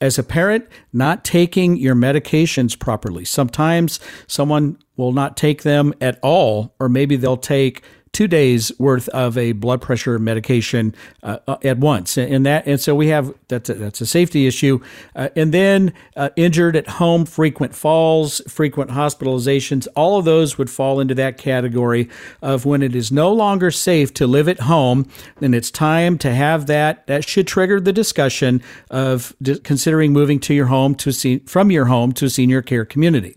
as 0.00 0.18
a 0.18 0.22
parent, 0.22 0.66
not 0.92 1.24
taking 1.24 1.76
your 1.76 1.94
medications 1.94 2.78
properly. 2.78 3.24
Sometimes 3.24 4.00
someone 4.26 4.78
will 4.96 5.12
not 5.12 5.36
take 5.36 5.62
them 5.62 5.94
at 6.00 6.18
all, 6.22 6.74
or 6.78 6.88
maybe 6.88 7.16
they'll 7.16 7.36
take 7.36 7.82
two 8.14 8.26
days 8.26 8.72
worth 8.78 9.08
of 9.10 9.36
a 9.36 9.52
blood 9.52 9.82
pressure 9.82 10.18
medication 10.18 10.94
uh, 11.22 11.38
uh, 11.46 11.56
at 11.62 11.78
once, 11.78 12.16
and 12.16 12.46
that 12.46 12.66
and 12.66 12.80
so 12.80 12.94
we 12.94 13.08
have 13.08 13.34
that's 13.48 13.68
a, 13.68 13.74
that's 13.74 14.00
a 14.00 14.06
safety 14.06 14.46
issue, 14.46 14.80
uh, 15.14 15.28
and 15.36 15.52
then 15.52 15.92
uh, 16.16 16.30
injured 16.36 16.76
at 16.76 16.88
home, 16.88 17.26
frequent 17.26 17.74
falls, 17.74 18.40
frequent 18.48 18.90
hospitalizations, 18.90 19.86
all 19.96 20.18
of 20.18 20.24
those 20.24 20.56
would 20.56 20.70
fall 20.70 21.00
into 21.00 21.14
that 21.14 21.36
category 21.36 22.08
of 22.40 22.64
when 22.64 22.82
it 22.82 22.94
is 22.94 23.12
no 23.12 23.32
longer 23.32 23.70
safe 23.70 24.14
to 24.14 24.26
live 24.26 24.48
at 24.48 24.60
home, 24.60 25.08
then 25.40 25.52
it's 25.52 25.70
time 25.70 26.16
to 26.18 26.34
have 26.34 26.66
that. 26.66 27.06
That 27.06 27.28
should 27.28 27.46
trigger 27.46 27.80
the 27.80 27.92
discussion 27.92 28.62
of 28.90 29.34
considering 29.64 30.12
moving 30.12 30.40
to 30.40 30.54
your 30.54 30.66
home 30.66 30.94
to 30.96 31.12
see 31.12 31.38
from 31.40 31.70
your 31.70 31.86
home 31.86 32.12
to 32.12 32.26
a 32.26 32.30
senior 32.30 32.62
care 32.62 32.84
community. 32.84 33.36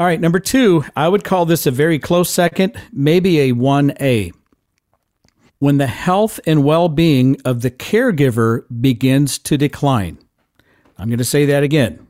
All 0.00 0.06
right, 0.06 0.18
number 0.18 0.40
two, 0.40 0.82
I 0.96 1.08
would 1.08 1.24
call 1.24 1.44
this 1.44 1.66
a 1.66 1.70
very 1.70 1.98
close 1.98 2.30
second, 2.30 2.74
maybe 2.90 3.38
a 3.38 3.52
1A. 3.52 4.32
When 5.58 5.76
the 5.76 5.88
health 5.88 6.40
and 6.46 6.64
well 6.64 6.88
being 6.88 7.36
of 7.44 7.60
the 7.60 7.70
caregiver 7.70 8.64
begins 8.80 9.38
to 9.40 9.58
decline. 9.58 10.16
I'm 10.96 11.08
going 11.08 11.18
to 11.18 11.24
say 11.24 11.44
that 11.44 11.62
again 11.62 12.06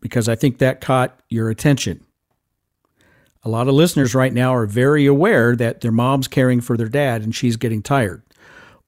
because 0.00 0.28
I 0.28 0.34
think 0.34 0.58
that 0.58 0.80
caught 0.80 1.16
your 1.28 1.48
attention. 1.48 2.04
A 3.44 3.48
lot 3.48 3.68
of 3.68 3.74
listeners 3.74 4.16
right 4.16 4.34
now 4.34 4.52
are 4.52 4.66
very 4.66 5.06
aware 5.06 5.54
that 5.54 5.80
their 5.80 5.92
mom's 5.92 6.26
caring 6.26 6.60
for 6.60 6.76
their 6.76 6.88
dad 6.88 7.22
and 7.22 7.32
she's 7.32 7.54
getting 7.54 7.82
tired. 7.82 8.20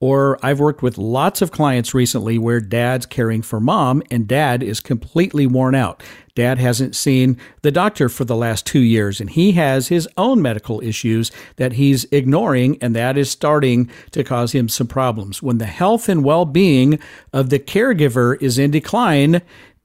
Or 0.01 0.45
I've 0.45 0.59
worked 0.59 0.83
with 0.83 0.99
lots 0.99 1.41
of 1.41 1.53
clients 1.53 1.95
recently 1.95 2.37
where 2.37 2.59
dad's 2.59 3.07
caring 3.07 3.43
for 3.43 3.61
mom 3.61 4.03
and 4.11 4.27
dad 4.27 4.65
is 4.65 4.81
completely 4.81 5.47
worn 5.47 5.77
out. 5.77 6.03
Dad 6.41 6.59
hasn't 6.59 6.97
seen 6.97 7.37
the 7.61 7.71
doctor 7.71 8.09
for 8.09 8.25
the 8.25 8.35
last 8.35 8.65
two 8.65 8.81
years 8.81 9.21
and 9.21 9.29
he 9.29 9.53
has 9.53 9.89
his 9.89 10.09
own 10.17 10.41
medical 10.41 10.81
issues 10.81 11.31
that 11.57 11.75
he's 11.75 12.07
ignoring, 12.11 12.79
and 12.81 12.97
that 12.97 13.19
is 13.19 13.31
starting 13.31 13.91
to 14.13 14.25
cause 14.25 14.53
him 14.53 14.67
some 14.67 14.87
problems. 14.87 15.43
When 15.43 15.59
the 15.59 15.67
health 15.67 16.09
and 16.09 16.25
well 16.25 16.47
being 16.47 16.99
of 17.35 17.51
the 17.51 17.59
caregiver 17.59 18.41
is 18.41 18.59
in 18.59 18.71
decline, 18.71 19.43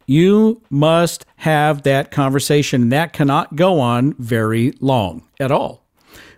you 0.08 0.62
must 0.70 1.26
have 1.38 1.84
that 1.84 2.10
conversation. 2.10 2.88
That 2.88 3.12
cannot 3.12 3.58
go 3.58 3.82
on 3.82 4.14
very 4.18 4.74
long 4.80 5.28
at 5.42 5.52
all. 5.52 5.85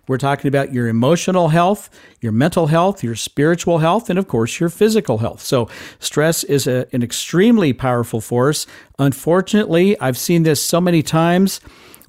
We're 0.07 0.17
talking 0.17 0.47
about 0.47 0.73
your 0.73 0.87
emotional 0.87 1.49
health, 1.49 1.89
your 2.21 2.31
mental 2.31 2.67
health, 2.67 3.03
your 3.03 3.15
spiritual 3.15 3.79
health, 3.79 4.09
and 4.09 4.17
of 4.17 4.27
course, 4.27 4.59
your 4.59 4.69
physical 4.69 5.17
health. 5.17 5.41
So, 5.41 5.69
stress 5.99 6.43
is 6.43 6.65
a, 6.67 6.87
an 6.93 7.03
extremely 7.03 7.73
powerful 7.73 8.21
force. 8.21 8.65
Unfortunately, 8.99 9.99
I've 9.99 10.17
seen 10.17 10.43
this 10.43 10.63
so 10.63 10.79
many 10.79 11.03
times 11.03 11.59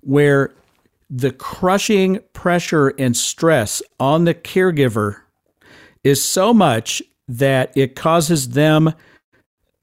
where 0.03 0.55
the 1.11 1.32
crushing 1.32 2.20
pressure 2.32 2.88
and 2.99 3.16
stress 3.16 3.82
on 3.99 4.24
the 4.24 4.34
caregiver 4.34 5.22
is 6.05 6.22
so 6.22 6.55
much 6.55 7.03
that 7.26 7.76
it 7.76 7.96
causes 7.96 8.51
them 8.51 8.94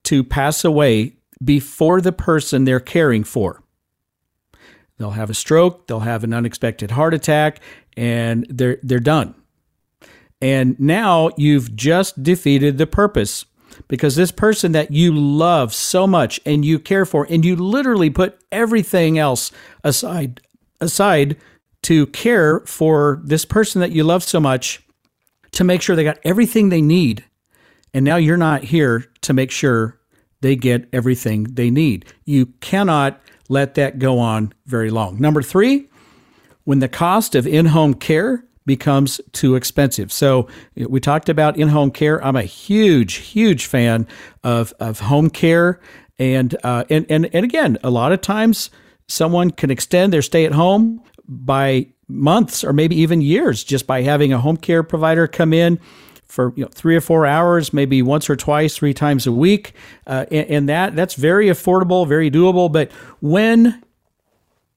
to 0.03 0.24
pass 0.24 0.63
away 0.63 1.16
before 1.43 1.99
the 1.99 2.11
person 2.11 2.63
they're 2.63 2.80
caring 2.80 3.24
for. 3.24 3.61
They'll 4.98 5.12
have 5.12 5.30
a 5.30 5.34
stroke, 5.34 5.88
they'll 5.88 6.00
have 6.02 6.24
an 6.24 6.34
unexpected 6.34 6.91
heart 6.91 7.14
attack, 7.14 7.60
and 7.98 8.46
they're 8.50 8.78
they're 8.82 9.00
done. 9.00 9.36
And 10.41 10.80
now 10.80 11.32
you've 11.38 11.76
just 11.76 12.22
defeated 12.22 12.78
the 12.78 12.88
purpose 12.88 13.46
because 13.88 14.16
this 14.16 14.32
person 14.32 14.72
that 14.74 14.91
you 14.91 15.14
love 15.14 15.74
so 15.74 16.08
much 16.08 16.39
and 16.46 16.64
you 16.64 16.80
care 16.80 17.06
for 17.06 17.28
and 17.30 17.43
you 17.43 17.56
literally 17.56 18.10
put 18.10 18.39
everything 18.52 19.18
else 19.18 19.52
aside 19.84 20.41
aside 20.80 21.38
to 21.84 22.08
care 22.08 22.62
for 22.62 23.22
this 23.24 23.46
person 23.46 23.82
that 23.82 23.91
you 23.91 24.04
love 24.04 24.24
so 24.24 24.39
much 24.39 24.82
to 25.52 25.64
make 25.64 25.82
sure 25.82 25.96
they 25.96 26.04
got 26.04 26.20
everything 26.24 26.70
they 26.70 26.82
need. 26.82 27.24
And 27.93 28.04
now 28.04 28.18
you're 28.18 28.38
not 28.38 28.64
here 28.64 29.06
to 29.22 29.34
make 29.34 29.52
sure 29.52 30.00
they 30.41 30.56
get 30.56 30.89
everything 30.91 31.43
they 31.43 31.70
need. 31.70 32.06
You 32.26 32.48
cannot 32.60 33.22
let 33.50 33.76
that 33.76 34.00
go 34.00 34.20
on 34.20 34.54
very 34.66 34.89
long. 34.89 35.20
Number 35.20 35.41
3, 35.41 35.88
when 36.64 36.80
the 36.80 36.89
cost 36.89 37.36
of 37.36 37.46
in 37.46 37.68
home 37.68 37.93
care 37.93 38.43
becomes 38.66 39.22
too 39.32 39.56
expensive. 39.56 40.12
So 40.12 40.48
we 40.76 41.00
talked 41.00 41.30
about 41.30 41.58
in 41.58 41.68
home 41.68 41.91
care. 41.91 42.24
I'm 42.24 42.36
a 42.36 42.43
huge, 42.43 43.16
huge 43.16 43.68
fan 43.68 44.08
of, 44.43 44.74
of 44.80 45.02
home 45.02 45.30
care. 45.30 45.80
And, 46.18 46.56
uh, 46.64 46.86
and, 46.89 47.06
and, 47.10 47.30
and 47.34 47.46
again, 47.46 47.78
a 47.84 47.89
lot 47.89 48.12
of 48.12 48.22
times 48.22 48.72
someone 49.08 49.52
can 49.52 49.70
extend 49.70 50.12
their 50.12 50.24
stay 50.24 50.46
at 50.46 50.52
home 50.52 51.02
by 51.28 51.88
months 52.08 52.64
or 52.64 52.74
maybe 52.74 52.96
even 52.96 53.22
years 53.22 53.64
just 53.64 53.86
by 53.88 54.02
having 54.02 54.34
a 54.34 54.39
home 54.39 54.58
care 54.58 54.84
provider 54.84 55.28
come 55.28 55.54
in 55.54 55.80
for 56.28 56.53
you 56.55 56.63
know, 56.63 56.69
three 56.73 56.95
or 56.95 57.01
four 57.01 57.26
hours, 57.26 57.73
maybe 57.73 58.01
once 58.01 58.30
or 58.30 58.36
twice, 58.36 58.76
three 58.76 58.93
times 58.93 59.28
a 59.28 59.32
week, 59.32 59.73
uh, 60.07 60.26
and, 60.32 60.49
and, 60.49 60.69
that 60.69 60.95
that's 60.95 61.13
very 61.13 61.47
affordable, 61.47 62.07
very 62.07 62.32
doable. 62.32 62.71
But 62.71 62.91
when 63.21 63.84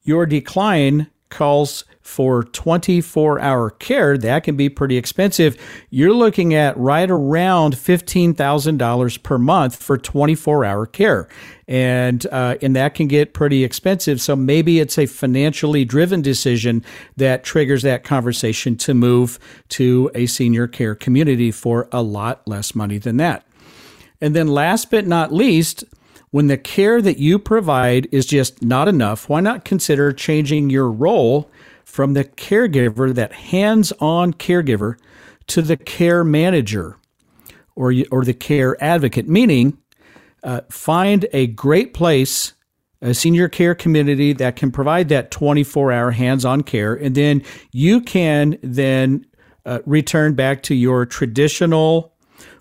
your 0.03 0.25
decline 0.25 1.07
calls 1.29 1.85
for 2.01 2.43
24 2.43 3.39
hour 3.39 3.69
care, 3.69 4.17
that 4.17 4.43
can 4.43 4.57
be 4.57 4.67
pretty 4.67 4.97
expensive. 4.97 5.55
You're 5.91 6.13
looking 6.13 6.55
at 6.55 6.75
right 6.75 7.09
around 7.09 7.75
$15,000 7.75 9.23
per 9.23 9.37
month 9.37 9.75
for 9.75 9.97
24 9.97 10.65
hour 10.65 10.85
care. 10.87 11.27
And, 11.67 12.25
uh, 12.31 12.55
and 12.63 12.75
that 12.75 12.95
can 12.95 13.07
get 13.07 13.33
pretty 13.33 13.63
expensive. 13.63 14.19
So 14.19 14.35
maybe 14.35 14.79
it's 14.79 14.97
a 14.97 15.05
financially 15.05 15.85
driven 15.85 16.23
decision 16.23 16.83
that 17.17 17.43
triggers 17.43 17.83
that 17.83 18.03
conversation 18.03 18.75
to 18.77 18.95
move 18.95 19.37
to 19.69 20.09
a 20.15 20.25
senior 20.25 20.67
care 20.67 20.95
community 20.95 21.51
for 21.51 21.87
a 21.91 22.01
lot 22.01 22.47
less 22.47 22.73
money 22.73 22.97
than 22.97 23.17
that. 23.17 23.45
And 24.19 24.35
then 24.35 24.47
last 24.47 24.89
but 24.89 25.05
not 25.05 25.31
least, 25.31 25.83
when 26.31 26.47
the 26.47 26.57
care 26.57 27.01
that 27.01 27.17
you 27.17 27.39
provide 27.39 28.07
is 28.11 28.25
just 28.25 28.63
not 28.63 28.87
enough, 28.87 29.29
why 29.29 29.39
not 29.41 29.65
consider 29.65 30.11
changing 30.11 30.69
your 30.69 30.91
role 30.91 31.49
from 31.85 32.13
the 32.13 32.23
caregiver, 32.23 33.13
that 33.13 33.33
hands 33.33 33.91
on 33.99 34.33
caregiver, 34.33 34.97
to 35.47 35.61
the 35.61 35.77
care 35.77 36.23
manager 36.23 36.97
or, 37.75 37.93
or 38.11 38.23
the 38.23 38.33
care 38.33 38.81
advocate? 38.83 39.27
Meaning, 39.27 39.77
uh, 40.43 40.61
find 40.69 41.27
a 41.33 41.47
great 41.47 41.93
place, 41.93 42.53
a 43.01 43.13
senior 43.13 43.49
care 43.49 43.73
community 43.73 44.33
that 44.33 44.55
can 44.55 44.71
provide 44.71 45.09
that 45.09 45.31
24 45.31 45.91
hour 45.91 46.11
hands 46.11 46.45
on 46.45 46.61
care, 46.61 46.93
and 46.93 47.15
then 47.15 47.41
you 47.71 48.01
can 48.01 48.57
then 48.61 49.25
uh, 49.65 49.79
return 49.85 50.35
back 50.35 50.63
to 50.63 50.75
your 50.75 51.05
traditional 51.05 52.13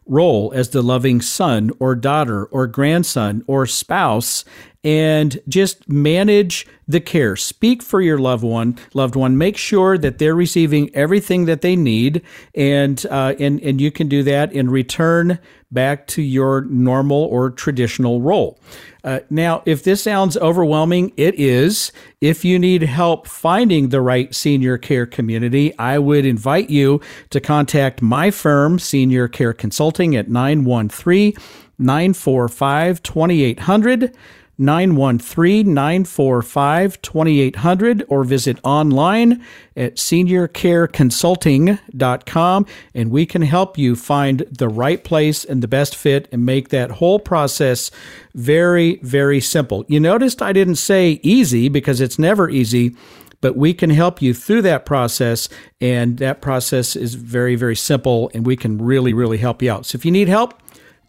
role 0.09 0.53
as 0.55 0.71
the 0.71 0.83
loving 0.83 1.21
son 1.21 1.71
or 1.79 1.95
daughter 1.95 2.47
or 2.47 2.67
grandson 2.67 3.45
or 3.47 3.67
spouse 3.67 4.45
and 4.89 5.39
just 5.47 5.86
manage 5.86 6.66
the 6.86 6.99
care. 6.99 7.36
Speak 7.36 7.82
for 7.82 8.01
your 8.01 8.16
loved 8.16 8.43
one. 8.43 8.78
Loved 8.95 9.16
one. 9.16 9.36
Make 9.36 9.59
sure 9.59 9.99
that 9.99 10.16
they're 10.16 10.34
receiving 10.34 10.89
everything 10.97 11.45
that 11.45 11.61
they 11.61 11.76
need, 11.76 12.22
and 12.55 13.05
uh, 13.11 13.34
and 13.39 13.61
and 13.61 13.82
you 13.82 13.93
can 13.93 14.09
do 14.09 14.22
that 14.22 14.51
in 14.51 14.70
return 14.70 15.39
back 15.70 16.07
to 16.07 16.22
your 16.22 16.62
normal 16.62 17.24
or 17.24 17.51
traditional 17.51 18.22
role. 18.22 18.59
Uh, 19.05 19.20
now, 19.28 19.62
if 19.66 19.84
this 19.84 20.03
sounds 20.03 20.39
overwhelming, 20.39 21.12
it 21.18 21.39
is. 21.39 21.93
If 22.22 22.43
you 22.43 22.59
need 22.59 22.80
help 22.80 23.26
finding 23.26 23.91
the 23.91 24.01
right 24.01 24.34
senior 24.34 24.78
care 24.78 25.05
community, 25.05 25.78
I 25.78 25.99
would 25.99 26.24
invite 26.24 26.70
you 26.70 27.03
to 27.28 27.43
contact 27.43 28.01
my 28.01 28.30
firm, 28.30 28.78
Senior 28.78 29.28
Care 29.28 29.53
Consulting, 29.53 30.16
at 30.16 30.30
913 30.30 31.34
945 31.78 33.03
2800. 33.03 34.16
913 34.59 35.73
945 35.73 37.01
2800 37.01 38.05
or 38.09 38.25
visit 38.25 38.59
online 38.65 39.41
at 39.77 39.95
seniorcareconsulting.com 39.97 42.67
and 42.95 43.11
we 43.11 43.25
can 43.25 43.43
help 43.43 43.79
you 43.79 43.95
find 43.95 44.41
the 44.51 44.69
right 44.69 45.05
place 45.05 45.45
and 45.45 45.63
the 45.63 45.69
best 45.69 45.95
fit 45.95 46.29
and 46.33 46.45
make 46.45 46.71
that 46.71 46.91
whole 46.91 47.21
process 47.21 47.93
very, 48.35 48.97
very 48.97 49.41
simple. 49.41 49.85
You 49.89 50.01
noticed 50.01 50.43
I 50.43 50.53
didn't 50.53 50.75
say 50.77 51.21
easy 51.23 51.69
because 51.69 52.01
it's 52.01 52.19
never 52.19 52.51
easy 52.51 52.97
but 53.41 53.57
we 53.57 53.73
can 53.73 53.91
help 53.91 54.21
you 54.21 54.35
through 54.35 54.63
that 54.63 54.85
process. 54.85 55.49
And 55.81 56.19
that 56.19 56.41
process 56.41 56.97
is 56.97 57.15
very, 57.15 57.55
very 57.55 57.77
simple, 57.77 58.31
and 58.35 58.47
we 58.47 58.57
can 58.57 58.79
really, 58.79 59.13
really 59.13 59.39
help 59.39 59.63
you 59.63 59.71
out. 59.71 59.87
So 59.87 59.97
if 59.97 60.05
you 60.05 60.11
need 60.11 60.29
help, 60.29 60.61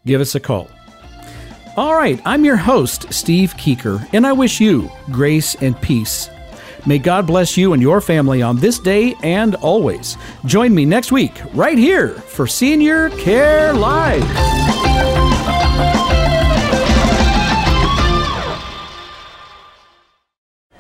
give 0.06 0.22
us 0.22 0.36
a 0.36 0.40
call. 0.40 0.68
All 1.80 1.96
right, 1.96 2.22
I'm 2.26 2.44
your 2.44 2.58
host, 2.58 3.14
Steve 3.14 3.56
Keeker, 3.56 4.06
and 4.12 4.28
I 4.28 4.34
wish 4.34 4.60
you 4.60 4.92
grace 5.12 5.56
and 5.56 5.80
peace. 5.80 6.30
May 6.86 7.00
God 7.00 7.26
bless 7.26 7.56
you 7.56 7.72
and 7.72 7.82
your 7.82 8.02
family 8.02 8.42
on 8.42 8.58
this 8.58 8.80
day 8.80 9.16
and 9.24 9.56
always. 9.56 10.18
Join 10.44 10.76
me 10.76 10.84
next 10.84 11.14
week, 11.14 11.42
right 11.54 11.78
here, 11.78 12.10
for 12.10 12.48
Senior 12.48 13.12
Care 13.12 13.72
Live. 13.72 15.19